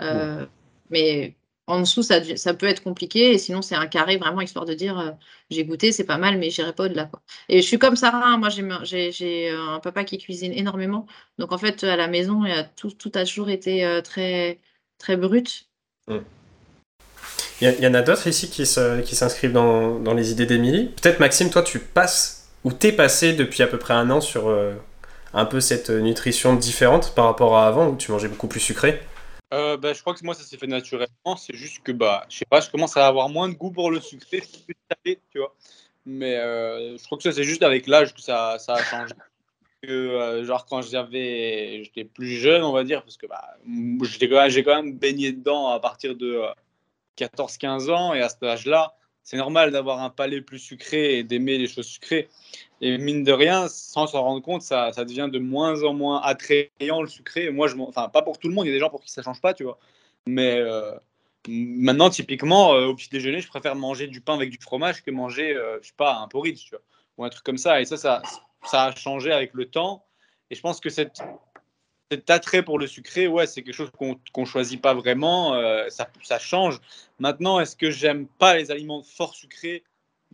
Euh, 0.00 0.46
Mais 0.90 1.36
en 1.66 1.80
dessous, 1.80 2.02
ça, 2.02 2.20
peut 2.54 2.66
être 2.66 2.82
compliqué. 2.82 3.32
Et 3.32 3.38
sinon, 3.38 3.62
c'est 3.62 3.74
un 3.74 3.86
carré 3.86 4.16
vraiment 4.16 4.40
histoire 4.40 4.64
de 4.64 4.74
dire, 4.74 4.98
euh, 4.98 5.10
j'ai 5.50 5.64
goûté, 5.64 5.92
c'est 5.92 6.04
pas 6.04 6.18
mal, 6.18 6.38
mais 6.38 6.50
j'irai 6.50 6.72
pas 6.72 6.84
au-delà. 6.84 7.10
Et 7.48 7.62
je 7.62 7.66
suis 7.66 7.78
comme 7.78 7.96
Sarah. 7.96 8.26
hein. 8.26 8.38
Moi, 8.38 8.48
j'ai 8.50 9.12
j'ai 9.12 9.50
un 9.50 9.80
papa 9.80 10.04
qui 10.04 10.18
cuisine 10.18 10.52
énormément. 10.52 11.06
Donc 11.38 11.52
en 11.52 11.58
fait, 11.58 11.84
à 11.84 11.96
la 11.96 12.08
maison, 12.08 12.44
il 12.44 12.50
y 12.50 12.52
a 12.52 12.64
tout, 12.64 12.90
tout 12.90 13.12
a 13.14 13.24
toujours 13.24 13.50
été 13.50 13.84
euh, 13.84 14.00
très, 14.02 14.58
très 14.98 15.16
brut. 15.16 15.68
Il 17.60 17.80
y, 17.80 17.86
en 17.86 17.94
a 17.94 18.02
d'autres 18.02 18.26
ici 18.26 18.50
qui 18.50 18.66
s'inscrivent 18.66 19.52
dans, 19.52 20.00
dans 20.00 20.14
les 20.14 20.32
idées 20.32 20.46
d'Émilie. 20.46 20.88
Peut-être 21.00 21.20
Maxime, 21.20 21.48
toi 21.48 21.62
tu 21.62 21.78
passes, 21.78 22.50
ou 22.64 22.72
t'es 22.72 22.90
passé 22.90 23.34
depuis 23.34 23.62
à 23.62 23.68
peu 23.68 23.78
près 23.78 23.94
un 23.94 24.10
an 24.10 24.20
sur 24.20 24.48
euh, 24.48 24.74
un 25.32 25.44
peu 25.44 25.60
cette 25.60 25.90
nutrition 25.90 26.56
différente 26.56 27.14
par 27.14 27.26
rapport 27.26 27.56
à 27.56 27.68
avant 27.68 27.88
où 27.88 27.96
tu 27.96 28.10
mangeais 28.10 28.26
beaucoup 28.26 28.48
plus 28.48 28.58
sucré? 28.58 29.00
Euh, 29.52 29.76
bah, 29.76 29.92
je 29.92 30.00
crois 30.00 30.14
que 30.14 30.24
moi, 30.24 30.34
ça 30.34 30.44
s'est 30.44 30.56
fait 30.56 30.66
naturellement. 30.66 31.36
C'est 31.36 31.54
juste 31.54 31.82
que, 31.82 31.92
bah, 31.92 32.24
je 32.28 32.38
sais 32.38 32.44
pas, 32.46 32.60
je 32.60 32.70
commence 32.70 32.96
à 32.96 33.06
avoir 33.06 33.28
moins 33.28 33.48
de 33.48 33.54
goût 33.54 33.70
pour 33.70 33.90
le 33.90 34.00
salé, 34.00 35.20
tu 35.30 35.38
vois. 35.38 35.54
Mais 36.06 36.36
euh, 36.36 36.96
je 36.96 37.04
crois 37.04 37.18
que 37.18 37.24
ça, 37.24 37.32
c'est 37.32 37.44
juste 37.44 37.62
avec 37.62 37.86
l'âge 37.86 38.14
que 38.14 38.20
ça, 38.20 38.58
ça 38.58 38.74
a 38.74 38.82
changé. 38.82 39.14
Que, 39.82 39.90
euh, 39.90 40.44
genre, 40.44 40.64
quand 40.64 40.80
j'avais, 40.82 41.82
j'étais 41.84 42.04
plus 42.04 42.36
jeune, 42.36 42.62
on 42.62 42.72
va 42.72 42.84
dire, 42.84 43.02
parce 43.02 43.16
que 43.16 43.26
bah, 43.26 43.56
j'ai 43.66 44.62
quand 44.64 44.82
même 44.82 44.96
baigné 44.96 45.32
dedans 45.32 45.68
à 45.68 45.80
partir 45.80 46.16
de 46.16 46.34
euh, 46.34 46.52
14-15 47.18 47.90
ans, 47.90 48.14
et 48.14 48.22
à 48.22 48.28
cet 48.28 48.42
âge-là, 48.44 48.94
c'est 49.22 49.36
normal 49.36 49.70
d'avoir 49.70 50.00
un 50.02 50.10
palais 50.10 50.40
plus 50.40 50.58
sucré 50.58 51.18
et 51.18 51.24
d'aimer 51.24 51.58
les 51.58 51.68
choses 51.68 51.86
sucrées. 51.86 52.28
Et 52.80 52.98
mine 52.98 53.22
de 53.22 53.32
rien, 53.32 53.68
sans 53.68 54.06
s'en 54.06 54.22
rendre 54.22 54.42
compte, 54.42 54.62
ça, 54.62 54.90
devient 54.90 55.28
de 55.32 55.38
moins 55.38 55.84
en 55.84 55.94
moins 55.94 56.20
attrayant 56.20 57.02
le 57.02 57.08
sucré. 57.08 57.50
Moi, 57.50 57.68
enfin, 57.86 58.08
pas 58.08 58.22
pour 58.22 58.38
tout 58.38 58.48
le 58.48 58.54
monde, 58.54 58.66
il 58.66 58.70
y 58.70 58.72
a 58.72 58.74
des 58.74 58.80
gens 58.80 58.90
pour 58.90 59.02
qui 59.02 59.10
ça 59.10 59.22
change 59.22 59.40
pas, 59.40 59.54
tu 59.54 59.62
vois. 59.62 59.78
Mais 60.26 60.56
euh, 60.56 60.92
maintenant, 61.48 62.10
typiquement, 62.10 62.74
euh, 62.74 62.86
au 62.86 62.94
petit 62.94 63.08
déjeuner, 63.10 63.40
je 63.40 63.48
préfère 63.48 63.76
manger 63.76 64.08
du 64.08 64.20
pain 64.20 64.34
avec 64.34 64.50
du 64.50 64.58
fromage 64.60 65.02
que 65.02 65.10
manger, 65.10 65.54
euh, 65.54 65.78
je 65.82 65.88
sais 65.88 65.94
pas, 65.96 66.16
un 66.16 66.28
porridge, 66.28 66.64
tu 66.64 66.70
vois, 66.70 66.82
ou 67.16 67.24
un 67.24 67.28
truc 67.28 67.44
comme 67.44 67.58
ça. 67.58 67.80
Et 67.80 67.84
ça, 67.84 67.96
ça 67.96 68.84
a 68.84 68.94
changé 68.94 69.32
avec 69.32 69.54
le 69.54 69.66
temps. 69.66 70.04
Et 70.50 70.54
je 70.56 70.60
pense 70.60 70.80
que 70.80 70.90
cette, 70.90 71.22
cet 72.12 72.28
attrait 72.28 72.62
pour 72.62 72.78
le 72.78 72.86
sucré, 72.86 73.26
ouais, 73.26 73.46
c'est 73.46 73.62
quelque 73.62 73.74
chose 73.74 73.90
qu'on 74.32 74.44
choisit 74.44 74.82
pas 74.82 74.92
vraiment. 74.92 75.54
euh, 75.54 75.88
ça, 75.88 76.38
change. 76.38 76.78
Maintenant, 77.18 77.58
est-ce 77.58 77.74
que 77.74 77.90
j'aime 77.90 78.26
pas 78.26 78.54
les 78.54 78.70
aliments 78.70 79.02
fort 79.02 79.34
sucrés? 79.34 79.82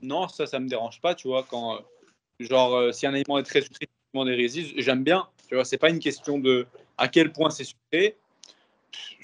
Non, 0.03 0.27
ça, 0.27 0.47
ça 0.47 0.59
me 0.59 0.69
dérange 0.69 1.01
pas, 1.01 1.15
tu 1.15 1.29
vois. 1.29 1.45
Quand, 1.49 1.77
euh, 1.77 1.79
genre, 2.41 2.75
euh, 2.75 2.91
si 2.91 3.07
un 3.07 3.15
aliment 3.15 3.39
est 3.39 3.45
très 3.45 3.61
sucré, 3.61 3.89
j'aime 4.77 5.05
bien. 5.05 5.29
Tu 5.47 5.55
vois, 5.55 5.65
c'est 5.65 5.79
pas 5.79 5.89
une 5.89 6.01
question 6.01 6.41
de 6.41 6.67
à 6.97 7.07
quel 7.07 7.33
point 7.33 7.51
c'est 7.51 7.65
sucré. 7.65 8.17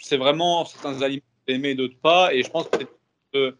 c'est 0.00 0.16
vraiment 0.16 0.64
certains 0.64 1.02
aliments 1.02 1.22
aimer 1.48 1.74
d'autres 1.74 1.98
pas. 1.98 2.32
Et 2.32 2.44
je 2.44 2.50
pense 2.50 2.68
que 3.32 3.56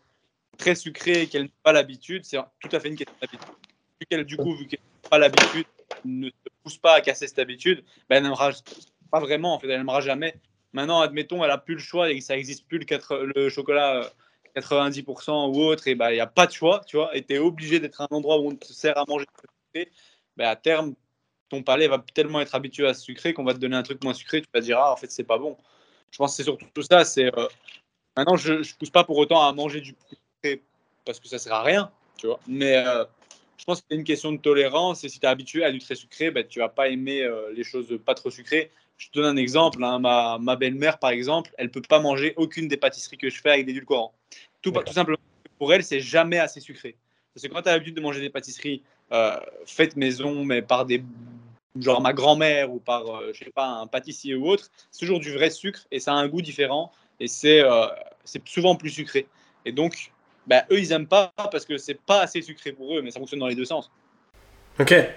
très 0.56 0.76
sucré 0.76 1.26
qu'elle 1.26 1.44
n'a 1.44 1.48
pas 1.64 1.72
l'habitude, 1.72 2.24
c'est 2.24 2.38
tout 2.60 2.68
à 2.70 2.78
fait 2.78 2.88
une 2.88 2.96
question 2.96 3.16
d'habitude. 3.20 4.26
Du 4.26 4.36
coup, 4.36 4.54
vu 4.54 4.68
qu'elle 4.68 4.78
n'a 5.02 5.08
pas 5.10 5.18
l'habitude, 5.18 5.66
ne 6.04 6.30
pousse 6.64 6.78
pas 6.78 6.94
à 6.94 7.00
casser 7.00 7.28
cette 7.28 7.38
habitude, 7.38 7.84
ben, 8.08 8.16
elle 8.16 8.22
n'aimera 8.24 8.50
pas 9.10 9.20
vraiment, 9.20 9.54
en 9.54 9.58
fait, 9.60 9.68
elle 9.68 9.78
n'aimera 9.78 10.00
jamais. 10.00 10.34
Maintenant, 10.72 11.00
admettons, 11.00 11.44
elle 11.44 11.50
n'a 11.50 11.58
plus 11.58 11.74
le 11.74 11.80
choix 11.80 12.10
et 12.10 12.20
ça 12.20 12.34
n'existe 12.34 12.66
plus 12.66 12.78
le, 12.78 12.84
4, 12.84 13.30
le 13.36 13.48
chocolat 13.48 14.10
90% 14.56 15.30
euh, 15.30 15.32
ou 15.48 15.62
autre, 15.62 15.86
et 15.86 15.94
ben, 15.94 16.10
il 16.10 16.14
n'y 16.14 16.20
a 16.20 16.26
pas 16.26 16.46
de 16.46 16.52
choix, 16.52 16.82
tu 16.86 16.96
vois, 16.96 17.16
et 17.16 17.22
tu 17.22 17.34
es 17.34 17.38
obligé 17.38 17.78
d'être 17.78 18.00
à 18.00 18.08
un 18.10 18.16
endroit 18.16 18.38
où 18.38 18.48
on 18.48 18.56
te 18.56 18.66
sert 18.66 18.98
à 18.98 19.04
manger 19.06 19.26
ben, 20.36 20.48
à 20.48 20.56
terme, 20.56 20.94
ton 21.48 21.62
palais 21.62 21.86
va 21.86 22.04
tellement 22.14 22.40
être 22.40 22.54
habitué 22.54 22.86
à 22.86 22.94
ce 22.94 23.02
sucré 23.02 23.34
qu'on 23.34 23.44
va 23.44 23.54
te 23.54 23.58
donner 23.58 23.76
un 23.76 23.82
truc 23.82 24.02
moins 24.02 24.14
sucré, 24.14 24.40
tu 24.40 24.48
vas 24.52 24.60
dire, 24.60 24.78
ah, 24.78 24.92
en 24.92 24.96
fait, 24.96 25.10
c'est 25.10 25.24
pas 25.24 25.38
bon. 25.38 25.56
Je 26.10 26.18
pense 26.18 26.32
que 26.32 26.36
c'est 26.36 26.44
surtout 26.44 26.66
tout 26.74 26.82
ça, 26.82 27.04
c'est 27.04 27.26
euh, 27.36 27.46
Maintenant, 28.16 28.36
je 28.36 28.54
ne 28.54 28.78
pousse 28.78 28.90
pas 28.90 29.04
pour 29.04 29.18
autant 29.18 29.46
à 29.46 29.52
manger 29.52 29.80
du 29.80 29.96
sucré 30.08 30.62
parce 31.04 31.18
que 31.18 31.28
ça 31.28 31.38
sert 31.38 31.52
à 31.52 31.62
rien, 31.62 31.90
tu 32.16 32.26
vois. 32.26 32.38
Mais 32.46 32.76
euh, 32.76 33.04
je 33.56 33.64
pense 33.64 33.80
que 33.80 33.86
c'est 33.90 33.96
une 33.96 34.04
question 34.04 34.32
de 34.32 34.38
tolérance 34.38 35.04
et 35.04 35.08
si 35.08 35.20
tu 35.20 35.26
es 35.26 35.28
habitué 35.28 35.64
à 35.64 35.70
du 35.70 35.78
très 35.78 35.94
sucré, 35.94 36.30
ben, 36.30 36.46
tu 36.46 36.58
vas 36.58 36.68
pas 36.68 36.88
aimer 36.88 37.22
euh, 37.22 37.52
les 37.54 37.64
choses 37.64 37.98
pas 38.04 38.14
trop 38.14 38.30
sucrées. 38.30 38.70
Je 38.96 39.08
te 39.08 39.18
donne 39.18 39.36
un 39.36 39.40
exemple. 39.40 39.82
Hein. 39.82 39.98
ma, 39.98 40.38
ma 40.40 40.56
belle-mère, 40.56 40.98
par 40.98 41.10
exemple, 41.10 41.50
elle 41.58 41.70
peut 41.70 41.82
pas 41.82 42.00
manger 42.00 42.34
aucune 42.36 42.68
des 42.68 42.76
pâtisseries 42.76 43.18
que 43.18 43.30
je 43.30 43.40
fais 43.40 43.50
avec 43.50 43.66
des 43.66 43.72
édulcorants. 43.72 44.14
Tout, 44.62 44.70
tout 44.70 44.92
simplement, 44.92 45.18
pour 45.58 45.72
elle, 45.72 45.82
c'est 45.82 46.00
jamais 46.00 46.38
assez 46.38 46.60
sucré. 46.60 46.96
Parce 47.34 47.46
que 47.46 47.52
quand 47.52 47.62
tu 47.62 47.68
as 47.68 47.72
l'habitude 47.72 47.96
de 47.96 48.00
manger 48.00 48.20
des 48.20 48.30
pâtisseries 48.30 48.82
euh, 49.12 49.36
faites 49.66 49.96
maison, 49.96 50.44
mais 50.44 50.62
par 50.62 50.86
des 50.86 51.02
genre 51.80 52.00
ma 52.00 52.12
grand-mère 52.12 52.72
ou 52.72 52.78
par, 52.78 53.02
je 53.32 53.44
sais 53.44 53.50
pas, 53.50 53.66
un 53.66 53.88
pâtissier 53.88 54.36
ou 54.36 54.48
autre, 54.48 54.70
c'est 54.92 55.00
toujours 55.00 55.18
du 55.18 55.32
vrai 55.32 55.50
sucre 55.50 55.86
et 55.90 55.98
ça 55.98 56.12
a 56.12 56.16
un 56.16 56.28
goût 56.28 56.40
différent 56.40 56.92
et 57.18 57.26
c'est 57.26 57.62
euh, 57.62 57.86
c'est 58.24 58.46
souvent 58.48 58.76
plus 58.76 58.90
sucré. 58.90 59.26
Et 59.64 59.72
donc, 59.72 60.12
bah, 60.46 60.64
eux, 60.70 60.78
ils 60.78 60.92
aiment 60.92 61.08
pas 61.08 61.32
parce 61.36 61.64
que 61.64 61.78
c'est 61.78 62.00
pas 62.00 62.22
assez 62.22 62.42
sucré 62.42 62.72
pour 62.72 62.96
eux, 62.96 63.02
mais 63.02 63.10
ça 63.10 63.18
fonctionne 63.18 63.40
dans 63.40 63.46
les 63.46 63.54
deux 63.54 63.64
sens. 63.64 63.90
Ok. 64.78 64.92
Et, 64.92 65.12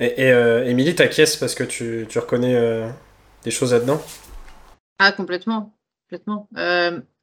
et 0.00 0.32
euh, 0.32 0.66
Émilie, 0.66 0.94
t'acquiesces 0.94 1.36
parce 1.36 1.54
que 1.54 1.64
tu, 1.64 2.06
tu 2.08 2.18
reconnais 2.18 2.54
euh, 2.54 2.88
des 3.44 3.50
choses 3.50 3.72
là-dedans? 3.72 4.00
Ah, 4.98 5.12
complètement. 5.12 5.74
complètement. 6.04 6.48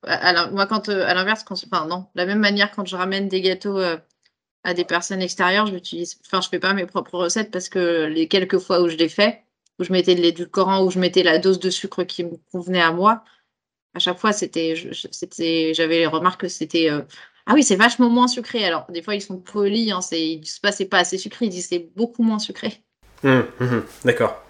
alors, 0.03 0.51
moi, 0.51 0.67
quand, 0.67 0.89
à 0.89 1.13
l'inverse, 1.13 1.45
enfin, 1.49 1.85
non, 1.87 1.99
de 1.99 2.21
la 2.21 2.25
même 2.25 2.39
manière, 2.39 2.71
quand 2.71 2.85
je 2.85 2.95
ramène 2.95 3.27
des 3.27 3.41
gâteaux 3.41 3.79
à 4.67 4.73
des 4.73 4.83
personnes 4.83 5.21
extérieures, 5.21 5.65
je 5.65 5.71
n'utilise, 5.71 6.19
enfin, 6.25 6.41
je 6.41 6.49
fais 6.49 6.59
pas 6.59 6.73
mes 6.73 6.85
propres 6.85 7.17
recettes 7.17 7.51
parce 7.51 7.69
que 7.69 8.05
les 8.05 8.27
quelques 8.27 8.59
fois 8.59 8.81
où 8.81 8.89
je 8.89 8.97
les 8.97 9.07
fais, 9.07 9.43
où 9.79 9.83
je 9.83 9.93
mettais 9.93 10.13
de 10.13 10.21
l'édulcorant, 10.21 10.83
où 10.83 10.91
je 10.91 10.99
mettais 10.99 11.23
la 11.23 11.37
dose 11.37 11.59
de 11.59 11.69
sucre 11.69 12.03
qui 12.03 12.25
me 12.25 12.37
convenait 12.51 12.81
à 12.81 12.91
moi, 12.91 13.23
à 13.97 13.99
chaque 13.99 14.19
fois, 14.19 14.31
c'était, 14.31 14.75
j'avais 15.73 16.05
remarqué 16.05 16.45
que 16.45 16.47
c'était 16.47 16.89
euh, 16.89 17.01
ah 17.47 17.53
oui, 17.55 17.63
c'est 17.63 17.75
vachement 17.75 18.09
moins 18.09 18.27
sucré. 18.27 18.63
Alors, 18.63 18.85
des 18.89 19.01
fois, 19.01 19.15
ils 19.15 19.21
sont 19.21 19.37
polis, 19.37 19.91
hein, 19.91 20.01
c'est, 20.01 20.21
ils 20.21 20.39
disent 20.39 20.59
pas 20.59 20.71
c'est 20.71 20.85
pas 20.85 20.99
assez 20.99 21.17
sucré, 21.17 21.45
ils 21.45 21.49
disent 21.49 21.67
c'est 21.69 21.87
beaucoup 21.95 22.21
moins 22.21 22.37
sucré. 22.37 22.73
Hum, 23.23 23.45
hum, 23.59 23.73
hum, 23.73 23.83
d'accord. 24.05 24.43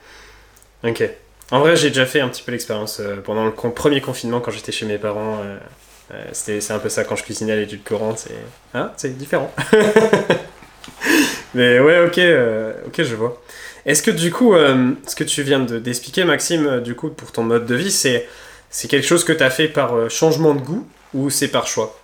Ok. 0.84 1.10
En 1.52 1.62
vrai, 1.62 1.78
j'ai 1.78 1.90
déjà 1.90 2.06
fait 2.06 2.20
un 2.20 2.28
petit 2.28 2.44
peu 2.44 2.52
l'expérience 2.52 3.00
euh, 3.00 3.22
pendant 3.24 3.46
le 3.46 3.54
premier 3.54 4.02
confinement 4.02 4.42
quand 4.42 4.52
j'étais 4.52 4.74
chez 4.74 4.86
mes 4.86 4.98
parents. 4.98 5.42
Euh, 5.42 5.58
c'était, 6.34 6.60
c'est 6.60 6.74
un 6.74 6.80
peu 6.80 6.90
ça 6.90 7.06
quand 7.06 7.16
je 7.16 7.24
cuisinais 7.24 7.54
à 7.54 7.56
l'édulcorant, 7.56 8.18
c'est, 8.18 8.36
hein, 8.74 8.92
c'est 8.98 9.18
différent. 9.18 9.54
Mais 11.54 11.80
ouais, 11.80 12.00
ok, 12.00 12.20
ok, 12.88 13.04
je 13.04 13.16
vois. 13.16 13.42
Est-ce 13.86 14.04
que 14.04 14.12
du 14.12 14.32
coup, 14.32 14.54
ce 14.54 15.16
que 15.16 15.24
tu 15.24 15.42
viens 15.44 15.60
de, 15.62 15.80
d'expliquer, 15.80 16.26
Maxime, 16.26 16.82
du 16.82 16.96
coup, 16.96 17.10
pour 17.10 17.32
ton 17.32 17.44
mode 17.44 17.66
de 17.66 17.76
vie, 17.76 17.92
c'est 17.92 18.28
c'est 18.78 18.88
quelque 18.88 19.08
chose 19.08 19.24
que 19.24 19.34
tu 19.34 19.42
as 19.42 19.50
fait 19.50 19.70
par 19.70 19.96
euh, 19.96 20.08
changement 20.08 20.54
de 20.54 20.60
goût 20.60 20.88
ou 21.16 21.32
c'est 21.32 21.50
par 21.50 21.66
choix? 21.66 22.00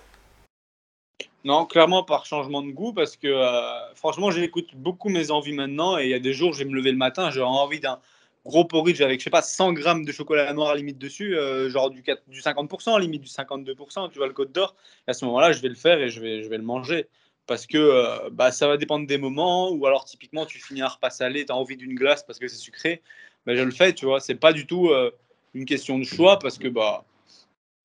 Non, 1.44 1.66
clairement 1.66 2.02
par 2.02 2.26
changement 2.26 2.62
de 2.62 2.72
goût 2.72 2.92
parce 2.92 3.16
que 3.16 3.28
euh, 3.28 3.94
franchement, 3.94 4.32
j'écoute 4.32 4.70
beaucoup 4.74 5.08
mes 5.08 5.30
envies 5.30 5.52
maintenant 5.52 5.96
et 5.98 6.06
il 6.06 6.10
y 6.10 6.14
a 6.14 6.18
des 6.18 6.32
jours, 6.32 6.52
je 6.52 6.64
vais 6.64 6.68
me 6.68 6.74
lever 6.74 6.90
le 6.90 6.96
matin, 6.96 7.30
j'ai 7.30 7.42
envie 7.42 7.78
d'un 7.78 8.00
gros 8.44 8.64
porridge 8.64 9.00
avec, 9.02 9.20
je 9.20 9.24
sais 9.24 9.30
pas, 9.30 9.40
100 9.40 9.72
grammes 9.74 10.04
de 10.04 10.10
chocolat 10.10 10.52
noir 10.52 10.74
limite 10.74 10.98
dessus, 10.98 11.36
euh, 11.36 11.70
genre 11.70 11.90
du, 11.90 12.02
du 12.26 12.40
50%, 12.40 12.98
limite 13.00 13.22
du 13.22 13.28
52%, 13.28 14.10
tu 14.10 14.18
vois, 14.18 14.26
le 14.26 14.32
code 14.32 14.50
d'or. 14.50 14.74
à 15.06 15.12
ce 15.12 15.24
moment-là, 15.26 15.52
je 15.52 15.62
vais 15.62 15.68
le 15.68 15.76
faire 15.76 16.00
et 16.00 16.08
je 16.08 16.20
vais, 16.20 16.42
je 16.42 16.48
vais 16.48 16.58
le 16.58 16.64
manger. 16.64 17.06
Parce 17.46 17.68
que 17.68 18.30
bah, 18.30 18.50
ça 18.50 18.66
va 18.66 18.78
dépendre 18.78 19.06
des 19.06 19.18
moments, 19.18 19.70
ou 19.70 19.86
alors 19.86 20.06
typiquement, 20.06 20.44
tu 20.44 20.58
finis 20.58 20.82
un 20.82 20.88
repas 20.88 21.10
salé, 21.10 21.46
tu 21.46 21.52
as 21.52 21.56
envie 21.56 21.76
d'une 21.76 21.94
glace 21.94 22.24
parce 22.24 22.40
que 22.40 22.48
c'est 22.48 22.56
sucré. 22.56 23.00
Ben, 23.46 23.54
je 23.54 23.62
le 23.62 23.70
fais, 23.70 23.92
tu 23.92 24.06
vois. 24.06 24.18
C'est 24.18 24.34
pas 24.34 24.52
du 24.52 24.66
tout 24.66 24.90
une 25.54 25.64
question 25.64 25.98
de 25.98 26.04
choix 26.04 26.38
parce 26.38 26.58
que 26.58 26.68
bah, 26.68 27.04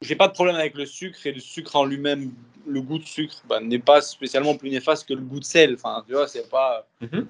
j'ai 0.02 0.16
pas 0.16 0.28
de 0.28 0.34
problème 0.34 0.56
avec 0.56 0.76
le 0.76 0.86
sucre 0.86 1.26
et 1.26 1.32
le 1.32 1.40
sucre 1.40 1.76
en 1.76 1.86
lui-même, 1.86 2.32
le 2.68 2.82
goût 2.82 2.98
de 2.98 3.06
sucre 3.06 3.44
bah, 3.48 3.60
n'est 3.60 3.80
pas 3.80 4.02
spécialement 4.02 4.56
plus 4.56 4.70
néfaste 4.70 5.08
que 5.08 5.14
le 5.14 5.22
goût 5.22 5.40
de 5.40 5.46
sel. 5.46 5.76
Enfin, 5.76 6.04
tu 6.08 6.14
vois, 6.14 6.28
c'est 6.28 6.50
pas 6.50 6.88
une 7.02 7.28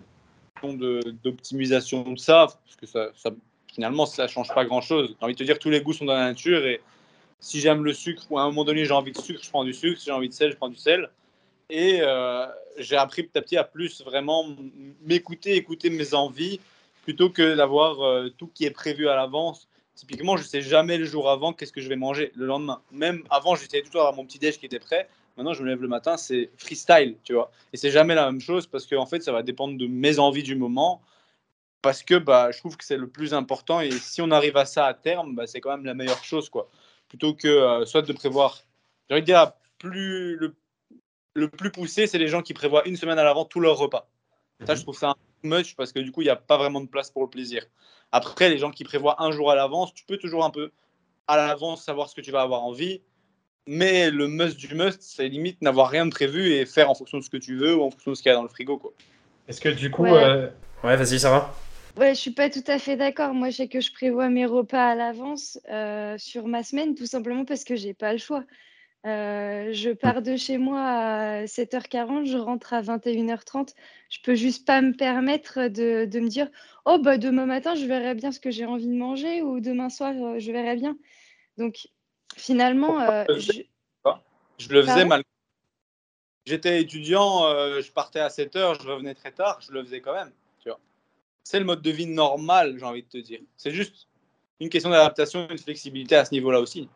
-hmm. 0.63 1.11
d'optimisation 1.23 2.03
de, 2.03 2.19
ça 2.19 2.47
parce 2.47 2.75
que 2.75 2.85
ça, 2.85 3.09
ça, 3.15 3.31
finalement 3.73 4.05
ça 4.05 4.27
change 4.27 4.53
pas 4.53 4.65
grand-chose. 4.65 5.15
J'ai 5.19 5.25
envie 5.25 5.33
de 5.33 5.39
te 5.39 5.43
dire 5.43 5.59
tous 5.59 5.69
les 5.69 5.81
goûts 5.81 5.93
sont 5.93 6.05
dans 6.05 6.15
la 6.15 6.29
nature 6.33 6.65
et 6.65 6.81
si 7.39 7.59
j'aime 7.59 7.83
le 7.83 7.93
sucre 7.93 8.23
ou 8.29 8.37
à 8.37 8.41
un 8.43 8.47
moment 8.47 8.65
donné 8.65 8.85
j'ai 8.85 8.93
envie 8.93 9.11
de 9.11 9.17
sucre, 9.17 9.41
je 9.43 9.49
prends 9.49 9.63
du 9.63 9.73
sucre. 9.73 9.99
Si 9.99 10.05
j'ai 10.05 10.11
envie 10.11 10.29
de 10.29 10.33
sel, 10.33 10.51
je 10.51 10.57
prends 10.57 10.69
du 10.69 10.75
sel. 10.75 11.09
Et 11.69 11.99
euh, 12.01 12.47
j'ai 12.77 12.97
appris 12.97 13.23
petit 13.23 13.37
à 13.37 13.41
petit 13.41 13.57
à 13.57 13.63
plus 13.63 14.01
vraiment 14.01 14.45
m'écouter, 15.03 15.55
écouter 15.55 15.89
mes 15.89 16.13
envies 16.13 16.59
plutôt 17.03 17.29
que 17.29 17.55
d'avoir 17.55 18.01
euh, 18.01 18.29
tout 18.37 18.47
qui 18.53 18.65
est 18.65 18.71
prévu 18.71 19.07
à 19.07 19.15
l'avance 19.15 19.67
Typiquement, 19.99 20.37
je 20.37 20.43
sais 20.43 20.61
jamais 20.61 20.97
le 20.97 21.03
jour 21.03 21.29
avant 21.29 21.51
qu'est-ce 21.51 21.73
que 21.73 21.81
je 21.81 21.89
vais 21.89 21.97
manger 21.97 22.31
le 22.33 22.45
lendemain. 22.45 22.81
Même 22.89 23.21
avant, 23.29 23.55
j'essayais 23.55 23.83
toujours 23.83 23.99
d'avoir 23.99 24.15
mon 24.15 24.25
petit 24.25 24.39
déj 24.39 24.57
qui 24.57 24.65
était 24.65 24.79
prêt. 24.79 25.09
Maintenant, 25.35 25.51
je 25.51 25.61
me 25.61 25.67
lève 25.67 25.81
le 25.81 25.89
matin, 25.89 26.15
c'est 26.15 26.51
freestyle, 26.57 27.17
tu 27.25 27.33
vois. 27.33 27.51
Et 27.73 27.77
c'est 27.77 27.91
jamais 27.91 28.15
la 28.15 28.31
même 28.31 28.39
chose 28.39 28.65
parce 28.65 28.87
qu'en 28.87 29.01
en 29.01 29.05
fait, 29.05 29.21
ça 29.21 29.33
va 29.33 29.43
dépendre 29.43 29.77
de 29.77 29.87
mes 29.87 30.17
envies 30.17 30.41
du 30.41 30.55
moment. 30.55 31.01
Parce 31.81 32.01
que 32.01 32.15
bah, 32.15 32.49
je 32.51 32.59
trouve 32.59 32.77
que 32.77 32.85
c'est 32.85 32.95
le 32.95 33.09
plus 33.09 33.33
important. 33.33 33.81
Et 33.81 33.91
si 33.91 34.21
on 34.21 34.31
arrive 34.31 34.55
à 34.55 34.63
ça 34.63 34.85
à 34.85 34.93
terme, 34.93 35.35
bah, 35.35 35.47
c'est 35.47 35.59
quand 35.59 35.71
même 35.71 35.83
la 35.83 35.93
meilleure 35.93 36.23
chose, 36.23 36.47
quoi. 36.47 36.69
Plutôt 37.09 37.33
que 37.33 37.49
euh, 37.49 37.85
soit 37.85 38.01
de 38.01 38.13
prévoir. 38.13 38.61
Envie 39.11 39.19
de 39.19 39.25
dire, 39.25 39.51
plus, 39.79 40.37
le, 40.37 40.55
le 41.33 41.49
plus 41.49 41.71
poussé, 41.71 42.07
c'est 42.07 42.19
les 42.19 42.29
gens 42.29 42.41
qui 42.41 42.53
prévoient 42.53 42.87
une 42.87 42.95
semaine 42.95 43.19
à 43.19 43.25
l'avant 43.25 43.43
tous 43.43 43.59
leurs 43.59 43.77
repas. 43.77 44.07
Ça, 44.65 44.75
je 44.75 44.79
mhm. 44.79 44.83
trouve 44.83 44.97
ça 44.97 45.09
un 45.09 45.15
much 45.43 45.75
parce 45.75 45.91
que 45.91 45.99
du 45.99 46.13
coup, 46.13 46.21
il 46.21 46.25
n'y 46.25 46.31
a 46.31 46.37
pas 46.37 46.57
vraiment 46.57 46.79
de 46.79 46.87
place 46.87 47.11
pour 47.11 47.23
le 47.23 47.29
plaisir. 47.29 47.65
Après, 48.11 48.49
les 48.49 48.57
gens 48.57 48.71
qui 48.71 48.83
prévoient 48.83 49.21
un 49.21 49.31
jour 49.31 49.51
à 49.51 49.55
l'avance, 49.55 49.93
tu 49.93 50.03
peux 50.05 50.17
toujours 50.17 50.43
un 50.43 50.49
peu 50.49 50.71
à 51.27 51.37
l'avance 51.37 51.83
savoir 51.83 52.09
ce 52.09 52.15
que 52.15 52.21
tu 52.21 52.31
vas 52.31 52.41
avoir 52.41 52.63
envie. 52.63 53.01
Mais 53.67 54.09
le 54.09 54.27
must 54.27 54.57
du 54.57 54.73
must, 54.73 55.01
c'est 55.01 55.27
limite 55.27 55.61
n'avoir 55.61 55.89
rien 55.89 56.05
de 56.05 56.11
prévu 56.11 56.53
et 56.53 56.65
faire 56.65 56.89
en 56.89 56.95
fonction 56.95 57.19
de 57.19 57.23
ce 57.23 57.29
que 57.29 57.37
tu 57.37 57.55
veux 57.55 57.75
ou 57.75 57.83
en 57.83 57.91
fonction 57.91 58.11
de 58.11 58.15
ce 58.15 58.23
qu'il 58.23 58.29
y 58.31 58.33
a 58.33 58.35
dans 58.35 58.43
le 58.43 58.49
frigo. 58.49 58.81
Est-ce 59.47 59.61
que 59.61 59.69
du 59.69 59.91
coup. 59.91 60.03
Ouais, 60.03 60.23
euh, 60.23 60.47
ouais 60.83 60.95
vas-y, 60.95 61.19
Sarah. 61.19 61.53
Ouais, 61.97 62.15
je 62.15 62.19
suis 62.19 62.31
pas 62.31 62.49
tout 62.49 62.63
à 62.67 62.79
fait 62.79 62.95
d'accord. 62.95 63.33
Moi, 63.33 63.49
je 63.49 63.57
sais 63.57 63.67
que 63.67 63.81
je 63.81 63.91
prévois 63.91 64.29
mes 64.29 64.45
repas 64.45 64.91
à 64.91 64.95
l'avance 64.95 65.59
euh, 65.69 66.17
sur 66.17 66.47
ma 66.47 66.63
semaine, 66.63 66.95
tout 66.95 67.05
simplement 67.05 67.45
parce 67.45 67.63
que 67.63 67.75
j'ai 67.75 67.93
pas 67.93 68.11
le 68.11 68.19
choix. 68.19 68.43
Euh, 69.05 69.71
je 69.71 69.91
pars 69.91 70.21
de 70.21 70.35
chez 70.35 70.57
moi 70.57 70.81
à 70.81 71.45
7h40, 71.45 72.25
je 72.25 72.37
rentre 72.37 72.73
à 72.73 72.81
21h30. 72.81 73.73
Je 74.09 74.17
peux 74.23 74.35
juste 74.35 74.67
pas 74.67 74.81
me 74.81 74.93
permettre 74.93 75.67
de, 75.67 76.05
de 76.05 76.19
me 76.19 76.27
dire 76.27 76.49
Oh, 76.85 76.99
bah, 76.99 77.17
demain 77.17 77.45
matin, 77.45 77.75
je 77.75 77.85
verrai 77.85 78.15
bien 78.15 78.31
ce 78.31 78.39
que 78.39 78.51
j'ai 78.51 78.65
envie 78.65 78.87
de 78.87 78.95
manger 78.95 79.41
ou 79.41 79.61
demain 79.61 79.89
soir, 79.89 80.13
euh, 80.15 80.39
je 80.39 80.51
verrai 80.51 80.75
bien. 80.75 80.97
Donc, 81.57 81.87
finalement, 82.35 82.99
euh, 82.99 83.23
je... 83.29 83.63
je... 84.57 84.69
le 84.69 84.83
faisais 84.83 85.05
mal. 85.05 85.23
J'étais 86.45 86.81
étudiant, 86.81 87.41
je 87.79 87.91
partais 87.91 88.19
à 88.19 88.29
7h, 88.29 88.81
je 88.81 88.87
revenais 88.87 89.13
très 89.13 89.31
tard, 89.31 89.59
je 89.61 89.71
le 89.71 89.83
faisais 89.83 90.01
quand 90.01 90.13
même. 90.13 90.31
C'est 91.49 91.57
le 91.57 91.65
mode 91.65 91.81
de 91.81 91.89
vie 91.89 92.05
normal, 92.05 92.75
j'ai 92.77 92.85
envie 92.85 93.01
de 93.01 93.07
te 93.07 93.17
dire. 93.17 93.39
C'est 93.57 93.71
juste 93.71 94.07
une 94.59 94.69
question 94.69 94.91
d'adaptation 94.91 95.47
et 95.49 95.55
de 95.55 95.59
flexibilité 95.59 96.15
à 96.15 96.23
ce 96.23 96.31
niveau-là 96.31 96.59
aussi. 96.59 96.87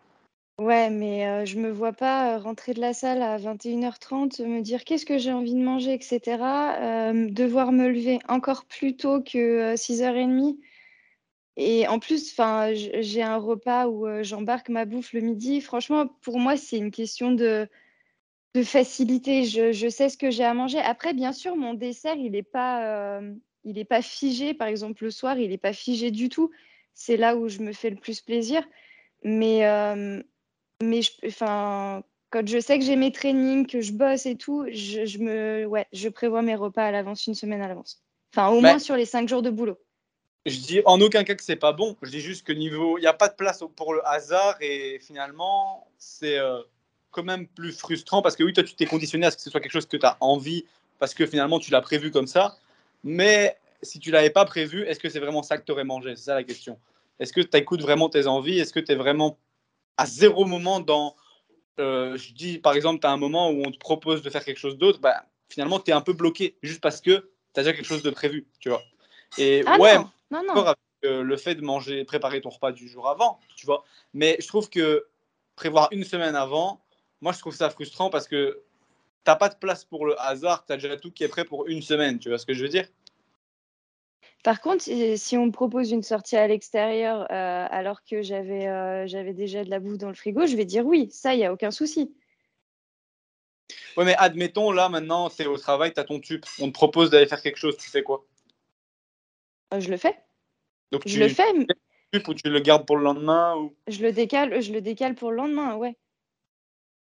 Ouais, 0.64 0.90
mais 0.90 1.28
euh, 1.28 1.46
je 1.46 1.58
me 1.60 1.70
vois 1.70 1.92
pas, 1.92 2.38
rentrer 2.38 2.74
de 2.74 2.80
la 2.80 2.94
salle 2.94 3.22
à 3.22 3.36
21:30, 3.38 4.40
me 4.40 4.62
dire: 4.62 4.86
«Qu'est-ce 4.86 5.06
que 5.06 5.18
j'ai 5.18 5.34
envie 5.34 5.56
de 5.56 5.60
manger?» 5.62 5.96
et 5.96 6.02
cetera, 6.02 7.12
devoir 7.14 7.74
me 7.74 7.90
lever 7.90 8.20
encore 8.30 8.64
plus 8.66 8.96
tôt 8.96 9.22
que, 9.22 9.76
6:30 9.76 10.58
et 11.58 11.88
en 11.88 12.00
plus, 12.00 12.36
j'ai 13.02 13.24
un 13.24 13.38
repas 13.38 13.88
où, 13.88 14.08
j'embarque 14.24 14.70
ma 14.70 14.86
bouffe 14.86 15.14
le 15.14 15.22
midi. 15.22 15.62
Franchement, 15.62 16.08
pour 16.22 16.40
moi, 16.40 16.58
c'est 16.58 16.78
une 16.78 16.92
question 16.92 17.32
de 17.32 17.68
facilité. 18.64 19.46
Je 19.46 19.90
sais 19.90 20.10
ce 20.10 20.18
que 20.18 20.32
j'ai 20.32 20.46
à 20.46 20.54
manger. 20.56 20.80
Après, 20.80 21.14
bien 21.14 21.34
sûr, 21.34 21.56
mon 21.58 21.74
dessert, 21.76 22.16
il 22.18 22.36
est 22.36 22.44
pas, 22.44 23.20
pas 23.90 24.02
figé. 24.04 24.54
Par 24.56 24.68
exemple, 24.70 25.04
le 25.06 25.12
soir, 25.12 25.40
il 25.40 25.52
est 25.52 25.58
pas 25.60 25.74
figé 25.74 26.12
du 26.12 26.30
tout. 26.30 26.52
C'est 26.96 27.18
là 27.18 27.36
où 27.38 27.50
je 27.50 27.60
me 27.60 27.74
fais 27.74 27.90
le 27.92 27.98
plus 27.98 28.22
plaisir, 28.22 28.64
mais 29.24 29.64
mais 30.84 31.02
je, 31.02 31.12
enfin, 31.28 32.04
quand 32.30 32.48
je 32.48 32.60
sais 32.60 32.80
que 32.80 32.86
j'ai 32.86 32.96
mes 32.96 33.12
trainings, 33.12 33.68
que 33.68 33.82
je 33.82 33.94
bosse 33.94 34.26
et 34.26 34.36
tout, 34.36 34.66
je, 34.72 35.06
je 35.06 35.20
me, 35.20 35.66
ouais, 35.66 35.86
je 35.94 36.10
prévois 36.10 36.42
mes 36.42 36.56
repas 36.56 36.86
à 36.86 36.92
l'avance, 36.92 37.28
une 37.28 37.36
semaine 37.36 37.62
à 37.62 37.68
l'avance. 37.68 38.02
Enfin, 38.34 38.50
au 38.50 38.62
moins 38.62 38.80
sur 38.80 38.96
les 38.96 39.06
cinq 39.06 39.30
jours 39.30 39.44
de 39.44 39.52
boulot. 39.52 39.78
je 40.48 40.58
dis 40.58 40.82
en 40.86 41.00
aucun 41.00 41.24
cas 41.24 41.36
que 41.36 41.44
c'est 41.44 41.56
pas 41.56 41.74
bon. 41.74 41.96
Je 42.02 42.10
dis 42.10 42.22
juste 42.22 42.46
que 42.46 42.52
niveau, 42.52 42.98
il 42.98 43.02
n'y 43.02 43.08
a 43.08 43.14
pas 43.14 43.28
de 43.28 43.36
place 43.36 43.64
pour 43.76 43.94
le 43.94 44.06
hasard 44.08 44.58
et 44.62 45.00
finalement, 45.00 45.88
c'est 46.00 46.40
euh, 46.40 46.60
quand 47.12 47.24
même 47.24 47.48
plus 47.48 47.78
frustrant 47.78 48.24
parce 48.24 48.36
que 48.36 48.44
oui, 48.44 48.54
toi, 48.54 48.64
tu 48.64 48.74
t'es 48.74 48.88
conditionné 48.88 49.28
à 49.28 49.32
ce 49.32 49.38
que 49.38 49.44
ce 49.44 49.52
soit 49.52 49.60
quelque 49.60 49.72
chose 49.72 49.86
que 49.86 49.98
tu 49.98 50.06
as 50.06 50.18
envie 50.20 50.66
parce 50.98 51.14
que 51.14 51.28
finalement, 51.28 51.60
tu 51.60 51.72
l'as 51.72 51.82
prévu 51.82 52.10
comme 52.10 52.28
ça. 52.28 52.58
Mais 53.04 53.56
si 53.84 54.00
tu 54.00 54.10
l'avais 54.10 54.32
pas 54.32 54.46
prévu, 54.46 54.84
est-ce 54.84 55.00
que 55.00 55.10
c'est 55.10 55.20
vraiment 55.20 55.44
ça 55.44 55.58
que 55.58 55.66
tu 55.66 55.72
aurais 55.72 55.84
mangé? 55.84 56.16
C'est 56.16 56.24
ça 56.24 56.36
la 56.36 56.44
question. 56.44 56.80
Est-ce 57.20 57.32
que 57.32 57.42
tu 57.42 57.58
écoutes 57.58 57.82
vraiment 57.82 58.10
tes 58.10 58.26
envies? 58.26 58.60
Est-ce 58.60 58.74
que 58.74 58.80
tu 58.80 58.92
es 58.92 58.96
vraiment 58.96 59.38
à 59.98 60.06
zéro 60.06 60.46
moment 60.46 60.80
dans. 60.80 61.16
Euh, 61.80 62.18
je 62.18 62.34
dis 62.34 62.60
par 62.60 62.76
exemple, 62.76 63.00
tu 63.02 63.08
as 63.08 63.12
un 63.12 63.18
moment 63.18 63.50
où 63.50 63.64
on 63.66 63.72
te 63.72 63.78
propose 63.78 64.22
de 64.22 64.30
faire 64.30 64.46
quelque 64.46 64.60
chose 64.60 64.78
d'autre, 64.78 65.00
bah, 65.00 65.26
finalement, 65.50 65.80
tu 65.80 65.92
es 65.92 65.94
un 65.94 66.02
peu 66.02 66.14
bloqué 66.14 66.58
juste 66.62 66.82
parce 66.82 67.02
que 67.02 67.12
tu 67.54 67.60
as 67.60 67.64
déjà 67.64 67.74
quelque 67.74 67.86
chose 67.86 68.04
de 68.04 68.12
prévu, 68.12 68.48
tu 68.60 68.70
vois. 68.70 68.82
Et 69.38 69.64
Ah 69.66 69.78
ouais, 69.80 69.96
non, 69.96 70.10
non, 70.32 70.42
non. 70.42 70.48
d'accord 70.48 70.68
avec 70.68 70.78
euh, 71.06 71.24
le 71.24 71.38
fait 71.38 71.56
de 71.56 71.62
manger, 71.62 72.06
préparer 72.06 72.42
ton 72.42 72.50
repas 72.50 72.72
du 72.72 72.88
jour 72.88 73.10
avant, 73.10 73.40
tu 73.56 73.66
vois. 73.66 73.84
Mais 74.14 74.38
je 74.40 74.48
trouve 74.48 74.70
que 74.70 75.08
prévoir 75.56 75.90
une 75.92 76.04
semaine 76.04 76.36
avant, 76.36 76.82
moi 77.22 77.32
je 77.34 77.40
trouve 77.40 77.56
ça 77.56 77.70
frustrant 77.70 78.10
parce 78.10 78.28
que 78.28 78.62
t'as 79.24 79.36
pas 79.36 79.50
de 79.50 79.56
place 79.56 79.86
pour 79.86 80.06
le 80.06 80.20
hasard, 80.22 80.66
tu 80.66 80.74
as 80.74 80.78
déjà 80.78 80.98
tout 80.98 81.12
qui 81.12 81.24
est 81.24 81.28
prêt 81.28 81.46
pour 81.46 81.68
une 81.68 81.82
semaine, 81.82 82.20
tu 82.20 82.30
vois 82.30 82.38
ce 82.38 82.46
que 82.46 82.54
je 82.54 82.64
veux 82.64 82.70
dire? 82.70 82.88
Par 84.44 84.60
contre, 84.60 84.84
si 84.84 85.38
on 85.38 85.46
me 85.46 85.52
propose 85.52 85.92
une 85.92 86.04
sortie 86.04 86.36
à 86.36 86.48
l'extérieur 86.48 87.22
euh, 87.32 87.68
alors 87.70 88.04
que 88.04 88.22
j'avais 88.22 88.68
euh, 88.68 89.08
j'avais 89.08 89.34
déjà 89.34 89.64
de 89.64 89.70
la 89.70 89.80
bouffe 89.80 89.98
dans 89.98 90.10
le 90.10 90.16
frigo, 90.16 90.46
je 90.46 90.58
vais 90.58 90.66
dire 90.66 90.86
oui, 90.86 91.10
ça, 91.12 91.34
il 91.34 91.38
n'y 91.38 91.46
a 91.46 91.54
aucun 91.54 91.72
souci. 91.72 92.14
Ouais, 93.96 94.04
mais 94.04 94.16
admettons 94.18 94.72
là 94.72 94.90
maintenant, 94.90 95.30
c'est 95.30 95.46
au 95.46 95.58
travail, 95.58 95.94
tu 95.94 96.00
as 96.02 96.04
ton 96.04 96.20
tube, 96.20 96.44
on 96.60 96.68
te 96.68 96.74
propose 96.74 97.10
d'aller 97.10 97.26
faire 97.26 97.42
quelque 97.42 97.58
chose, 97.58 97.78
tu 97.78 97.90
fais 97.90 98.04
quoi? 98.04 98.26
Euh, 99.74 99.80
Je 99.80 99.90
le 99.90 99.98
fais. 99.98 100.18
Donc 100.92 101.04
Je 101.06 101.14
tu 101.14 101.20
le 101.20 101.30
fais, 101.30 101.54
mais 101.54 101.68
tube 102.12 102.28
ou 102.28 102.34
tu 102.34 102.50
le 102.50 102.60
gardes 102.60 102.86
pour 102.86 102.98
le 102.98 103.04
lendemain 103.04 103.56
ou... 103.56 103.74
je 103.88 104.02
le 104.02 104.12
décale, 104.12 104.62
je 104.62 104.74
le 104.74 104.82
décale 104.82 105.16
pour 105.16 105.32
le 105.32 105.38
lendemain, 105.38 105.76
ouais. 105.76 105.96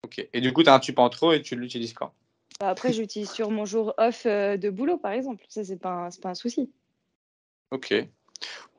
Ok. 0.03 0.25
Et 0.31 0.39
du 0.39 0.53
coup, 0.53 0.63
tu 0.63 0.69
as 0.69 0.75
un 0.75 0.79
tube 0.79 0.97
en 0.99 1.09
trop 1.09 1.33
et 1.33 1.41
tu 1.41 1.57
l'utilises 1.57 1.93
quand? 1.93 2.13
Bah, 2.61 2.69
après, 2.69 2.93
j'utilise 2.93 3.29
sur 3.29 3.51
mon 3.51 3.65
jour 3.65 3.93
off 3.97 4.25
de 4.25 4.69
boulot, 4.69 4.97
par 4.97 5.11
exemple. 5.11 5.43
Ça, 5.49 5.65
c'est 5.65 5.77
pas, 5.77 5.89
un- 5.89 6.09
pas 6.21 6.29
un 6.29 6.35
souci. 6.35 6.71
Ok. 7.71 7.93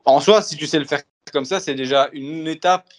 En 0.05 0.19
soi, 0.19 0.41
si 0.41 0.55
tu 0.55 0.65
sais 0.67 0.79
le 0.79 0.85
faire 0.85 1.03
comme 1.31 1.45
ça, 1.45 1.59
c'est 1.59 1.75
déjà 1.75 2.09
une 2.13 2.47
étape 2.47 2.89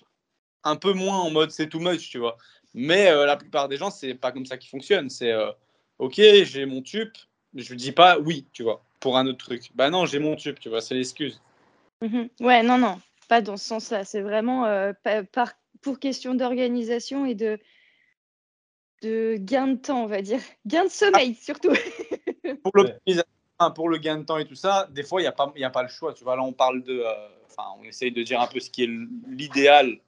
un 0.62 0.76
peu 0.76 0.92
moins 0.92 1.18
en 1.18 1.30
mode 1.30 1.50
c'est 1.50 1.68
too 1.68 1.80
much, 1.80 2.10
tu 2.10 2.18
vois. 2.18 2.36
Mais 2.74 3.10
euh, 3.10 3.26
la 3.26 3.36
plupart 3.36 3.68
des 3.68 3.76
gens, 3.76 3.90
c'est 3.90 4.14
pas 4.14 4.30
comme 4.32 4.46
ça 4.46 4.56
qui 4.56 4.68
fonctionne. 4.68 5.10
C'est 5.10 5.32
euh, 5.32 5.50
ok, 5.98 6.14
j'ai 6.16 6.66
mon 6.66 6.82
tube, 6.82 7.10
je 7.54 7.74
dis 7.74 7.92
pas 7.92 8.18
oui, 8.18 8.46
tu 8.52 8.62
vois, 8.62 8.84
pour 9.00 9.16
un 9.18 9.26
autre 9.26 9.44
truc. 9.44 9.70
Bah 9.74 9.90
non, 9.90 10.06
j'ai 10.06 10.18
mon 10.18 10.36
tube, 10.36 10.58
tu 10.60 10.68
vois, 10.68 10.80
c'est 10.80 10.94
l'excuse. 10.94 11.40
Mhm. 12.02 12.28
Ouais, 12.40 12.62
non, 12.62 12.78
non, 12.78 13.00
pas 13.28 13.40
dans 13.42 13.56
ce 13.56 13.64
sens-là. 13.64 14.04
C'est 14.04 14.22
vraiment 14.22 14.66
euh, 14.66 14.92
pa- 15.02 15.24
par, 15.24 15.52
pour 15.80 15.98
question 15.98 16.34
d'organisation 16.34 17.26
et 17.26 17.34
de, 17.34 17.58
de 19.02 19.36
gain 19.38 19.66
de 19.68 19.76
temps, 19.76 20.04
on 20.04 20.06
va 20.06 20.22
dire. 20.22 20.40
Gain 20.66 20.84
de 20.84 20.90
sommeil, 20.90 21.34
surtout. 21.34 21.72
Pour 22.62 22.72
l'optimisation, 22.74 23.29
pour 23.68 23.90
le 23.90 23.98
gain 23.98 24.16
de 24.16 24.24
temps 24.24 24.38
et 24.38 24.46
tout 24.46 24.54
ça, 24.54 24.88
des 24.90 25.02
fois, 25.02 25.20
il 25.20 25.24
n'y 25.24 25.28
a, 25.28 25.32
pas- 25.32 25.52
y 25.56 25.64
a 25.64 25.70
pas 25.70 25.82
le 25.82 25.88
choix. 25.88 26.14
Tu 26.14 26.24
vois, 26.24 26.36
là, 26.36 26.42
on 26.42 26.52
parle 26.52 26.82
de. 26.82 27.02
euh, 27.04 27.28
on 27.78 27.84
essaye 27.84 28.10
de 28.10 28.22
dire 28.22 28.40
un 28.40 28.46
peu 28.46 28.58
ce 28.60 28.70
qui 28.70 28.84
est 28.84 28.90
l'idéal 29.28 29.98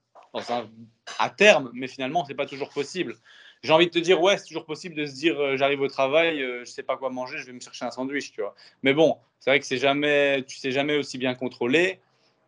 à 1.18 1.28
terme, 1.28 1.70
mais 1.74 1.86
finalement, 1.88 2.24
c'est 2.24 2.34
pas 2.34 2.46
toujours 2.46 2.70
possible. 2.70 3.14
J'ai 3.62 3.72
envie 3.72 3.86
de 3.86 3.90
te 3.90 3.98
dire, 3.98 4.20
ouais, 4.20 4.38
c'est 4.38 4.46
toujours 4.46 4.64
possible 4.64 4.94
de 4.94 5.06
se 5.06 5.14
dire, 5.14 5.38
euh, 5.38 5.56
j'arrive 5.56 5.82
au 5.82 5.88
travail, 5.88 6.42
euh, 6.42 6.60
je 6.64 6.70
sais 6.70 6.82
pas 6.82 6.96
quoi 6.96 7.10
manger, 7.10 7.38
je 7.38 7.46
vais 7.46 7.52
me 7.52 7.60
chercher 7.60 7.84
un 7.84 7.90
sandwich, 7.90 8.32
tu 8.32 8.40
vois. 8.40 8.54
Mais 8.82 8.94
bon, 8.94 9.18
c'est 9.38 9.50
vrai 9.50 9.60
que 9.60 9.66
c'est 9.66 9.76
jamais, 9.76 10.42
tu 10.44 10.56
sais 10.56 10.72
jamais 10.72 10.96
aussi 10.96 11.18
bien 11.18 11.34
contrôler. 11.34 12.00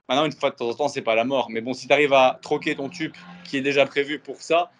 Maintenant, 0.08 0.24
une 0.24 0.32
fois 0.32 0.50
de 0.50 0.56
temps 0.56 0.68
en 0.68 0.74
temps, 0.74 0.88
c'est 0.88 1.02
pas 1.02 1.14
la 1.14 1.24
mort. 1.24 1.50
Mais 1.50 1.60
bon, 1.60 1.72
si 1.72 1.86
tu 1.86 1.92
arrives 1.92 2.12
à 2.12 2.38
troquer 2.42 2.74
ton 2.74 2.88
tube 2.88 3.12
qui 3.44 3.56
est 3.58 3.62
déjà 3.62 3.86
prévu 3.86 4.18
pour 4.18 4.40
ça, 4.42 4.70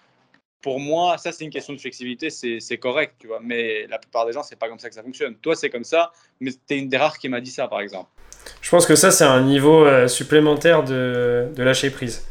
pour 0.64 0.80
moi, 0.80 1.18
ça, 1.18 1.30
c'est 1.30 1.44
une 1.44 1.50
question 1.50 1.74
de 1.74 1.78
flexibilité, 1.78 2.30
c'est 2.30 2.78
correct, 2.78 3.16
tu 3.18 3.26
vois. 3.26 3.38
Mais 3.44 3.86
la 3.86 3.98
plupart 3.98 4.24
des 4.24 4.32
gens, 4.32 4.42
c'est 4.42 4.58
pas 4.58 4.66
comme 4.66 4.78
ça 4.78 4.88
que 4.88 4.94
ça 4.94 5.02
fonctionne. 5.02 5.34
Toi, 5.34 5.54
c'est 5.54 5.68
comme 5.68 5.84
ça, 5.84 6.10
mais 6.40 6.52
t'es 6.66 6.78
une 6.78 6.88
des 6.88 6.96
rares 6.96 7.18
qui 7.18 7.28
m'a 7.28 7.42
dit 7.42 7.50
ça, 7.50 7.68
par 7.68 7.82
exemple. 7.82 8.08
Je 8.62 8.70
pense 8.70 8.86
que 8.86 8.94
ça, 8.94 9.10
c'est 9.10 9.24
un 9.24 9.42
niveau 9.42 9.84
euh, 9.84 10.08
supplémentaire 10.08 10.82
de, 10.82 11.50
lâcher 11.58 11.90
prise. 11.90 12.24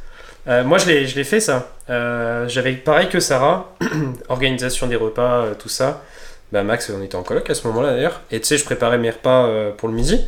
Euh, 0.47 0.63
moi, 0.63 0.79
je 0.79 0.87
l'ai 0.87 1.23
fait, 1.23 1.39
ça. 1.39 1.75
Euh, 1.91 2.47
J'avais 2.47 2.73
pareil 2.73 3.07
que 3.07 3.19
Sarah, 3.19 3.75
organisation 4.29 4.87
des 4.87 4.95
repas, 4.95 5.53
tout 5.59 5.69
ça. 5.69 6.03
Bah, 6.51 6.63
Max, 6.63 6.89
on 6.89 7.03
était 7.03 7.15
en 7.15 7.21
coloc 7.21 7.47
à 7.51 7.53
ce 7.53 7.67
moment-là, 7.67 7.91
d'ailleurs. 7.91 8.21
Et 8.31 8.41
tu 8.41 8.47
sais, 8.47 8.57
je 8.57 8.65
préparais 8.65 8.97
mes 8.97 9.11
repas 9.11 9.71
pour 9.77 9.89
le 9.89 9.93
midi. 9.93 10.25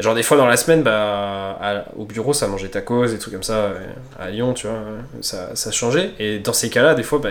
Genre, 0.00 0.14
des 0.14 0.22
fois, 0.22 0.36
dans 0.36 0.46
la 0.46 0.56
semaine, 0.56 0.82
bah, 0.82 1.84
au 1.96 2.04
bureau, 2.04 2.32
ça 2.32 2.48
mangeait 2.48 2.68
tacos, 2.68 3.06
des 3.08 3.18
trucs 3.18 3.34
comme 3.34 3.42
ça. 3.42 3.54
euh, 3.54 3.78
À 4.18 4.30
Lyon, 4.30 4.54
tu 4.54 4.66
vois, 4.66 4.80
ça, 5.20 5.54
ça 5.54 5.70
changeait. 5.70 6.10
Et 6.18 6.38
dans 6.38 6.52
ces 6.54 6.70
cas-là, 6.70 6.94
des 6.94 7.02
fois, 7.02 7.18
bah, 7.18 7.28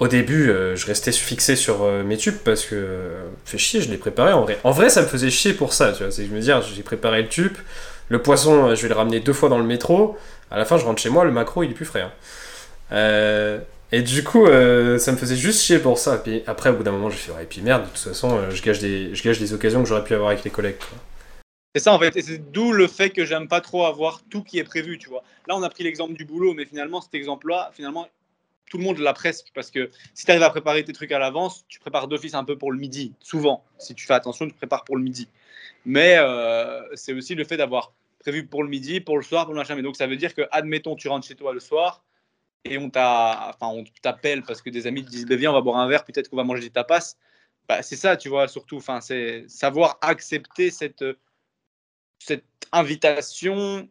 au 0.00 0.08
début, 0.08 0.50
euh, 0.50 0.74
je 0.76 0.86
restais 0.86 1.12
fixé 1.12 1.56
sur 1.56 1.82
euh, 1.82 2.02
mes 2.02 2.16
tubes 2.16 2.38
parce 2.44 2.64
que 2.64 2.74
euh, 2.74 3.22
fait 3.44 3.58
chier, 3.58 3.82
je 3.82 3.90
l'ai 3.90 3.98
préparé 3.98 4.32
en 4.32 4.42
vrai. 4.42 4.58
En 4.64 4.70
vrai, 4.70 4.88
ça 4.88 5.02
me 5.02 5.06
faisait 5.06 5.30
chier 5.30 5.52
pour 5.52 5.74
ça, 5.74 5.92
tu 5.92 6.02
vois. 6.02 6.10
C'est 6.10 6.24
je 6.24 6.30
me 6.30 6.40
ah, 6.50 6.62
j'ai 6.74 6.82
préparé 6.82 7.20
le 7.22 7.28
tube, 7.28 7.52
le 8.08 8.22
poisson, 8.22 8.74
je 8.74 8.80
vais 8.82 8.88
le 8.88 8.94
ramener 8.94 9.20
deux 9.20 9.34
fois 9.34 9.50
dans 9.50 9.58
le 9.58 9.64
métro. 9.64 10.16
À 10.50 10.56
la 10.58 10.64
fin, 10.64 10.78
je 10.78 10.84
rentre 10.86 11.00
chez 11.02 11.10
moi, 11.10 11.24
le 11.24 11.30
macro, 11.32 11.62
il 11.62 11.70
est 11.70 11.74
plus 11.74 11.84
frais. 11.84 12.02
hein. 12.90 13.60
Et 13.92 14.02
du 14.02 14.22
coup, 14.24 14.46
ça 14.46 15.12
me 15.12 15.16
faisait 15.16 15.36
juste 15.36 15.60
chier 15.62 15.78
pour 15.78 15.98
ça. 15.98 16.16
Puis 16.18 16.42
après, 16.46 16.70
au 16.70 16.74
bout 16.74 16.82
d'un 16.82 16.92
moment, 16.92 17.10
j'ai 17.10 17.16
fait, 17.18 17.32
ouais, 17.32 17.42
et 17.42 17.46
puis 17.46 17.60
merde, 17.60 17.82
de 17.82 17.88
toute 17.88 17.98
façon, 17.98 18.38
je, 18.50 18.62
gâche 18.62 18.78
des, 18.78 19.14
je 19.14 19.22
gâche 19.22 19.38
des 19.38 19.52
occasions 19.52 19.82
que 19.82 19.88
j'aurais 19.88 20.04
pu 20.04 20.14
avoir 20.14 20.30
avec 20.30 20.44
les 20.44 20.50
collègues. 20.50 20.78
quoi. 20.78 20.98
C'est 21.74 21.82
ça 21.82 21.92
en 21.94 21.98
fait, 22.00 22.20
c'est 22.20 22.50
d'où 22.50 22.72
le 22.72 22.88
fait 22.88 23.10
que 23.10 23.24
j'aime 23.24 23.46
pas 23.46 23.60
trop 23.60 23.84
avoir 23.84 24.22
tout 24.24 24.42
qui 24.42 24.58
est 24.58 24.64
prévu, 24.64 24.98
tu 24.98 25.08
vois. 25.08 25.22
Là, 25.46 25.56
on 25.56 25.62
a 25.62 25.70
pris 25.70 25.84
l'exemple 25.84 26.14
du 26.14 26.24
boulot, 26.24 26.52
mais 26.52 26.64
finalement, 26.64 27.00
cet 27.00 27.14
exemple-là, 27.14 27.70
finalement, 27.72 28.08
tout 28.68 28.78
le 28.78 28.84
monde 28.84 28.98
l'a 28.98 29.12
presque, 29.12 29.48
parce 29.54 29.70
que 29.70 29.88
si 30.14 30.24
tu 30.24 30.30
arrives 30.32 30.42
à 30.42 30.50
préparer 30.50 30.82
tes 30.84 30.92
trucs 30.92 31.12
à 31.12 31.18
l'avance, 31.20 31.64
tu 31.68 31.78
prépares 31.78 32.08
d'office 32.08 32.34
un 32.34 32.44
peu 32.44 32.58
pour 32.58 32.72
le 32.72 32.78
midi, 32.78 33.14
souvent. 33.20 33.64
Si 33.78 33.94
tu 33.94 34.04
fais 34.04 34.14
attention, 34.14 34.48
tu 34.48 34.54
prépares 34.54 34.84
pour 34.84 34.96
le 34.96 35.02
midi. 35.02 35.28
Mais 35.84 36.16
euh, 36.18 36.82
c'est 36.94 37.12
aussi 37.12 37.36
le 37.36 37.44
fait 37.44 37.56
d'avoir 37.56 37.92
prévu 38.18 38.46
pour 38.46 38.64
le 38.64 38.68
midi, 38.68 39.00
pour 39.00 39.16
le 39.16 39.22
soir, 39.22 39.44
pour 39.44 39.54
le 39.54 39.60
machin. 39.60 39.76
Mais 39.76 39.82
donc, 39.82 39.96
ça 39.96 40.06
veut 40.06 40.16
dire 40.16 40.34
que, 40.34 40.42
admettons, 40.50 40.96
tu 40.96 41.08
rentres 41.08 41.26
chez 41.26 41.36
toi 41.36 41.52
le 41.52 41.60
soir, 41.60 42.02
et 42.64 42.78
on 42.78 42.90
t'appelle 42.90 44.42
parce 44.42 44.60
que 44.60 44.70
des 44.70 44.86
amis 44.86 45.04
te 45.04 45.10
disent, 45.10 45.26
bah, 45.26 45.36
viens, 45.36 45.50
on 45.50 45.54
va 45.54 45.60
boire 45.60 45.78
un 45.78 45.88
verre, 45.88 46.04
peut-être 46.04 46.28
qu'on 46.28 46.36
va 46.36 46.44
manger 46.44 46.62
des 46.62 46.70
tapas. 46.70 47.16
Bah, 47.68 47.82
c'est 47.82 47.96
ça, 47.96 48.16
tu 48.16 48.28
vois, 48.28 48.48
surtout. 48.48 48.76
Enfin, 48.76 49.00
c'est 49.00 49.44
savoir 49.48 49.98
accepter 50.02 50.70
cette 50.70 51.04
cette 52.20 52.44
invitation 52.70 53.88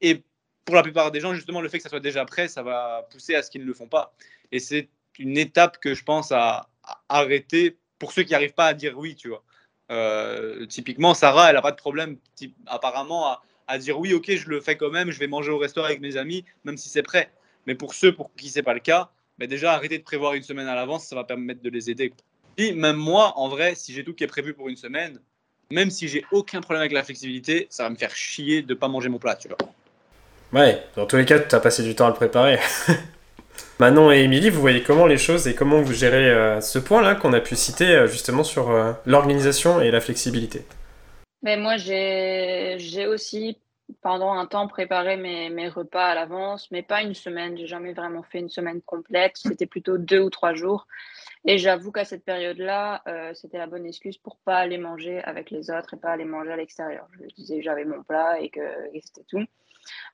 et 0.00 0.22
pour 0.64 0.74
la 0.74 0.82
plupart 0.82 1.12
des 1.12 1.20
gens, 1.20 1.34
justement, 1.34 1.60
le 1.60 1.68
fait 1.68 1.78
que 1.78 1.82
ça 1.82 1.90
soit 1.90 2.00
déjà 2.00 2.24
prêt, 2.24 2.48
ça 2.48 2.62
va 2.62 3.06
pousser 3.10 3.34
à 3.34 3.42
ce 3.42 3.50
qu'ils 3.50 3.62
ne 3.62 3.66
le 3.66 3.74
font 3.74 3.86
pas. 3.86 4.14
Et 4.50 4.58
c'est 4.58 4.88
une 5.18 5.36
étape 5.36 5.78
que 5.78 5.94
je 5.94 6.02
pense 6.02 6.32
à, 6.32 6.68
arrêter 7.08 7.76
pour 7.98 8.12
ceux 8.12 8.22
qui 8.22 8.32
n'arrivent 8.32 8.54
pas 8.54 8.66
à 8.66 8.74
dire 8.74 8.96
oui, 8.96 9.14
tu 9.14 9.28
vois. 9.28 9.42
Euh, 9.90 10.66
typiquement, 10.66 11.14
Sarah, 11.14 11.48
elle 11.48 11.56
n'a 11.56 11.62
pas 11.62 11.72
de 11.72 11.76
problème, 11.76 12.18
apparemment, 12.66 13.26
à, 13.26 13.42
à 13.66 13.78
dire 13.78 13.98
oui, 13.98 14.14
ok, 14.14 14.34
je 14.34 14.48
le 14.48 14.60
fais 14.60 14.76
quand 14.76 14.90
même, 14.90 15.10
je 15.10 15.18
vais 15.18 15.26
manger 15.26 15.50
au 15.50 15.58
restaurant 15.58 15.86
avec 15.86 16.00
mes 16.00 16.16
amis, 16.16 16.44
même 16.64 16.76
si 16.76 16.88
c'est 16.88 17.02
prêt. 17.02 17.30
Mais 17.66 17.74
pour 17.74 17.94
ceux 17.94 18.14
pour 18.14 18.32
qui 18.34 18.48
c'est 18.48 18.62
pas 18.62 18.74
le 18.74 18.80
cas, 18.80 19.10
bah 19.38 19.46
déjà, 19.46 19.72
arrêter 19.72 19.98
de 19.98 20.04
prévoir 20.04 20.34
une 20.34 20.42
semaine 20.42 20.68
à 20.68 20.74
l'avance, 20.74 21.06
ça 21.06 21.16
va 21.16 21.24
permettre 21.24 21.62
de 21.62 21.70
les 21.70 21.90
aider. 21.90 22.12
Et 22.56 22.72
même 22.72 22.96
moi, 22.96 23.32
en 23.36 23.48
vrai, 23.48 23.74
si 23.74 23.92
j'ai 23.92 24.02
tout 24.02 24.14
qui 24.14 24.24
est 24.24 24.28
prévu 24.28 24.54
pour 24.54 24.68
une 24.68 24.76
semaine, 24.76 25.20
même 25.70 25.90
si 25.90 26.08
j'ai 26.08 26.24
aucun 26.32 26.60
problème 26.60 26.80
avec 26.80 26.92
la 26.92 27.02
flexibilité, 27.02 27.66
ça 27.70 27.84
va 27.84 27.90
me 27.90 27.96
faire 27.96 28.14
chier 28.14 28.62
de 28.62 28.74
pas 28.74 28.88
manger 28.88 29.08
mon 29.08 29.18
plat, 29.18 29.36
tu 29.36 29.48
vois. 29.48 29.58
Ouais, 30.52 30.82
dans 30.94 31.06
tous 31.06 31.16
les 31.16 31.24
cas, 31.24 31.40
tu 31.40 31.54
as 31.54 31.60
passé 31.60 31.82
du 31.82 31.94
temps 31.94 32.06
à 32.06 32.10
le 32.10 32.14
préparer. 32.14 32.58
Manon 33.78 34.10
et 34.10 34.20
Émilie, 34.20 34.48
vous 34.48 34.60
voyez 34.60 34.82
comment 34.82 35.06
les 35.06 35.18
choses 35.18 35.46
et 35.48 35.54
comment 35.54 35.82
vous 35.82 35.92
gérez 35.92 36.30
euh, 36.30 36.60
ce 36.60 36.78
point-là 36.78 37.14
qu'on 37.14 37.32
a 37.32 37.40
pu 37.40 37.56
citer 37.56 37.88
euh, 37.88 38.06
justement 38.06 38.44
sur 38.44 38.70
euh, 38.70 38.92
l'organisation 39.04 39.80
et 39.80 39.90
la 39.90 40.00
flexibilité? 40.00 40.64
Mais 41.42 41.56
moi, 41.56 41.76
j'ai 41.76 42.76
j'ai 42.78 43.06
aussi 43.06 43.58
pendant 44.02 44.32
un 44.32 44.46
temps 44.46 44.66
préparé 44.66 45.16
mes, 45.16 45.50
mes 45.50 45.68
repas 45.68 46.06
à 46.06 46.14
l'avance, 46.14 46.70
mais 46.70 46.82
pas 46.82 47.02
une 47.02 47.14
semaine. 47.14 47.56
J'ai 47.56 47.66
jamais 47.66 47.92
vraiment 47.92 48.22
fait 48.22 48.38
une 48.38 48.48
semaine 48.48 48.80
complète. 48.82 49.32
C'était 49.34 49.66
plutôt 49.66 49.98
deux 49.98 50.20
ou 50.20 50.30
trois 50.30 50.54
jours. 50.54 50.86
Et 51.48 51.58
j'avoue 51.58 51.92
qu'à 51.92 52.04
cette 52.04 52.24
période-là, 52.24 53.02
euh, 53.06 53.32
c'était 53.34 53.58
la 53.58 53.68
bonne 53.68 53.86
excuse 53.86 54.18
pour 54.18 54.36
pas 54.38 54.56
aller 54.56 54.78
manger 54.78 55.22
avec 55.22 55.52
les 55.52 55.70
autres 55.70 55.94
et 55.94 55.96
pas 55.96 56.10
aller 56.10 56.24
manger 56.24 56.50
à 56.50 56.56
l'extérieur. 56.56 57.06
Je 57.12 57.34
disais 57.36 57.58
que 57.58 57.62
j'avais 57.62 57.84
mon 57.84 58.02
plat 58.02 58.40
et 58.40 58.50
que, 58.50 58.60
c'était 59.00 59.22
tout. 59.28 59.44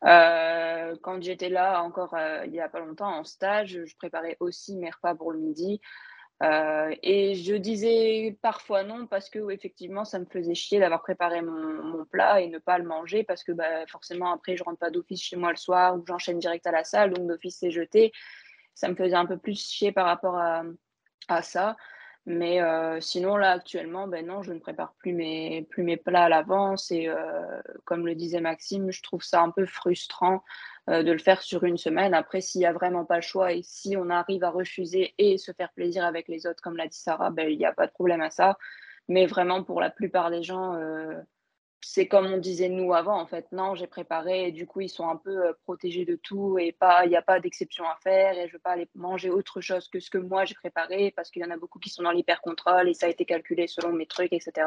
Euh, 0.04 0.94
quand 1.00 1.22
j'étais 1.22 1.48
là, 1.48 1.82
encore 1.82 2.14
euh, 2.14 2.44
il 2.44 2.52
y 2.52 2.60
a 2.60 2.68
pas 2.68 2.80
longtemps, 2.80 3.08
en 3.08 3.24
stage, 3.24 3.80
je 3.86 3.96
préparais 3.96 4.36
aussi 4.40 4.76
mes 4.76 4.90
repas 4.90 5.14
pour 5.14 5.32
le 5.32 5.38
midi. 5.38 5.80
Et 7.02 7.36
je 7.36 7.54
disais 7.54 8.36
parfois 8.42 8.82
non 8.82 9.06
parce 9.06 9.30
que 9.30 9.52
effectivement 9.52 10.04
ça 10.04 10.18
me 10.18 10.24
faisait 10.24 10.56
chier 10.56 10.80
d'avoir 10.80 11.00
préparé 11.00 11.40
mon, 11.40 11.84
mon 11.84 12.04
plat 12.04 12.40
et 12.40 12.48
ne 12.48 12.58
pas 12.58 12.78
le 12.78 12.84
manger 12.84 13.22
parce 13.22 13.44
que 13.44 13.52
bah, 13.52 13.86
forcément 13.86 14.32
après 14.32 14.56
je 14.56 14.64
rentre 14.64 14.80
pas 14.80 14.90
d'office 14.90 15.22
chez 15.22 15.36
moi 15.36 15.50
le 15.50 15.56
soir 15.56 15.96
ou 15.96 16.04
j'enchaîne 16.04 16.40
direct 16.40 16.66
à 16.66 16.72
la 16.72 16.82
salle 16.82 17.12
donc 17.12 17.28
d'office 17.28 17.58
c'est 17.60 17.70
jeté. 17.70 18.10
Ça 18.74 18.88
me 18.88 18.96
faisait 18.96 19.14
un 19.14 19.26
peu 19.26 19.38
plus 19.38 19.56
chier 19.64 19.92
par 19.92 20.06
rapport 20.06 20.36
à, 20.36 20.64
à 21.28 21.42
ça. 21.42 21.76
Mais 22.24 22.62
euh, 22.62 23.00
sinon, 23.00 23.36
là, 23.36 23.50
actuellement, 23.50 24.06
ben 24.06 24.24
non, 24.24 24.42
je 24.42 24.52
ne 24.52 24.60
prépare 24.60 24.94
plus 24.94 25.12
mes, 25.12 25.66
plus 25.70 25.82
mes 25.82 25.96
plats 25.96 26.24
à 26.24 26.28
l'avance. 26.28 26.92
Et 26.92 27.08
euh, 27.08 27.60
comme 27.84 28.06
le 28.06 28.14
disait 28.14 28.40
Maxime, 28.40 28.92
je 28.92 29.02
trouve 29.02 29.22
ça 29.22 29.42
un 29.42 29.50
peu 29.50 29.66
frustrant 29.66 30.44
euh, 30.88 31.02
de 31.02 31.10
le 31.10 31.18
faire 31.18 31.42
sur 31.42 31.64
une 31.64 31.78
semaine. 31.78 32.14
Après, 32.14 32.40
s'il 32.40 32.60
n'y 32.60 32.66
a 32.66 32.72
vraiment 32.72 33.04
pas 33.04 33.16
le 33.16 33.22
choix 33.22 33.52
et 33.52 33.62
si 33.64 33.96
on 33.96 34.08
arrive 34.08 34.44
à 34.44 34.50
refuser 34.50 35.14
et 35.18 35.36
se 35.36 35.52
faire 35.52 35.72
plaisir 35.72 36.04
avec 36.04 36.28
les 36.28 36.46
autres, 36.46 36.62
comme 36.62 36.76
l'a 36.76 36.86
dit 36.86 36.98
Sarah, 36.98 37.30
ben, 37.30 37.48
il 37.48 37.58
n'y 37.58 37.66
a 37.66 37.72
pas 37.72 37.88
de 37.88 37.92
problème 37.92 38.20
à 38.20 38.30
ça. 38.30 38.56
Mais 39.08 39.26
vraiment, 39.26 39.64
pour 39.64 39.80
la 39.80 39.90
plupart 39.90 40.30
des 40.30 40.44
gens, 40.44 40.76
c'est 41.84 42.06
comme 42.06 42.26
on 42.26 42.38
disait 42.38 42.68
nous 42.68 42.94
avant, 42.94 43.20
en 43.20 43.26
fait. 43.26 43.50
Non, 43.52 43.74
j'ai 43.74 43.88
préparé 43.88 44.48
et 44.48 44.52
du 44.52 44.66
coup, 44.66 44.80
ils 44.80 44.88
sont 44.88 45.08
un 45.08 45.16
peu 45.16 45.48
euh, 45.48 45.52
protégés 45.64 46.04
de 46.04 46.14
tout 46.14 46.58
et 46.58 46.76
il 47.04 47.08
n'y 47.08 47.16
a 47.16 47.22
pas 47.22 47.40
d'exception 47.40 47.84
à 47.84 47.96
faire 48.02 48.38
et 48.38 48.42
je 48.42 48.46
ne 48.46 48.52
veux 48.52 48.58
pas 48.60 48.70
aller 48.70 48.88
manger 48.94 49.30
autre 49.30 49.60
chose 49.60 49.88
que 49.88 49.98
ce 49.98 50.08
que 50.08 50.18
moi 50.18 50.44
j'ai 50.44 50.54
préparé 50.54 51.12
parce 51.14 51.30
qu'il 51.30 51.42
y 51.42 51.44
en 51.44 51.50
a 51.50 51.56
beaucoup 51.56 51.80
qui 51.80 51.90
sont 51.90 52.04
dans 52.04 52.12
l'hyper-contrôle 52.12 52.88
et 52.88 52.94
ça 52.94 53.06
a 53.06 53.08
été 53.08 53.24
calculé 53.24 53.66
selon 53.66 53.92
mes 53.92 54.06
trucs, 54.06 54.32
etc. 54.32 54.66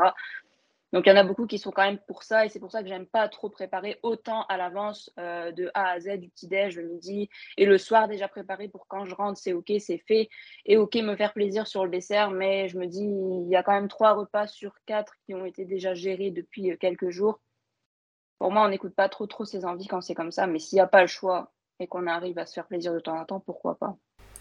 Donc 0.96 1.08
il 1.08 1.10
y 1.10 1.12
en 1.12 1.18
a 1.18 1.26
beaucoup 1.26 1.46
qui 1.46 1.60
sont 1.60 1.72
quand 1.72 1.84
même 1.84 1.98
pour 2.08 2.24
ça 2.24 2.46
et 2.46 2.50
c'est 2.50 2.62
pour 2.62 2.72
ça 2.72 2.82
que 2.82 2.88
j'aime 2.88 3.06
pas 3.06 3.28
trop 3.28 3.50
préparer 3.50 4.00
autant 4.02 4.46
à 4.46 4.56
l'avance 4.56 5.12
euh, 5.20 5.52
de 5.52 5.70
A 5.74 5.90
à 5.90 6.00
Z 6.00 6.20
du 6.22 6.30
petit 6.30 6.48
déj 6.48 6.78
le 6.78 6.88
midi 6.88 7.30
et 7.58 7.66
le 7.66 7.78
soir 7.78 8.08
déjà 8.08 8.30
préparé 8.30 8.70
pour 8.70 8.88
quand 8.88 9.04
je 9.04 9.14
rentre 9.14 9.38
c'est 9.38 9.52
ok 9.52 9.74
c'est 9.80 9.98
fait 9.98 10.30
et 10.66 10.78
ok 10.78 10.96
me 10.96 11.18
faire 11.18 11.34
plaisir 11.34 11.68
sur 11.68 11.84
le 11.84 11.92
dessert 11.92 12.32
mais 12.32 12.70
je 12.70 12.78
me 12.78 12.86
dis 12.86 13.04
il 13.04 13.50
y 13.50 13.58
a 13.58 13.62
quand 13.62 13.74
même 13.74 13.90
trois 13.90 14.14
repas 14.14 14.48
sur 14.48 14.74
quatre 14.86 15.16
qui 15.26 15.34
ont 15.34 15.44
été 15.44 15.66
déjà 15.66 15.94
gérés 15.94 16.32
depuis 16.32 16.72
euh, 16.72 16.78
quelques 16.78 17.10
jours. 17.10 17.42
Pour 18.40 18.54
moi 18.54 18.66
on 18.66 18.70
n'écoute 18.70 18.96
pas 18.96 19.10
trop 19.10 19.28
trop 19.28 19.44
ses 19.44 19.66
envies 19.66 19.88
quand 19.88 20.00
c'est 20.00 20.16
comme 20.16 20.32
ça 20.32 20.48
mais 20.48 20.60
s'il 20.60 20.78
n'y 20.78 20.82
a 20.82 20.88
pas 20.88 21.02
le 21.02 21.08
choix 21.08 21.52
et 21.82 21.88
qu'on 21.88 22.08
arrive 22.08 22.40
à 22.40 22.46
se 22.46 22.54
faire 22.54 22.68
plaisir 22.68 22.94
de 22.94 23.02
temps 23.02 23.20
en 23.20 23.26
temps 23.26 23.42
pourquoi 23.42 23.78
pas. 23.78 23.98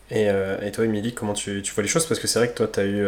Et, 0.09 0.31
euh, 0.31 0.61
et 0.61 0.71
toi 0.71 0.85
Émilie 0.85 1.15
comment 1.15 1.33
tu, 1.33 1.63
tu, 1.63 1.75
vois 1.75 1.83
les 1.83 1.89
choses? 1.89 2.07
Parce 2.07 2.21
que 2.21 2.29
c'est 2.29 2.39
vrai 2.39 2.49
que 2.51 2.55
toi 2.55 2.69
tu 2.69 2.79
as 2.79 2.87
eu 2.87 3.05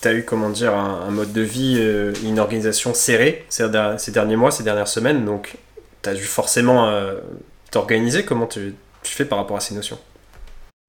tu 0.00 0.08
as 0.08 0.14
eu, 0.14 0.24
comment 0.24 0.50
dire, 0.50 0.74
un, 0.74 1.10
mode 1.10 1.32
de 1.32 1.42
vie, 1.42 1.76
euh, 1.78 2.12
une 2.24 2.38
organisation 2.38 2.94
serrée 2.94 3.44
ces, 3.48 3.68
derniers 4.10 4.36
mois, 4.36 4.50
ces 4.50 4.62
dernières 4.62 4.88
semaines, 4.88 5.24
donc 5.24 5.56
tu 6.02 6.08
as 6.08 6.14
dû 6.14 6.24
forcément 6.24 6.88
euh, 6.88 7.20
t'organiser. 7.70 8.24
Comment 8.24 8.46
tu, 8.46 8.74
fais 9.02 9.24
par 9.24 9.38
rapport 9.38 9.56
à 9.56 9.60
ces 9.60 9.74
notions? 9.74 9.98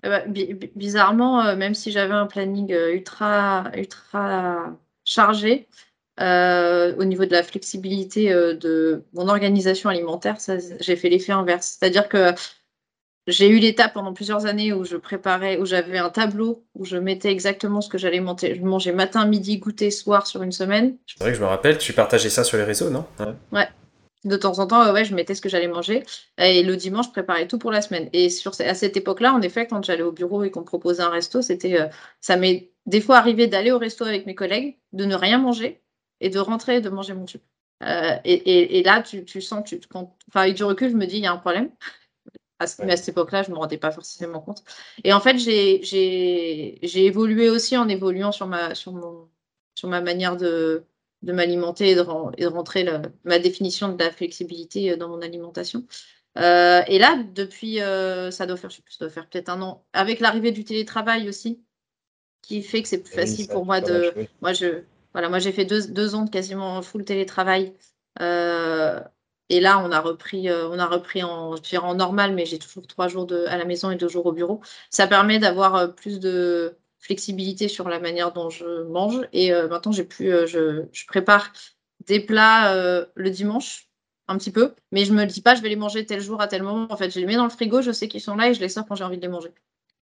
Eh 0.04 0.10
ben, 0.10 0.24
Bizarrement, 0.76 1.46
euh, 1.46 1.56
même 1.56 1.76
si 1.76 1.92
j'avais 1.92 2.14
un 2.14 2.26
planning 2.26 2.74
ultra, 2.74 3.66
ultra 3.76 4.72
chargé, 5.04 5.68
au 6.20 7.04
niveau 7.04 7.26
de 7.26 7.32
la 7.32 7.42
flexibilité 7.42 8.32
de 8.32 9.04
mon 9.14 9.28
organisation 9.28 9.90
alimentaire, 9.90 10.38
j'ai 10.80 10.96
fait 10.96 11.10
l'effet 11.10 11.32
inverse. 11.32 11.78
C'est-à-dire 11.80 12.08
que 12.08 12.34
j'ai 13.28 13.50
eu 13.50 13.60
l'étape 13.60 13.94
pendant 13.94 14.14
plusieurs 14.14 14.46
années 14.46 14.74
où 14.74 14.84
je 14.84 14.98
préparais, 14.98 15.58
où 15.58 15.66
j'avais 15.66 16.00
un 16.00 16.10
tableau 16.10 16.66
où 16.74 16.86
je 16.86 16.98
mettais 16.98 17.32
exactement 17.32 17.82
ce 17.82 17.90
que 17.90 17.98
j'allais 17.98 18.20
manger 18.20 18.92
matin, 18.92 19.26
midi, 19.26 19.58
goûter, 19.58 19.92
soir 19.92 20.26
sur 20.26 20.42
une 20.42 20.52
semaine. 20.52 20.98
C'est 21.06 21.20
vrai 21.20 21.32
que 21.32 21.38
je 21.38 21.42
me 21.42 21.48
rappelle, 21.48 21.78
tu 21.78 21.94
partageais 21.94 22.30
ça 22.30 22.44
sur 22.44 22.58
les 22.58 22.64
réseaux, 22.64 22.90
non? 22.90 23.06
Ouais. 23.52 23.68
De 24.24 24.38
temps 24.38 24.60
en 24.60 24.68
temps, 24.68 24.92
ouais, 24.92 25.06
je 25.06 25.16
mettais 25.16 25.34
ce 25.34 25.42
que 25.42 25.50
j'allais 25.50 25.68
manger. 25.68 26.04
Et 26.38 26.64
le 26.64 26.76
dimanche, 26.76 27.08
je 27.08 27.12
préparais 27.12 27.48
tout 27.48 27.58
pour 27.58 27.72
la 27.72 27.82
semaine. 27.82 28.10
Et 28.14 28.30
sur, 28.30 28.54
à 28.60 28.74
cette 28.74 28.98
époque-là, 28.98 29.34
en 29.34 29.42
effet, 29.42 29.68
quand 29.68 29.84
j'allais 29.84 30.04
au 30.04 30.12
bureau 30.12 30.44
et 30.44 30.52
qu'on 30.52 30.62
me 30.62 30.66
proposait 30.66 31.02
un 31.02 31.10
resto, 31.10 31.42
c'était, 31.42 31.80
euh, 31.80 31.88
ça 32.22 32.38
m'est 32.38 32.72
des 32.86 33.02
fois 33.02 33.18
arrivé 33.18 33.48
d'aller 33.48 33.72
au 33.72 33.78
resto 33.78 34.06
avec 34.06 34.26
mes 34.26 34.36
collègues, 34.36 34.78
de 34.94 35.06
ne 35.06 35.16
rien 35.16 35.38
manger 35.38 35.82
et 36.20 36.30
de 36.30 36.40
rentrer 36.40 36.78
et 36.78 36.82
de 36.82 36.90
manger 36.90 37.14
mon 37.14 37.26
tube. 37.26 37.42
Euh, 37.84 38.16
et, 38.26 38.80
et, 38.80 38.84
là, 38.84 39.02
tu, 39.02 39.26
tu 39.26 39.42
sens, 39.42 39.64
tu, 39.68 39.80
quand, 39.90 40.16
avec 40.36 40.56
du 40.56 40.64
recul, 40.64 40.92
je 40.92 40.96
me 40.96 41.06
dis, 41.06 41.18
il 41.18 41.24
y 41.24 41.28
a 41.28 41.32
un 41.32 41.38
problème. 41.38 41.70
À 42.62 42.98
cette 42.98 43.10
époque-là, 43.10 43.44
je 43.44 43.50
ne 43.50 43.56
me 43.56 43.60
rendais 43.60 43.78
pas 43.78 43.92
forcément 43.92 44.40
compte. 44.40 44.64
Et 45.04 45.14
en 45.14 45.20
fait, 45.20 45.38
j'ai 45.38 47.06
évolué 47.06 47.50
aussi 47.50 47.76
en 47.78 47.88
évoluant 47.88 48.32
sur 48.32 48.48
ma, 48.48 48.76
sur 48.76 48.92
mon, 48.92 49.28
sur 49.76 49.90
ma 49.90 50.02
manière 50.02 50.38
de, 50.38 50.86
de 51.24 51.34
m'alimenter 51.34 51.92
et, 51.92 51.96
de, 51.96 52.46
rentrer 52.48 52.88
ma 53.24 53.40
définition 53.40 53.90
de 53.94 54.04
la 54.04 54.12
flexibilité 54.12 54.92
euh, 54.92 54.98
dans 54.98 55.10
mon 55.10 55.22
alimentation. 55.22 55.86
Euh, 56.38 56.82
et 56.88 56.98
là, 56.98 57.22
depuis, 57.34 57.82
euh, 57.82 58.32
ça 58.32 58.46
doit 58.46 58.58
faire, 58.58 58.70
je 58.70 58.78
sais 58.78 58.82
plus, 58.82 58.94
ça 58.94 59.06
doit 59.06 59.14
faire 59.14 59.28
peut-être 59.28 59.50
un 59.50 59.62
an, 59.62 59.84
avec 59.94 60.20
l'arrivée 60.20 60.52
du 60.52 60.64
télétravail 60.64 61.28
aussi, 61.28 61.62
qui 62.42 62.62
fait 62.62 62.82
que 62.82 62.88
c'est 62.88 63.04
plus 63.04 63.14
facile 63.14 63.48
pour 63.48 63.66
moi 63.66 63.82
de. 63.82 64.14
Moi, 64.42 64.54
je, 64.54 64.84
voilà, 65.14 65.30
moi, 65.30 65.40
j'ai 65.40 65.52
fait 65.52 65.66
deux, 65.66 65.88
deux, 65.88 66.16
ans 66.16 66.24
de 66.24 66.30
quasiment 66.30 66.82
full 66.82 67.04
télétravail. 67.04 67.74
Et 69.52 69.60
là, 69.60 69.84
on 69.84 69.92
a 69.92 70.00
repris, 70.00 70.50
euh, 70.50 70.70
on 70.70 70.80
a 70.80 70.86
repris 70.88 71.24
en, 71.24 71.96
normal, 71.96 72.34
mais 72.34 72.46
j'ai 72.46 72.58
toujours 72.58 72.88
trois 72.88 73.10
jours 73.10 73.26
de, 73.26 73.46
à 73.48 73.58
la 73.58 73.66
maison 73.66 73.92
et 73.92 73.98
deux 73.98 74.08
jours 74.08 74.26
au 74.26 74.32
bureau. 74.32 74.62
Ça 74.90 75.08
permet 75.08 75.40
d'avoir 75.40 75.76
euh, 75.76 75.88
plus 75.88 76.22
de 76.22 76.78
flexibilité 77.00 77.68
sur 77.68 77.90
la 77.90 78.00
manière 78.00 78.32
dont 78.32 78.50
je 78.50 78.84
mange. 78.84 79.28
Et 79.34 79.54
euh, 79.54 79.68
maintenant, 79.68 79.92
j'ai 79.92 80.08
je, 80.10 81.06
prépare 81.06 81.52
des 82.08 82.22
plats 82.22 82.74
le 83.14 83.30
dimanche, 83.30 83.90
un 84.30 84.38
petit 84.38 84.52
peu, 84.52 84.74
mais 84.94 85.04
je 85.04 85.12
me 85.12 85.26
dis 85.26 85.42
pas, 85.42 85.54
je 85.56 85.62
vais 85.62 85.70
les 85.70 85.76
manger 85.76 86.06
tel 86.06 86.22
jour 86.22 86.40
à 86.40 86.48
tel 86.48 86.64
moment. 86.64 86.88
En 86.90 86.96
fait, 86.96 87.10
je 87.14 87.20
les 87.20 87.26
mets 87.26 87.36
dans 87.36 87.44
le 87.44 87.50
frigo, 87.50 87.82
je 87.82 87.92
sais 87.92 88.08
qu'ils 88.08 88.22
sont 88.22 88.38
là 88.38 88.50
et 88.50 88.54
je 88.54 88.62
les 88.62 88.70
sors 88.70 88.86
quand 88.86 88.96
j'ai 88.96 89.04
envie 89.04 89.18
de 89.18 89.22
les 89.22 89.28
manger. 89.28 89.50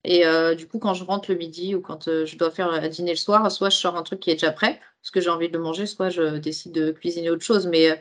Et 0.04 0.24
du 0.56 0.68
coup, 0.68 0.78
quand 0.78 0.94
je 0.94 1.04
rentre 1.04 1.32
le 1.32 1.38
midi 1.38 1.74
ou 1.74 1.80
quand 1.80 2.04
je 2.04 2.36
dois 2.36 2.50
faire 2.50 2.70
à 2.70 2.88
dîner 2.88 3.12
le 3.12 3.16
soir, 3.16 3.50
soit 3.50 3.70
je 3.70 3.76
sors 3.76 3.96
un 3.96 4.02
truc 4.02 4.20
qui 4.20 4.30
est 4.30 4.34
déjà 4.34 4.52
prêt, 4.52 4.78
parce 5.00 5.10
que 5.10 5.20
j'ai 5.20 5.30
envie 5.30 5.48
de 5.48 5.54
le 5.54 5.62
manger, 5.62 5.86
soit 5.86 6.10
je 6.10 6.36
décide 6.36 6.72
de 6.72 6.92
cuisiner 6.92 7.30
autre 7.30 7.44
chose. 7.44 7.66
Mais 7.66 7.98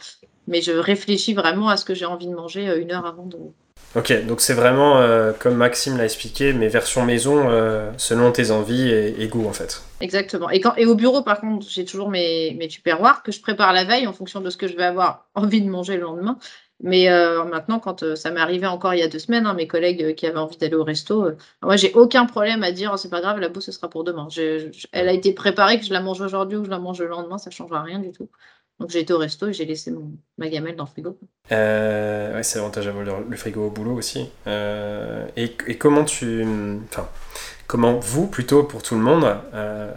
mais 0.48 0.62
je 0.62 0.72
réfléchis 0.72 1.34
vraiment 1.34 1.70
à 1.70 1.78
ce 1.78 1.86
que 1.86 1.94
j'ai 1.94 2.06
envie 2.06 2.28
de 2.28 2.34
manger 2.34 2.68
euh, 2.68 2.82
une 2.82 2.92
heure 2.92 3.06
avant 3.06 3.26
de. 3.26 3.38
Ok, 3.96 4.26
donc 4.26 4.42
c'est 4.42 4.54
vraiment, 4.54 4.98
euh, 4.98 5.32
comme 5.38 5.56
Maxime 5.56 5.98
l'a 5.98 6.06
expliqué, 6.06 6.54
mes 6.54 6.68
versions 6.68 7.06
maison 7.06 7.50
euh, 7.50 7.92
selon 7.98 8.32
tes 8.32 8.52
envies 8.52 8.90
et, 8.90 9.28
goûts 9.28 9.48
en 9.48 9.54
fait. 9.54 9.82
Exactement. 10.02 10.50
Et, 10.50 10.60
quand, 10.60 10.76
et 10.76 10.86
au 10.86 10.96
bureau, 10.96 11.22
par 11.22 11.40
contre, 11.40 11.66
j'ai 11.70 11.86
toujours 11.86 12.10
mes, 12.10 12.54
mes 12.60 12.68
tupperwares 12.68 13.24
que 13.24 13.32
je 13.32 13.42
prépare 13.42 13.74
la 13.74 13.86
veille 13.86 14.06
en 14.06 14.14
fonction 14.14 14.42
de 14.42 14.50
ce 14.50 14.58
que 14.58 14.68
je 14.68 14.76
vais 14.76 14.84
avoir 14.84 15.26
envie 15.36 15.62
de 15.62 15.70
manger 15.70 15.96
le 15.96 16.02
lendemain. 16.02 16.38
Mais 16.80 17.10
maintenant, 17.50 17.80
quand 17.80 18.14
ça 18.14 18.30
m'est 18.30 18.40
arrivé 18.40 18.68
encore 18.68 18.94
il 18.94 19.00
y 19.00 19.02
a 19.02 19.08
deux 19.08 19.18
semaines, 19.18 19.48
hein, 19.48 19.56
mes 19.56 19.66
collègues 19.66 20.14
qui 20.14 20.28
avaient 20.28 20.38
envie 20.38 20.58
d'aller 20.58 20.76
au 20.76 20.84
resto, 20.84 21.30
moi 21.64 21.76
j'ai 21.76 21.92
aucun 21.96 22.28
problème 22.28 22.62
à 22.62 22.72
dire 22.72 22.92
oh, 22.94 22.98
c'est 22.98 23.10
pas 23.10 23.20
grave, 23.20 23.40
la 23.40 23.50
bouffe 23.50 23.64
ce 23.64 23.72
sera 23.72 23.90
pour 23.90 24.04
demain. 24.04 24.28
elle 24.92 25.10
a 25.10 25.12
été 25.12 25.34
préparée, 25.34 25.80
que 25.80 25.86
je 25.88 25.92
la 25.92 26.02
mange 26.02 26.22
aujourd'hui 26.22 26.56
ou 26.56 26.62
que 26.62 26.68
je 26.68 26.72
la 26.72 26.78
mange 26.78 27.00
le 27.00 27.08
lendemain, 27.08 27.40
ça 27.40 27.50
ne 27.50 27.56
changera 27.56 27.82
rien 27.82 27.98
du 27.98 28.12
tout. 28.12 28.30
Donc 28.80 28.92
j'ai 28.92 29.00
été 29.00 29.12
au 29.12 29.18
resto 29.18 29.48
et 29.48 29.54
j'ai 29.54 29.66
laissé 29.66 29.90
mon, 29.90 30.12
ma 30.38 30.50
gamelle 30.50 30.76
dans 30.76 30.84
le 30.84 30.90
frigo. 30.90 31.18
Euh, 31.52 32.36
ouais, 32.36 32.44
c'est 32.44 32.60
avantage 32.60 32.86
d'avoir 32.86 33.04
le, 33.04 33.36
frigo 33.36 33.66
au 33.66 33.70
boulot 33.72 33.94
aussi. 33.94 34.30
Euh, 34.46 35.26
et, 35.36 35.50
comment 35.78 36.04
tu. 36.04 36.46
Enfin, 36.92 37.10
comment 37.66 37.98
vous, 37.98 38.28
plutôt 38.28 38.64
pour 38.64 38.84
tout 38.84 38.94
le 38.94 39.02
monde, 39.02 39.36
euh, 39.56 39.92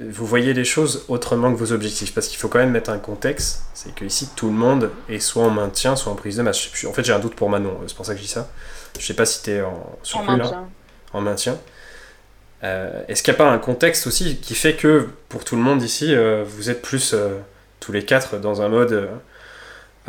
vous 0.00 0.24
voyez 0.24 0.54
les 0.54 0.64
choses 0.64 1.04
autrement 1.08 1.52
que 1.52 1.58
vos 1.58 1.72
objectifs? 1.72 2.14
Parce 2.14 2.28
qu'il 2.28 2.38
faut 2.38 2.48
quand 2.48 2.58
même 2.58 2.70
mettre 2.70 2.90
un 2.90 2.98
contexte 2.98 3.64
c'est 3.74 3.94
que 3.94 4.04
ici 4.04 4.30
tout 4.34 4.46
le 4.46 4.54
monde 4.54 4.90
est 5.10 5.18
soit 5.18 5.44
en 5.44 5.50
maintien, 5.50 5.94
soit 5.94 6.10
en 6.10 6.16
prise 6.16 6.38
de 6.38 6.42
masse. 6.42 6.70
En 6.86 6.92
fait, 6.92 7.04
j'ai 7.04 7.12
un 7.12 7.18
doute 7.18 7.34
pour 7.34 7.50
Manon, 7.50 7.80
c'est 7.86 7.96
pour 7.96 8.06
ça 8.06 8.12
que 8.12 8.18
je 8.18 8.24
dis 8.24 8.30
ça. 8.30 8.48
Je 8.98 9.04
sais 9.04 9.14
pas 9.14 9.26
si 9.26 9.42
tu 9.42 9.50
es 9.50 9.60
en 9.60 9.98
surplus 10.02 10.30
en 10.30 10.36
maintien. 10.38 10.50
là. 10.52 10.68
En 11.12 11.20
maintien. 11.20 11.58
Est-ce 12.62 13.24
qu'il 13.24 13.32
n'y 13.32 13.36
a 13.36 13.44
pas 13.44 13.50
un 13.50 13.58
contexte 13.58 14.06
aussi 14.06 14.36
qui 14.36 14.54
fait 14.54 14.74
que 14.74 15.08
pour 15.28 15.44
tout 15.44 15.56
le 15.56 15.62
monde 15.62 15.82
ici, 15.82 16.14
vous 16.46 16.70
êtes 16.70 16.80
plus 16.80 17.14
tous 17.82 17.92
les 17.92 18.04
quatre 18.04 18.38
dans 18.38 18.62
un 18.62 18.68
mode 18.68 18.92
euh, 18.92 19.08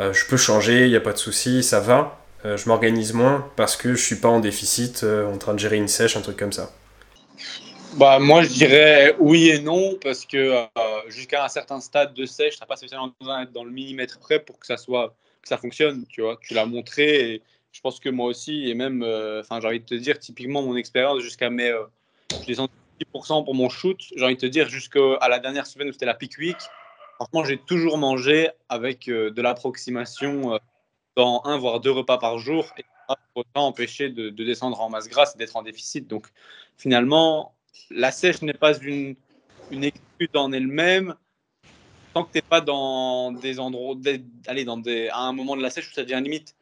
euh, 0.00 0.12
je 0.12 0.26
peux 0.26 0.36
changer, 0.36 0.84
il 0.84 0.90
n'y 0.90 0.96
a 0.96 1.00
pas 1.00 1.12
de 1.12 1.18
souci, 1.18 1.62
ça 1.62 1.80
va. 1.80 2.20
Euh, 2.44 2.56
je 2.56 2.68
m'organise 2.68 3.12
moins 3.12 3.50
parce 3.56 3.76
que 3.76 3.94
je 3.94 4.02
suis 4.02 4.16
pas 4.16 4.28
en 4.28 4.40
déficit 4.40 5.04
en 5.04 5.36
train 5.38 5.54
de 5.54 5.58
gérer 5.58 5.76
une 5.76 5.88
sèche, 5.88 6.16
un 6.16 6.20
truc 6.20 6.36
comme 6.36 6.52
ça. 6.52 6.72
Bah, 7.94 8.18
moi, 8.18 8.42
je 8.42 8.48
dirais 8.48 9.14
oui 9.18 9.50
et 9.50 9.60
non, 9.60 9.96
parce 10.02 10.24
que 10.24 10.66
jusqu'à 11.08 11.44
un 11.44 11.48
certain 11.48 11.80
stade 11.80 12.14
de 12.14 12.26
sèche, 12.26 12.60
n'as 12.60 12.66
pas 12.66 12.76
spécialement 12.76 13.12
besoin 13.20 13.40
d'être 13.40 13.52
dans 13.52 13.64
le 13.64 13.70
millimètre 13.70 14.18
près 14.18 14.40
pour 14.40 14.58
que 14.58 14.66
ça, 14.66 14.76
soit, 14.76 15.14
que 15.42 15.48
ça 15.48 15.58
fonctionne. 15.58 16.04
Tu, 16.08 16.22
vois. 16.22 16.38
tu 16.40 16.54
l'as 16.54 16.66
montré 16.66 17.42
je 17.72 17.80
pense 17.80 17.98
que 17.98 18.08
moi 18.08 18.26
aussi, 18.26 18.70
et 18.70 18.74
même, 18.74 19.02
enfin 19.40 19.60
j'ai 19.60 19.66
envie 19.66 19.80
de 19.80 19.84
te 19.84 19.96
dire, 19.96 20.20
typiquement, 20.20 20.62
mon 20.62 20.76
expérience 20.76 21.20
jusqu'à 21.20 21.50
mes. 21.50 21.74
je 22.40 22.46
descends 22.46 22.68
10% 23.12 23.44
pour 23.44 23.54
mon 23.54 23.68
shoot, 23.68 23.98
j'ai 24.14 24.24
envie 24.24 24.36
de 24.36 24.40
te 24.40 24.46
dire, 24.46 24.68
jusqu'à 24.68 25.18
la 25.28 25.40
dernière 25.40 25.66
semaine 25.66 25.88
où 25.88 25.92
c'était 25.92 26.06
la 26.06 26.14
peak 26.14 26.38
week, 26.38 26.56
Franchement, 27.16 27.44
j'ai 27.44 27.58
toujours 27.58 27.98
mangé 27.98 28.50
avec 28.68 29.08
euh, 29.08 29.30
de 29.30 29.42
l'approximation 29.42 30.54
euh, 30.54 30.58
dans 31.16 31.42
un 31.44 31.56
voire 31.56 31.80
deux 31.80 31.92
repas 31.92 32.18
par 32.18 32.38
jour 32.38 32.66
et 32.76 32.84
pas 33.06 33.16
autant 33.34 33.66
empêcher 33.66 34.08
de, 34.08 34.30
descendre 34.30 34.80
en 34.80 34.90
masse 34.90 35.08
grasse 35.08 35.34
et 35.34 35.38
d'être 35.38 35.56
en 35.56 35.62
déficit. 35.62 36.08
Donc 36.08 36.26
finalement, 36.76 37.54
la 37.90 38.10
sèche 38.10 38.42
n'est 38.42 38.52
pas 38.52 38.76
une, 38.78 39.14
une 39.70 39.84
excuse 39.84 40.28
en 40.34 40.52
elle-même 40.52 41.14
tant 42.14 42.24
que 42.24 42.32
tu 42.32 42.38
n'es 42.38 42.42
pas 42.42 42.60
dans 42.60 43.32
des 43.32 43.58
endroits, 43.58 43.96
dans 43.96 44.76
des, 44.76 45.08
à 45.08 45.20
un 45.20 45.32
moment 45.32 45.56
de 45.56 45.62
la 45.62 45.70
sèche 45.70 45.90
où 45.90 45.92
ça 45.92 46.02
devient 46.02 46.20
limite 46.22 46.54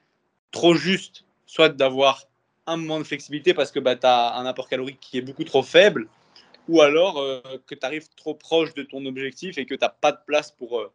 trop 0.51 0.75
juste, 0.75 1.25
soit 1.47 1.69
d'avoir 1.69 2.25
un 2.67 2.77
moment 2.77 2.99
de 2.99 3.05
flexibilité 3.05 3.55
parce 3.55 3.71
que 3.71 3.79
bah, 3.79 3.97
tu 3.97 4.07
as 4.07 4.35
un 4.35 4.47
apport 4.47 4.69
calorique 4.69 4.99
qui 5.01 5.19
est 5.19 5.23
beaucoup 5.23 5.45
trop 5.45 5.63
faible, 5.63 6.09
ou 6.69 6.81
alors 6.81 7.19
euh, 7.19 7.41
que 7.67 7.75
tu 7.75 7.85
arrives 7.85 8.09
trop 8.17 8.35
proche 8.35 8.75
de 8.75 8.83
ton 8.83 9.05
objectif 9.07 9.59
et 9.59 9.67
que 9.67 9.75
tu 9.75 9.81
n'as 9.81 9.89
pas 9.89 10.13
de 10.13 10.19
place 10.27 10.51
pour, 10.53 10.79
euh, 10.79 10.91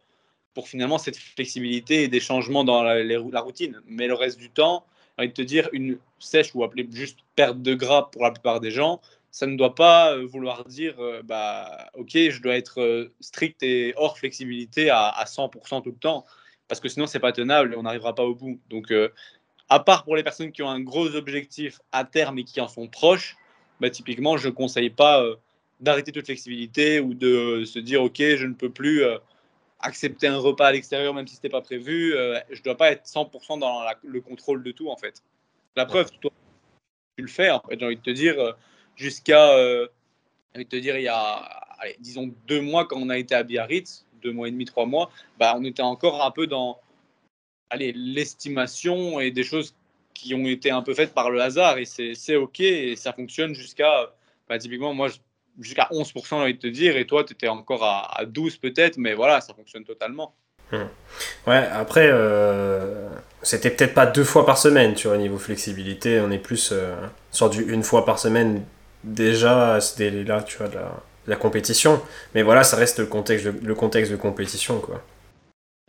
pour 0.53 0.68
finalement 0.68 0.97
cette 0.97 1.18
flexibilité 1.18 2.03
et 2.03 2.07
des 2.07 2.20
changements 2.20 2.63
dans 2.63 2.84
la, 2.84 3.41
routine. 3.41 3.82
Mais 3.86 4.07
le 4.07 4.13
reste 4.13 4.38
du 4.38 4.49
temps, 4.49 4.86
envie 5.18 5.30
de 5.30 5.34
te 5.34 5.41
dire, 5.41 5.70
une 5.74 5.97
sèche 6.20 6.53
ou 6.55 6.63
appelée 6.63 6.88
juste 6.91 7.20
perte 7.36 7.61
de 7.61 7.76
gras 7.76 8.09
pour 8.11 8.24
la 8.24 8.32
plupart 8.32 8.59
des 8.59 8.72
gens, 8.72 9.01
ça 9.32 9.45
ne 9.45 9.55
doit 9.55 9.76
pas 9.76 10.15
euh, 10.15 10.26
vouloir 10.26 10.65
dire, 10.65 10.95
bah, 11.24 11.89
ok, 11.95 12.11
je 12.13 12.41
dois 12.41 12.55
être 12.55 13.11
strict 13.20 13.61
et 13.61 13.93
hors 13.97 14.18
flexibilité 14.18 14.89
à, 14.89 15.09
à 15.09 15.26
100% 15.26 15.84
tout 15.84 15.91
le 15.91 15.97
temps, 15.97 16.26
parce 16.68 16.80
que 16.80 16.89
sinon, 16.89 17.07
c'est 17.07 17.20
pas 17.20 17.32
tenable 17.32 17.74
et 17.74 17.78
on 17.78 17.84
n'arrivera 17.84 18.15
pas 18.15 18.24
au 18.24 18.36
bout. 18.36 18.59
Donc, 18.70 18.93
à 19.70 19.80
part 19.80 20.05
pour 20.05 20.15
les 20.15 20.24
personnes 20.24 20.51
qui 20.51 20.63
ont 20.63 20.70
un 20.70 20.80
gros 20.80 21.13
objectif 21.15 21.80
à 21.91 22.03
terme 22.03 22.39
et 22.39 22.43
qui 22.45 22.61
en 22.61 22.68
sont 22.68 22.88
proches, 22.88 23.36
bah, 23.80 23.89
typiquement, 23.89 24.38
je 24.38 24.47
ne 24.47 24.53
conseille 24.53 24.89
pas 24.89 25.24
d'arrêter 25.80 26.11
toute 26.11 26.25
flexibilité 26.25 26.99
ou 26.99 27.13
de 27.13 27.63
se 27.65 27.80
dire, 27.80 28.03
ok, 28.03 28.17
je 28.17 28.45
ne 28.45 28.53
peux 28.53 28.69
plus 28.69 29.03
accepter 29.80 30.28
un 30.28 30.38
repas 30.38 30.67
à 30.67 30.71
l'extérieur 30.71 31.13
même 31.13 31.28
si 31.28 31.36
ce 31.36 31.39
n'était 31.39 31.49
pas 31.49 31.61
prévu. 31.61 32.11
je 32.13 32.57
ne 32.57 32.63
dois 32.63 32.78
pas 32.78 32.91
être 32.91 33.05
100% 33.05 33.59
dans 33.59 33.84
le 34.03 34.21
contrôle 34.21 34.63
de 34.63 34.71
tout, 34.71 34.89
en 34.89 34.97
fait. 34.97 35.21
La 35.75 35.86
preuve, 35.86 36.09
toi, 36.19 36.32
tu 37.15 37.23
le 37.23 37.30
fais, 37.30 37.51
en 37.51 37.59
fait, 37.59 37.80
j'ai 37.80 37.86
envie 37.86 37.97
de 37.97 38.01
te 38.01 38.09
dire 38.09 38.55
jusqu'à, 38.97 39.51
euh, 39.53 39.88
te 40.55 40.75
dire, 40.75 40.97
il 40.97 41.03
y 41.03 41.07
a, 41.07 41.47
disons, 41.99 42.34
deux 42.47 42.61
mois 42.61 42.86
quand 42.86 42.97
on 42.99 43.09
a 43.09 43.17
été 43.17 43.36
à 43.36 43.43
Biarritz, 43.43 44.05
deux 44.21 44.34
mois 44.34 44.47
et 44.47 44.51
demi, 44.51 44.65
trois 44.65 44.86
mois, 44.86 45.11
bah, 45.39 45.55
on 45.57 45.63
était 45.63 45.84
encore 45.84 46.25
un 46.25 46.32
peu 46.32 46.47
dans 46.47 46.80
allez, 47.69 47.93
l'estimation 47.93 49.19
et 49.19 49.32
des 49.32 49.43
choses 49.43 49.75
qui 50.13 50.34
ont 50.34 50.47
été 50.47 50.71
un 50.71 50.82
peu 50.82 50.93
faites 50.93 51.13
par 51.13 51.30
le 51.30 51.41
hasard. 51.41 51.78
Et 51.78 51.86
c'est 51.86 52.36
OK 52.36 52.59
et 52.59 52.95
ça 52.95 53.13
fonctionne 53.13 53.53
jusqu'à, 53.53 54.11
bah, 54.49 54.57
typiquement, 54.57 54.93
moi, 54.93 55.09
jusqu'à 55.60 55.88
11%, 55.91 56.30
j'ai 56.30 56.36
envie 56.36 56.53
de 56.53 56.60
te 56.60 56.68
dire, 56.68 56.97
et 56.97 57.05
toi, 57.05 57.24
tu 57.24 57.34
étais 57.34 57.47
encore 57.47 57.84
à, 57.84 58.20
à 58.20 58.26
12 58.26 58.58
peut-être, 58.58 58.97
mais 58.97 59.14
voilà, 59.14 59.41
ça 59.41 59.53
fonctionne 59.53 59.84
totalement. 59.84 60.36
Hmm. 60.72 60.88
Ouais, 61.47 61.66
après, 61.72 62.10
euh, 62.12 63.10
c'était 63.41 63.70
peut-être 63.70 63.93
pas 63.93 64.05
deux 64.05 64.26
fois 64.26 64.45
par 64.45 64.58
semaine, 64.58 64.93
tu 64.93 65.08
vois, 65.08 65.18
niveau 65.18 65.38
flexibilité, 65.38 66.20
on 66.20 66.32
est 66.32 66.39
plus 66.39 66.72
euh, 66.74 66.95
sur 67.32 67.49
du 67.49 67.72
une 67.72 67.84
fois 67.84 68.05
par 68.05 68.20
semaine 68.20 68.66
déjà 69.03 69.76
à 69.76 69.82
ce 69.82 69.97
délai-là, 69.97 70.43
tu 70.43 70.58
vois, 70.58 70.68
de 70.68 70.78
la, 71.28 71.36
compétition. 71.38 72.01
Mais 72.36 72.41
voilà, 72.43 72.64
ça 72.64 72.76
reste 72.76 72.99
le 72.99 73.05
contexte 73.05 73.45
de, 73.45 73.66
le 73.66 73.76
contexte 73.76 74.12
de 74.12 74.18
compétition, 74.18 74.80
quoi. 74.82 75.01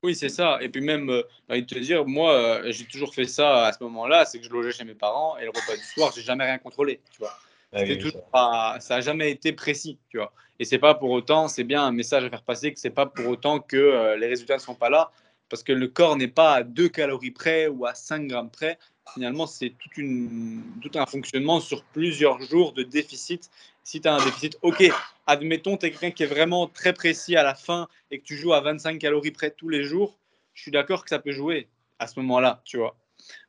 Oui, 0.05 0.15
c'est 0.15 0.29
ça. 0.29 0.59
Et 0.61 0.69
puis 0.69 0.81
même, 0.81 1.11
euh, 1.11 1.23
j'ai 1.49 1.55
envie 1.55 1.63
de 1.63 1.75
te 1.75 1.79
dire, 1.81 2.07
moi, 2.07 2.33
euh, 2.33 2.63
j'ai 2.71 2.85
toujours 2.85 3.13
fait 3.13 3.25
ça 3.25 3.67
à 3.67 3.73
ce 3.73 3.83
moment-là, 3.83 4.25
c'est 4.25 4.39
que 4.39 4.45
je 4.45 4.51
logeais 4.51 4.71
chez 4.71 4.85
mes 4.85 4.95
parents 4.95 5.37
et 5.39 5.43
le 5.43 5.49
repas 5.49 5.77
du 5.77 5.83
soir, 5.83 6.13
j'ai 6.15 6.23
jamais 6.23 6.45
rien 6.45 6.59
contrôlé, 6.59 7.01
tu 7.11 7.19
vois. 7.19 7.37
Ah 7.73 7.85
ça. 8.33 8.81
ça 8.81 8.95
a 8.97 9.01
jamais 9.01 9.31
été 9.31 9.53
précis, 9.53 9.99
tu 10.09 10.17
vois. 10.17 10.33
Et 10.59 10.65
c'est 10.65 10.79
pas 10.79 10.95
pour 10.95 11.11
autant, 11.11 11.49
c'est 11.49 11.65
bien 11.65 11.83
un 11.83 11.93
message 11.93 12.25
à 12.25 12.31
faire 12.31 12.43
passer 12.43 12.73
que 12.73 12.81
c'est 12.81 12.91
pas 12.91 13.07
pour 13.07 13.27
autant 13.29 13.61
que 13.61 13.77
euh, 13.77 14.17
les 14.17 14.27
résultats 14.27 14.55
ne 14.55 14.61
sont 14.61 14.75
pas 14.75 14.91
là, 14.91 15.11
parce 15.49 15.63
que 15.63 15.73
le 15.73 15.89
corps 15.89 16.17
n'est 16.17 16.29
pas 16.29 16.55
à 16.55 16.63
2 16.63 16.89
calories 16.89 17.31
près 17.31 17.69
ou 17.69 17.87
à 17.87 17.95
5 17.95 18.27
grammes 18.27 18.51
près 18.51 18.79
finalement, 19.15 19.47
c'est 19.47 19.71
tout, 19.71 19.91
une, 20.01 20.63
tout 20.83 20.91
un 20.99 21.07
fonctionnement 21.07 21.61
sur 21.61 21.85
plusieurs 21.85 22.41
jours 22.43 22.73
de 22.73 22.83
déficit. 22.83 23.51
Si 23.83 24.01
tu 24.01 24.09
as 24.09 24.15
un 24.15 24.25
déficit, 24.25 24.59
ok, 24.63 24.85
admettons, 25.27 25.77
tu 25.77 25.87
es 25.87 25.91
quelqu'un 25.91 26.11
qui 26.11 26.23
est 26.23 26.27
vraiment 26.27 26.67
très 26.67 26.93
précis 26.93 27.37
à 27.37 27.43
la 27.43 27.55
fin 27.55 27.89
et 28.11 28.19
que 28.19 28.25
tu 28.25 28.37
joues 28.37 28.53
à 28.53 28.61
25 28.61 28.99
calories 28.99 29.31
près 29.31 29.51
tous 29.51 29.69
les 29.69 29.85
jours, 29.85 30.19
je 30.55 30.63
suis 30.63 30.71
d'accord 30.71 31.05
que 31.05 31.11
ça 31.11 31.19
peut 31.19 31.33
jouer 31.33 31.69
à 31.99 32.07
ce 32.07 32.19
moment-là, 32.21 32.63
tu 32.65 32.77
vois. 32.77 32.97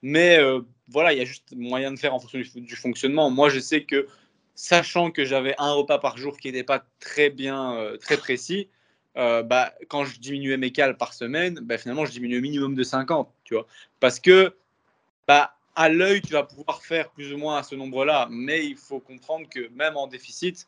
Mais 0.01 0.39
euh, 0.39 0.61
voilà, 0.89 1.13
il 1.13 1.19
y 1.19 1.21
a 1.21 1.25
juste 1.25 1.53
moyen 1.55 1.91
de 1.91 1.99
faire 1.99 2.13
en 2.13 2.19
fonction 2.19 2.39
du, 2.55 2.75
fonctionnement. 2.75 3.29
Moi, 3.29 3.49
je 3.49 3.59
sais 3.59 3.83
que, 3.83 4.07
sachant 4.55 5.11
que 5.11 5.25
j'avais 5.25 5.55
un 5.57 5.73
repas 5.73 5.99
par 5.99 6.17
jour 6.17 6.37
qui 6.37 6.47
n'était 6.47 6.63
pas 6.63 6.83
très 6.99 7.29
bien, 7.29 7.75
euh, 7.75 7.97
très 7.97 8.17
précis, 8.17 8.69
euh, 9.17 9.43
bah, 9.43 9.73
quand 9.87 10.05
je 10.05 10.19
diminuais 10.19 10.57
mes 10.57 10.71
cales 10.71 10.97
par 10.97 11.13
semaine, 11.13 11.59
bah, 11.61 11.77
finalement, 11.77 12.05
je 12.05 12.11
diminuais 12.11 12.39
au 12.39 12.41
minimum 12.41 12.75
de 12.75 12.83
50, 12.83 13.29
tu 13.43 13.53
vois. 13.53 13.67
Parce 13.99 14.19
que 14.19 14.55
bah, 15.27 15.55
à 15.75 15.89
l'œil, 15.89 16.21
tu 16.21 16.33
vas 16.33 16.43
pouvoir 16.43 16.81
faire 16.81 17.09
plus 17.11 17.33
ou 17.33 17.37
moins 17.37 17.57
à 17.57 17.63
ce 17.63 17.75
nombre-là. 17.75 18.27
Mais 18.31 18.65
il 18.65 18.75
faut 18.75 18.99
comprendre 18.99 19.47
que 19.49 19.69
même 19.69 19.97
en 19.97 20.07
déficit, 20.07 20.67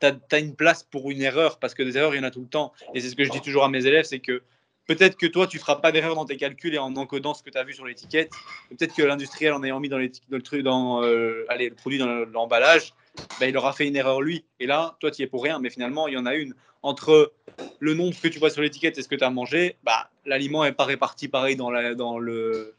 tu 0.00 0.06
as, 0.06 0.38
une 0.38 0.54
place 0.54 0.82
pour 0.82 1.10
une 1.10 1.22
erreur, 1.22 1.58
parce 1.58 1.74
que 1.74 1.82
des 1.82 1.96
erreurs, 1.96 2.14
il 2.14 2.18
y 2.18 2.20
en 2.20 2.24
a 2.24 2.30
tout 2.30 2.40
le 2.40 2.48
temps. 2.48 2.72
Et 2.94 3.00
c'est 3.00 3.08
ce 3.08 3.16
que 3.16 3.24
je 3.24 3.30
dis 3.30 3.40
toujours 3.40 3.64
à 3.64 3.68
mes 3.68 3.86
élèves, 3.86 4.04
c'est 4.04 4.20
que 4.20 4.42
peut-être 4.86 5.16
que 5.16 5.26
toi, 5.26 5.46
tu 5.46 5.56
ne 5.56 5.60
feras 5.60 5.76
pas 5.76 5.92
d'erreur 5.92 6.14
dans 6.14 6.24
tes 6.24 6.36
calculs 6.36 6.74
et 6.74 6.78
en 6.78 6.94
encodant 6.96 7.34
ce 7.34 7.42
que 7.42 7.50
tu 7.50 7.58
as 7.58 7.64
vu 7.64 7.74
sur 7.74 7.86
l'étiquette. 7.86 8.32
Peut-être 8.70 8.94
que 8.94 9.02
l'industriel, 9.02 9.52
en 9.52 9.62
ayant 9.62 9.80
mis 9.80 9.88
dans, 9.88 9.98
euh, 9.98 10.10
le 10.28 11.70
produit 11.70 11.98
dans 11.98 12.24
l'emballage, 12.32 12.94
bah, 13.40 13.46
il 13.46 13.56
aura 13.56 13.72
fait 13.72 13.86
une 13.86 13.96
erreur 13.96 14.20
lui. 14.20 14.44
Et 14.60 14.66
là, 14.66 14.96
toi, 15.00 15.10
tu 15.10 15.22
y 15.22 15.24
es 15.24 15.28
pour 15.28 15.42
rien. 15.42 15.58
Mais 15.58 15.70
finalement, 15.70 16.08
il 16.08 16.14
y 16.14 16.18
en 16.18 16.26
a 16.26 16.34
une. 16.34 16.54
Entre 16.82 17.32
le 17.78 17.94
nombre 17.94 18.14
que 18.20 18.28
tu 18.28 18.38
vois 18.38 18.50
sur 18.50 18.60
l'étiquette 18.60 18.98
et 18.98 19.02
ce 19.02 19.08
que 19.08 19.14
tu 19.14 19.24
as 19.24 19.30
mangé, 19.30 19.76
bah, 19.84 20.10
l'aliment 20.26 20.64
n'est 20.64 20.72
pas 20.72 20.84
réparti 20.84 21.28
pareil 21.28 21.56
dans, 21.56 21.70
la, 21.70 21.94
dans 21.94 22.18
le 22.18 22.74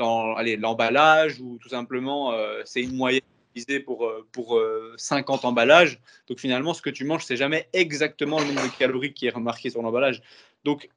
dans 0.00 0.34
l'emballage 0.58 1.40
ou 1.40 1.58
tout 1.60 1.68
simplement 1.68 2.32
euh, 2.32 2.62
c'est 2.64 2.80
une 2.80 2.96
moyenne 2.96 3.20
utilisée 3.50 3.80
pour, 3.80 4.06
euh, 4.06 4.26
pour 4.32 4.60
50 4.96 5.44
euh, 5.44 5.48
emballages. 5.48 6.00
Donc 6.26 6.40
finalement, 6.40 6.72
ce 6.72 6.82
que 6.82 6.90
tu 6.90 7.04
manges, 7.04 7.24
c'est 7.24 7.36
jamais 7.36 7.68
exactement 7.72 8.40
le 8.40 8.46
nombre 8.46 8.62
de 8.62 8.78
calories 8.78 9.12
qui 9.12 9.26
est 9.26 9.30
remarqué 9.30 9.70
sur 9.70 9.82
l'emballage. 9.82 10.22
Donc 10.64 10.88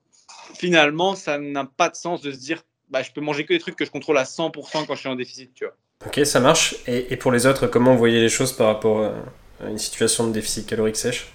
finalement, 0.56 1.16
ça 1.16 1.38
n'a 1.38 1.66
pas 1.66 1.90
de 1.90 1.96
sens 1.96 2.22
de 2.22 2.32
se 2.32 2.38
dire 2.38 2.64
bah, 2.90 3.02
je 3.02 3.12
peux 3.12 3.22
manger 3.22 3.46
que 3.46 3.54
des 3.54 3.60
trucs 3.60 3.76
que 3.76 3.86
je 3.86 3.92
contrôle 3.92 4.18
à 4.18 4.24
100% 4.24 4.86
quand 4.86 4.96
je 4.96 5.00
suis 5.00 5.10
en 5.10 5.16
déficit. 5.16 5.54
Tu 5.54 5.66
vois. 5.66 5.76
Ok, 6.06 6.26
ça 6.26 6.40
marche. 6.40 6.76
Et, 6.88 7.14
et 7.14 7.18
pour 7.18 7.32
les 7.32 7.46
autres, 7.46 7.68
comment 7.68 7.94
vous 7.94 7.98
voyez 7.98 8.22
les 8.22 8.30
choses 8.30 8.54
par 8.54 8.68
rapport 8.68 9.04
à 9.64 9.70
une 9.70 9.78
situation 9.78 10.28
de 10.28 10.34
déficit 10.34 10.68
calorique 10.68 10.98
sèche? 10.98 11.34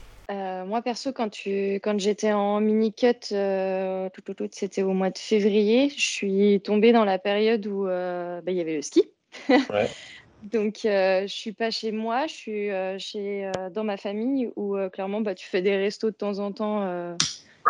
Moi, 0.68 0.82
perso, 0.82 1.12
quand, 1.12 1.30
tu... 1.30 1.76
quand 1.76 1.98
j'étais 1.98 2.32
en 2.32 2.60
mini-cut, 2.60 3.32
euh, 3.32 4.10
tout, 4.10 4.34
tout, 4.34 4.48
c'était 4.52 4.82
au 4.82 4.92
mois 4.92 5.08
de 5.08 5.16
février, 5.16 5.88
je 5.96 6.06
suis 6.06 6.60
tombée 6.60 6.92
dans 6.92 7.06
la 7.06 7.18
période 7.18 7.66
où 7.66 7.88
euh, 7.88 8.42
bah, 8.42 8.52
il 8.52 8.58
y 8.58 8.60
avait 8.60 8.76
le 8.76 8.82
ski. 8.82 9.02
Ouais. 9.48 9.88
Donc, 10.42 10.84
euh, 10.84 11.22
je 11.22 11.32
suis 11.32 11.52
pas 11.52 11.70
chez 11.70 11.90
moi, 11.90 12.26
je 12.26 12.34
suis 12.34 12.70
euh, 12.70 12.98
chez, 12.98 13.50
dans 13.72 13.82
ma 13.82 13.96
famille 13.96 14.50
où 14.56 14.76
clairement, 14.92 15.22
bah, 15.22 15.34
tu 15.34 15.46
fais 15.46 15.62
des 15.62 15.76
restos 15.76 16.10
de 16.10 16.16
temps 16.16 16.38
en 16.38 16.52
temps 16.52 17.16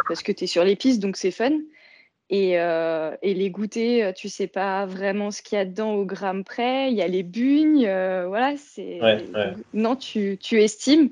parce 0.07 0.23
que 0.23 0.33
tu 0.33 0.45
es 0.45 0.47
sur 0.47 0.65
les 0.65 0.77
pistes, 0.77 1.01
donc 1.01 1.17
c'est 1.17 1.31
fun. 1.31 1.53
Et, 2.31 2.53
et, 2.53 3.35
les 3.35 3.51
goûter, 3.51 4.13
tu 4.15 4.29
sais 4.29 4.49
pas 4.49 4.85
vraiment 4.85 5.31
ce 5.31 5.41
qu'il 5.41 5.57
y 5.57 5.61
a 5.61 5.65
dedans 5.65 5.95
au 5.95 6.05
gramme 6.05 6.45
près. 6.45 6.91
Il 6.91 6.97
y 6.97 7.01
a 7.01 7.09
les 7.09 7.23
bugnes, 7.23 7.87
voilà. 8.27 8.55
C'est 8.59 9.01
non, 9.73 9.97
tu, 9.97 10.37
tu 10.39 10.61
estimes. 10.61 11.09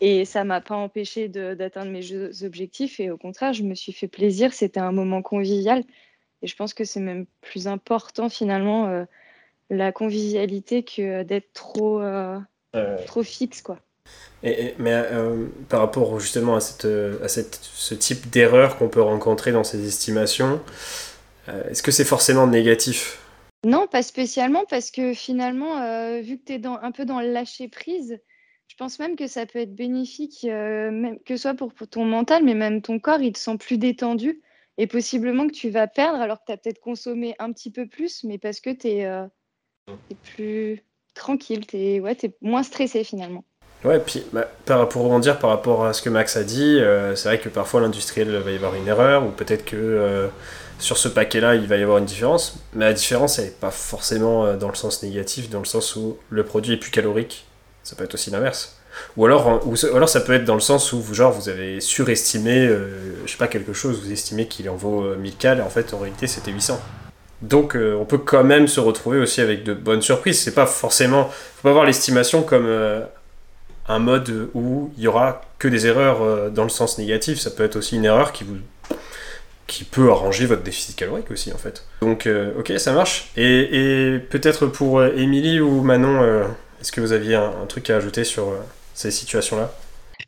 Et 0.00 0.24
ça 0.24 0.44
m'a 0.44 0.60
pas 0.60 0.76
empêché 0.76 1.28
d'atteindre 1.28 1.90
mes 1.90 2.42
objectifs. 2.44 3.00
Et 3.00 3.10
au 3.10 3.16
contraire, 3.16 3.52
je 3.52 3.62
me 3.62 3.74
suis 3.74 3.92
fait 3.92 4.08
plaisir. 4.08 4.52
C'était 4.52 4.80
un 4.80 4.92
moment 4.92 5.22
convivial. 5.22 5.84
Et 6.42 6.46
je 6.46 6.54
pense 6.54 6.74
que 6.74 6.84
c'est 6.84 7.00
même 7.00 7.26
plus 7.40 7.66
important 7.66 8.28
finalement 8.28 8.86
euh, 8.88 9.04
la 9.70 9.90
convivialité 9.90 10.84
que 10.84 11.24
d'être 11.24 11.52
trop, 11.52 12.00
euh, 12.00 12.38
trop 13.06 13.22
fixe. 13.22 13.60
Quoi. 13.60 13.80
Et, 14.42 14.74
mais 14.78 14.92
euh, 14.92 15.46
par 15.68 15.80
rapport 15.80 16.20
justement 16.20 16.56
à, 16.56 16.60
cette, 16.60 16.86
à 17.22 17.28
cette, 17.28 17.58
ce 17.62 17.94
type 17.94 18.30
d'erreur 18.30 18.78
qu'on 18.78 18.88
peut 18.88 19.02
rencontrer 19.02 19.52
dans 19.52 19.64
ces 19.64 19.86
estimations, 19.86 20.60
est-ce 21.70 21.82
que 21.82 21.90
c'est 21.90 22.04
forcément 22.04 22.46
négatif? 22.46 23.18
Non, 23.64 23.86
pas 23.86 24.02
spécialement, 24.02 24.64
parce 24.68 24.90
que 24.90 25.14
finalement, 25.14 26.20
vu 26.20 26.36
que 26.36 26.44
tu 26.44 26.52
es 26.52 26.58
dans, 26.58 26.78
un 26.82 26.92
peu 26.92 27.06
dans 27.06 27.20
le 27.20 27.32
lâcher 27.32 27.68
prise, 27.68 28.20
je 28.68 28.76
pense 28.76 28.98
même 28.98 29.16
que 29.16 29.26
ça 29.26 29.46
peut 29.46 29.58
être 29.58 29.74
bénéfique, 29.74 30.44
euh, 30.44 30.90
même, 30.90 31.18
que 31.20 31.36
ce 31.36 31.42
soit 31.42 31.54
pour, 31.54 31.72
ton 31.90 32.04
mental, 32.04 32.44
mais 32.44 32.54
même 32.54 32.82
ton 32.82 33.00
corps, 33.00 33.20
il 33.20 33.32
te 33.32 33.38
sent 33.38 33.56
plus 33.58 33.78
détendu. 33.78 34.40
Et 34.76 34.86
possiblement 34.86 35.48
que 35.48 35.52
tu 35.52 35.70
vas 35.70 35.88
perdre 35.88 36.20
alors 36.20 36.38
que 36.38 36.44
tu 36.46 36.52
as 36.52 36.56
peut-être 36.56 36.78
consommé 36.78 37.34
un 37.40 37.52
petit 37.52 37.72
peu 37.72 37.88
plus, 37.88 38.22
mais 38.22 38.38
parce 38.38 38.60
que 38.60 38.70
tu 38.70 38.86
es, 38.86 39.06
euh, 39.06 39.26
plus 40.22 40.84
tranquille, 41.14 41.66
tu 41.66 41.98
ouais, 41.98 42.16
es 42.22 42.36
moins 42.40 42.62
stressé 42.62 43.02
finalement. 43.02 43.44
Ouais, 43.84 44.00
puis 44.00 44.24
bah, 44.32 44.48
pour 44.86 45.04
rebondir 45.04 45.38
par 45.38 45.50
rapport 45.50 45.84
à 45.84 45.92
ce 45.92 46.02
que 46.02 46.10
Max 46.10 46.36
a 46.36 46.42
dit, 46.42 46.78
euh, 46.80 47.14
c'est 47.14 47.28
vrai 47.28 47.38
que 47.38 47.48
parfois 47.48 47.80
l'industriel 47.80 48.36
va 48.36 48.50
y 48.50 48.56
avoir 48.56 48.74
une 48.74 48.88
erreur, 48.88 49.24
ou 49.24 49.30
peut-être 49.30 49.64
que 49.64 50.28
sur 50.80 50.96
ce 50.96 51.08
paquet-là, 51.08 51.54
il 51.54 51.66
va 51.66 51.76
y 51.76 51.82
avoir 51.82 51.98
une 51.98 52.04
différence, 52.04 52.58
mais 52.74 52.86
la 52.86 52.92
différence, 52.92 53.38
elle 53.38 53.46
n'est 53.46 53.50
pas 53.52 53.70
forcément 53.70 54.54
dans 54.54 54.68
le 54.68 54.74
sens 54.74 55.02
négatif, 55.02 55.48
dans 55.48 55.60
le 55.60 55.64
sens 55.64 55.94
où 55.96 56.18
le 56.30 56.44
produit 56.44 56.74
est 56.74 56.76
plus 56.76 56.90
calorique 56.90 57.44
ça 57.88 57.96
peut 57.96 58.04
être 58.04 58.14
aussi 58.14 58.30
l'inverse. 58.30 58.76
Ou 59.16 59.24
alors, 59.24 59.66
ou, 59.66 59.74
alors 59.94 60.08
ça 60.08 60.20
peut 60.20 60.34
être 60.34 60.44
dans 60.44 60.54
le 60.54 60.60
sens 60.60 60.92
où 60.92 61.02
genre, 61.14 61.32
vous 61.32 61.48
avez 61.48 61.80
surestimé, 61.80 62.66
euh, 62.66 63.24
je 63.24 63.30
sais 63.30 63.38
pas, 63.38 63.48
quelque 63.48 63.72
chose, 63.72 64.00
vous 64.04 64.12
estimez 64.12 64.46
qu'il 64.46 64.68
en 64.68 64.76
vaut 64.76 65.14
1000 65.16 65.32
euh, 65.32 65.34
cal, 65.38 65.58
et 65.58 65.62
en 65.62 65.70
fait 65.70 65.94
en 65.94 65.98
réalité 65.98 66.26
c'était 66.26 66.50
800. 66.50 66.78
Donc 67.40 67.76
euh, 67.76 67.96
on 67.98 68.04
peut 68.04 68.18
quand 68.18 68.44
même 68.44 68.66
se 68.68 68.80
retrouver 68.80 69.20
aussi 69.20 69.40
avec 69.40 69.64
de 69.64 69.72
bonnes 69.72 70.02
surprises. 70.02 70.40
C'est 70.40 70.54
pas 70.54 70.66
forcément, 70.66 71.28
faut 71.28 71.62
pas 71.62 71.72
voir 71.72 71.86
l'estimation 71.86 72.42
comme 72.42 72.68
un 73.88 73.98
mode 73.98 74.50
où 74.54 74.92
il 74.96 75.04
y 75.04 75.08
aura 75.08 75.40
que 75.58 75.68
des 75.68 75.86
erreurs 75.86 76.50
dans 76.50 76.62
le 76.62 76.68
sens 76.68 76.98
négatif. 76.98 77.38
Ça 77.38 77.50
peut 77.50 77.64
être 77.64 77.76
aussi 77.76 77.96
une 77.96 78.04
erreur 78.04 78.32
qui 78.32 78.44
vous 78.44 78.56
qui 79.66 79.84
peut 79.84 80.10
arranger 80.10 80.46
votre 80.46 80.62
déficit 80.62 80.96
calorique 80.96 81.30
aussi 81.30 81.52
en 81.52 81.58
fait. 81.58 81.84
Donc 82.00 82.28
ok 82.58 82.72
ça 82.78 82.92
marche. 82.92 83.30
Et, 83.36 84.18
peut-être 84.30 84.66
pour 84.66 85.02
Émilie 85.04 85.60
ou 85.60 85.82
Manon 85.82 86.46
est-ce 86.80 86.92
que 86.92 87.00
vous 87.00 87.12
aviez 87.12 87.34
un, 87.34 87.66
truc 87.66 87.90
à 87.90 87.96
ajouter 87.96 88.24
sur 88.24 88.48
euh, 88.48 88.60
ces 88.94 89.10
situations-là? 89.10 89.70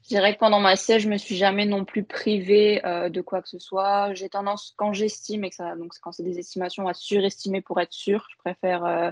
Dirais 0.09 0.35
que 0.35 0.41
pendant 0.41 0.59
ma 0.59 0.75
siège, 0.75 1.03
je 1.03 1.09
me 1.09 1.17
suis 1.17 1.37
jamais 1.37 1.67
non 1.67 1.85
plus 1.85 2.03
privée 2.03 2.85
euh, 2.85 3.09
de 3.09 3.21
quoi 3.21 3.43
que 3.43 3.49
ce 3.49 3.61
soit. 3.61 4.13
J'ai 4.15 4.29
tendance, 4.29 4.75
quand 4.77 4.93
j'estime, 4.93 5.45
et 5.45 5.51
que 5.51 5.57
ça, 5.57 5.77
donc 5.77 5.93
quand 6.01 6.11
c'est 6.11 6.25
des 6.25 6.39
estimations, 6.39 6.89
à 6.89 6.95
surestimer 6.95 7.61
pour 7.61 7.81
être 7.81 7.93
sûr. 7.93 8.27
Je 8.31 8.37
préfère 8.39 8.85
euh, 8.85 9.11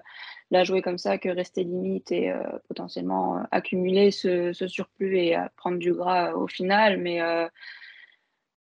la 0.50 0.64
jouer 0.64 0.82
comme 0.82 0.98
ça 0.98 1.18
que 1.18 1.28
rester 1.28 1.64
limite 1.64 2.10
et 2.10 2.30
euh, 2.30 2.42
potentiellement 2.68 3.42
accumuler 3.50 4.10
ce, 4.10 4.52
ce, 4.52 4.66
surplus 4.66 5.18
et 5.18 5.36
prendre 5.56 5.78
du 5.78 5.92
gras 5.92 6.32
au 6.32 6.46
final. 6.46 6.98
Mais 6.98 7.20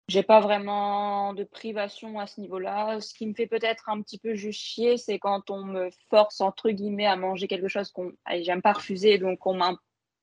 j'ai 0.09 0.23
pas 0.23 0.39
vraiment 0.39 1.33
de 1.33 1.43
privation 1.43 2.19
à 2.19 2.27
ce 2.27 2.41
niveau-là. 2.41 2.99
Ce 2.99 3.13
qui 3.13 3.27
me 3.27 3.33
fait 3.33 3.47
peut-être 3.47 3.89
un 3.89 4.01
petit 4.01 4.17
peu 4.17 4.33
juste 4.33 4.59
chier, 4.59 4.97
c'est 4.97 5.19
quand 5.19 5.51
on 5.51 5.63
me 5.63 5.89
force 6.09 6.41
entre 6.41 6.71
guillemets 6.71 7.05
à 7.05 7.15
manger 7.15 7.47
quelque 7.47 7.67
chose 7.67 7.91
qu'on 7.91 8.11
j'aime 8.41 8.61
pas 8.61 8.73
refuser, 8.73 9.19
donc 9.19 9.45
on, 9.45 9.59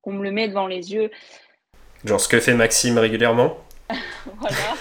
qu'on 0.03 0.13
me 0.13 0.25
le 0.25 0.33
met 0.33 0.49
devant 0.49 0.67
les 0.67 0.93
yeux. 0.93 1.11
Genre 2.05 2.21
ce 2.21 2.29
que 2.29 2.41
fait 2.41 2.55
Maxime 2.55 2.99
régulièrement. 2.99 3.57
voilà. 4.27 4.75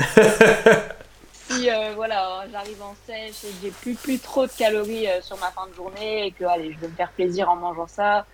si 1.50 1.70
euh, 1.70 1.92
voilà, 1.94 2.44
j'arrive 2.50 2.82
en 2.82 2.94
sèche 3.06 3.44
et 3.44 3.48
que 3.48 3.54
j'ai 3.62 3.70
plus, 3.70 3.94
plus 3.94 4.18
trop 4.18 4.46
de 4.46 4.52
calories 4.52 5.08
euh, 5.08 5.20
sur 5.20 5.36
ma 5.38 5.50
fin 5.50 5.66
de 5.66 5.74
journée 5.74 6.26
et 6.26 6.32
que 6.32 6.44
allez, 6.44 6.72
je 6.72 6.78
veux 6.78 6.88
me 6.88 6.94
faire 6.94 7.10
plaisir 7.12 7.50
en 7.50 7.56
mangeant 7.56 7.88
ça, 7.88 8.26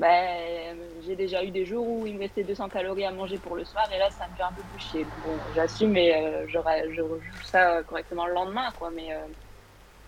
ben, 0.00 0.76
j'ai 1.06 1.14
déjà 1.14 1.44
eu 1.44 1.50
des 1.50 1.66
jours 1.66 1.86
où 1.86 2.06
il 2.06 2.14
me 2.14 2.20
restait 2.20 2.42
200 2.42 2.70
calories 2.70 3.04
à 3.04 3.10
manger 3.10 3.36
pour 3.36 3.54
le 3.54 3.64
soir 3.64 3.86
et 3.94 3.98
là 3.98 4.08
ça 4.10 4.26
me 4.30 4.34
fait 4.34 4.42
un 4.42 4.52
peu 4.52 4.62
plus 4.72 4.82
chier. 4.82 5.06
Bon, 5.26 5.32
j'assume 5.54 5.94
et 5.96 6.14
euh, 6.14 6.46
je, 6.48 6.58
rejoue 6.58 7.20
ça 7.44 7.82
correctement 7.82 8.26
le 8.26 8.32
lendemain, 8.32 8.70
quoi. 8.78 8.90
Mais 8.94 9.12
euh, 9.12 9.18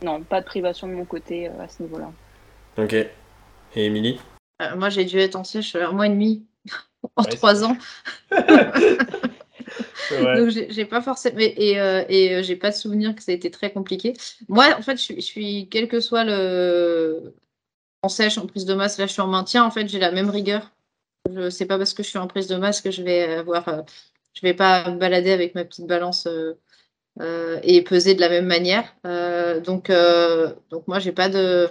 non, 0.02 0.22
pas 0.22 0.40
de 0.40 0.46
privation 0.46 0.88
de 0.88 0.94
mon 0.94 1.04
côté 1.04 1.48
euh, 1.48 1.62
à 1.62 1.68
ce 1.68 1.82
niveau-là. 1.82 2.10
Ok. 2.78 2.94
Et 2.94 3.10
Émilie? 3.74 4.18
Moi 4.76 4.88
j'ai 4.88 5.04
dû 5.04 5.18
être 5.18 5.36
en 5.36 5.44
sèche 5.44 5.74
un 5.74 5.92
mois 5.92 6.06
et 6.06 6.10
demi 6.10 6.46
en 7.16 7.24
trois 7.24 7.64
ans. 7.64 7.76
Donc 10.36 10.48
j'ai 10.48 10.84
pas 10.84 11.00
forcément 11.00 11.38
et, 11.38 11.76
et 12.08 12.42
j'ai 12.42 12.56
pas 12.56 12.70
de 12.70 12.76
souvenir 12.76 13.14
que 13.14 13.22
ça 13.22 13.32
a 13.32 13.34
été 13.34 13.50
très 13.50 13.72
compliqué. 13.72 14.14
Moi 14.48 14.66
en 14.78 14.82
fait 14.82 14.96
je 14.96 15.20
suis 15.20 15.68
quel 15.70 15.88
que 15.88 16.00
soit 16.00 16.24
le 16.24 17.34
en 18.02 18.08
sèche, 18.08 18.36
en 18.38 18.46
prise 18.46 18.64
de 18.64 18.74
masse, 18.74 18.98
là 18.98 19.06
je 19.06 19.12
suis 19.12 19.22
en 19.22 19.28
maintien, 19.28 19.64
en 19.64 19.70
fait 19.70 19.88
j'ai 19.88 19.98
la 19.98 20.10
même 20.10 20.28
rigueur. 20.28 20.72
Je 21.30 21.50
sais 21.50 21.66
pas 21.66 21.78
parce 21.78 21.94
que 21.94 22.02
je 22.02 22.08
suis 22.08 22.18
en 22.18 22.26
prise 22.26 22.48
de 22.48 22.56
masse 22.56 22.80
que 22.80 22.90
je 22.90 23.02
vais 23.02 23.34
avoir, 23.34 23.68
euh, 23.68 23.82
je 24.34 24.40
vais 24.42 24.54
pas 24.54 24.90
me 24.90 24.98
balader 24.98 25.30
avec 25.30 25.54
ma 25.54 25.64
petite 25.64 25.86
balance 25.86 26.26
euh, 26.26 26.54
euh, 27.20 27.60
et 27.62 27.82
peser 27.82 28.14
de 28.14 28.20
la 28.20 28.28
même 28.28 28.46
manière. 28.46 28.94
donc, 29.64 29.90
donc 30.70 30.88
moi 30.88 30.98
j'ai 30.98 31.12
pas 31.12 31.28
de, 31.28 31.68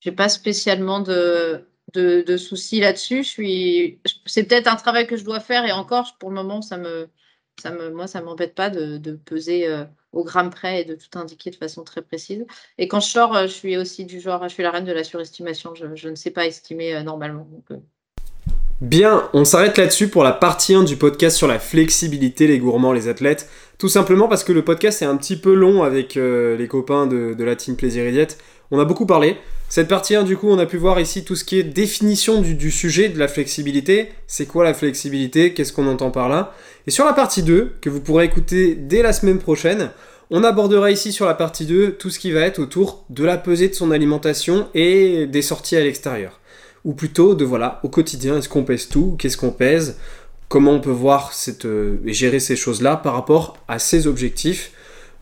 j'ai 0.00 0.12
pas 0.12 0.28
spécialement 0.28 1.00
de, 1.00 1.66
de, 1.94 2.36
soucis 2.36 2.80
là-dessus. 2.80 3.24
Je 3.24 3.28
suis, 3.28 4.00
c'est 4.26 4.44
peut-être 4.44 4.68
un 4.68 4.76
travail 4.76 5.06
que 5.06 5.16
je 5.16 5.24
dois 5.24 5.40
faire 5.40 5.64
et 5.64 5.72
encore 5.72 6.16
pour 6.18 6.30
le 6.30 6.36
moment 6.36 6.62
ça 6.62 6.76
me, 6.78 7.08
moi 7.92 8.06
ça 8.06 8.20
m'embête 8.22 8.54
pas 8.54 8.70
de, 8.70 9.12
peser 9.24 9.68
au 10.12 10.24
gramme 10.24 10.50
près 10.50 10.82
et 10.82 10.84
de 10.84 10.94
tout 10.94 11.18
indiquer 11.18 11.50
de 11.50 11.56
façon 11.56 11.82
très 11.82 12.02
précise. 12.02 12.44
Et 12.78 12.88
quand 12.88 13.00
je 13.00 13.08
sors, 13.08 13.34
euh, 13.34 13.42
je 13.42 13.52
suis 13.52 13.76
aussi 13.76 14.04
du 14.04 14.20
genre, 14.20 14.42
je 14.44 14.52
suis 14.52 14.62
la 14.62 14.70
reine 14.70 14.84
de 14.84 14.92
la 14.92 15.04
surestimation. 15.04 15.74
Je, 15.74 16.08
ne 16.08 16.14
sais 16.14 16.30
pas 16.30 16.46
estimer 16.46 16.94
euh, 16.94 17.02
normalement. 17.02 17.48
Euh. 17.70 17.76
Bien, 18.80 19.28
on 19.32 19.44
s'arrête 19.44 19.78
là-dessus 19.78 20.08
pour 20.08 20.24
la 20.24 20.32
partie 20.32 20.74
1 20.74 20.84
du 20.84 20.96
podcast 20.96 21.36
sur 21.36 21.46
la 21.46 21.58
flexibilité, 21.58 22.46
les 22.46 22.58
gourmands, 22.58 22.92
les 22.92 23.08
athlètes. 23.08 23.48
Tout 23.78 23.88
simplement 23.88 24.28
parce 24.28 24.44
que 24.44 24.52
le 24.52 24.64
podcast 24.64 25.02
est 25.02 25.06
un 25.06 25.16
petit 25.16 25.36
peu 25.36 25.54
long 25.54 25.82
avec 25.82 26.16
les 26.16 26.68
copains 26.68 27.06
de, 27.06 27.34
de, 27.34 27.44
la 27.44 27.54
team 27.54 27.76
Plaisir 27.76 28.10
Diète. 28.10 28.38
On 28.72 28.80
a 28.80 28.84
beaucoup 28.84 29.06
parlé. 29.06 29.36
Cette 29.74 29.88
partie 29.88 30.14
1, 30.14 30.24
du 30.24 30.36
coup, 30.36 30.50
on 30.50 30.58
a 30.58 30.66
pu 30.66 30.76
voir 30.76 31.00
ici 31.00 31.24
tout 31.24 31.34
ce 31.34 31.44
qui 31.44 31.58
est 31.58 31.62
définition 31.62 32.42
du, 32.42 32.70
sujet 32.70 33.08
de 33.08 33.18
la 33.18 33.26
flexibilité. 33.26 34.10
C'est 34.26 34.44
quoi 34.44 34.64
la 34.64 34.74
flexibilité? 34.74 35.54
Qu'est-ce 35.54 35.72
qu'on 35.72 35.86
entend 35.86 36.10
par 36.10 36.28
là? 36.28 36.52
Et 36.86 36.90
sur 36.90 37.06
la 37.06 37.14
partie 37.14 37.42
2, 37.42 37.76
que 37.80 37.88
vous 37.88 38.02
pourrez 38.02 38.26
écouter 38.26 38.74
dès 38.74 39.00
la 39.00 39.14
semaine 39.14 39.38
prochaine, 39.38 39.90
on 40.28 40.44
abordera 40.44 40.90
ici 40.90 41.10
sur 41.10 41.24
la 41.24 41.32
partie 41.32 41.64
2 41.64 41.92
tout 41.92 42.10
ce 42.10 42.18
qui 42.18 42.32
va 42.32 42.40
être 42.40 42.58
autour 42.58 43.06
de 43.08 43.24
la 43.24 43.38
pesée 43.38 43.68
de 43.68 43.74
son 43.74 43.92
alimentation 43.92 44.68
et 44.74 45.26
des 45.26 45.40
sorties 45.40 45.76
à 45.76 45.80
l'extérieur. 45.80 46.40
Ou 46.84 46.92
plutôt 46.92 47.34
de 47.34 47.46
voilà, 47.46 47.80
au 47.82 47.88
quotidien, 47.88 48.36
est-ce 48.36 48.50
qu'on 48.50 48.64
pèse 48.64 48.90
tout? 48.90 49.16
Qu'est-ce 49.18 49.38
qu'on 49.38 49.52
pèse? 49.52 49.96
Comment 50.50 50.72
on 50.72 50.80
peut 50.80 50.90
voir 50.90 51.32
euh, 51.64 51.96
et 52.04 52.12
gérer 52.12 52.40
ces 52.40 52.56
choses-là 52.56 52.96
par 52.98 53.14
rapport 53.14 53.56
à 53.68 53.78
ses 53.78 54.06
objectifs? 54.06 54.72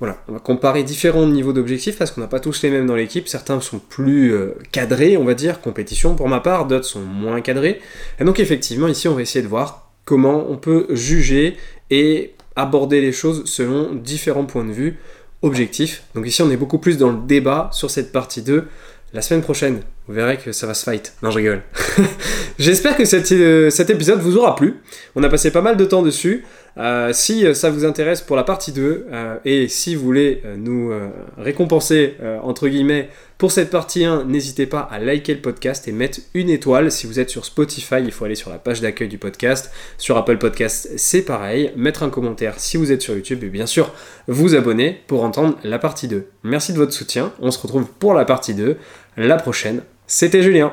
Voilà, 0.00 0.16
on 0.28 0.32
va 0.32 0.38
comparer 0.38 0.82
différents 0.82 1.26
niveaux 1.26 1.52
d'objectifs 1.52 1.98
parce 1.98 2.10
qu'on 2.10 2.22
n'a 2.22 2.26
pas 2.26 2.40
tous 2.40 2.62
les 2.62 2.70
mêmes 2.70 2.86
dans 2.86 2.96
l'équipe. 2.96 3.28
Certains 3.28 3.60
sont 3.60 3.78
plus 3.78 4.32
euh, 4.32 4.54
cadrés, 4.72 5.18
on 5.18 5.24
va 5.24 5.34
dire, 5.34 5.60
compétition 5.60 6.14
pour 6.14 6.26
ma 6.26 6.40
part, 6.40 6.66
d'autres 6.66 6.86
sont 6.86 7.00
moins 7.00 7.42
cadrés. 7.42 7.80
Et 8.18 8.24
donc 8.24 8.40
effectivement, 8.40 8.88
ici, 8.88 9.08
on 9.08 9.14
va 9.14 9.20
essayer 9.20 9.42
de 9.42 9.48
voir 9.48 9.90
comment 10.06 10.46
on 10.48 10.56
peut 10.56 10.86
juger 10.90 11.58
et 11.90 12.32
aborder 12.56 13.02
les 13.02 13.12
choses 13.12 13.44
selon 13.44 13.94
différents 13.94 14.46
points 14.46 14.64
de 14.64 14.72
vue 14.72 14.98
objectifs. 15.42 16.04
Donc 16.14 16.26
ici, 16.26 16.40
on 16.40 16.50
est 16.50 16.56
beaucoup 16.56 16.78
plus 16.78 16.96
dans 16.96 17.10
le 17.10 17.18
débat 17.26 17.68
sur 17.72 17.90
cette 17.90 18.10
partie 18.10 18.40
2. 18.40 18.66
La 19.12 19.22
semaine 19.22 19.42
prochaine, 19.42 19.82
vous 20.06 20.14
verrez 20.14 20.38
que 20.38 20.52
ça 20.52 20.66
va 20.66 20.74
se 20.74 20.84
fight. 20.84 21.14
Non, 21.22 21.30
je 21.30 21.38
rigole. 21.38 21.62
J'espère 22.58 22.96
que 22.96 23.02
euh, 23.34 23.70
cet 23.70 23.90
épisode 23.90 24.20
vous 24.20 24.36
aura 24.36 24.54
plu. 24.54 24.76
On 25.14 25.22
a 25.24 25.28
passé 25.28 25.50
pas 25.50 25.62
mal 25.62 25.76
de 25.76 25.84
temps 25.84 26.02
dessus. 26.02 26.44
Euh, 26.76 27.12
si 27.12 27.46
euh, 27.46 27.54
ça 27.54 27.70
vous 27.70 27.84
intéresse 27.84 28.20
pour 28.20 28.36
la 28.36 28.44
partie 28.44 28.72
2 28.72 29.06
euh, 29.10 29.36
et 29.44 29.68
si 29.68 29.94
vous 29.94 30.04
voulez 30.04 30.42
nous 30.56 30.92
récompenser 31.38 32.16
entre 32.42 32.68
guillemets 32.68 33.08
pour 33.38 33.52
cette 33.52 33.70
partie 33.70 34.04
1, 34.04 34.24
n'hésitez 34.24 34.66
pas 34.66 34.80
à 34.80 34.98
liker 34.98 35.34
le 35.34 35.40
podcast 35.40 35.88
et 35.88 35.92
mettre 35.92 36.20
une 36.34 36.50
étoile. 36.50 36.92
Si 36.92 37.06
vous 37.06 37.18
êtes 37.18 37.30
sur 37.30 37.44
Spotify, 37.44 37.96
il 38.00 38.12
faut 38.12 38.24
aller 38.24 38.34
sur 38.34 38.50
la 38.50 38.58
page 38.58 38.80
d'accueil 38.80 39.08
du 39.08 39.18
podcast. 39.18 39.70
Sur 39.96 40.16
Apple 40.16 40.36
Podcast, 40.36 40.90
c'est 40.96 41.22
pareil. 41.22 41.72
Mettre 41.76 42.02
un 42.02 42.10
commentaire 42.10 42.54
si 42.58 42.76
vous 42.76 42.92
êtes 42.92 43.02
sur 43.02 43.14
YouTube 43.14 43.42
et 43.44 43.48
bien 43.48 43.66
sûr 43.66 43.92
vous 44.28 44.54
abonner 44.54 45.00
pour 45.06 45.24
entendre 45.24 45.56
la 45.64 45.78
partie 45.78 46.08
2. 46.08 46.26
Merci 46.42 46.72
de 46.72 46.78
votre 46.78 46.92
soutien. 46.92 47.32
On 47.40 47.50
se 47.50 47.58
retrouve 47.58 47.86
pour 47.98 48.14
la 48.14 48.24
partie 48.24 48.54
2 48.54 48.76
la 49.16 49.36
prochaine. 49.36 49.82
C'était 50.06 50.42
Julien. 50.42 50.72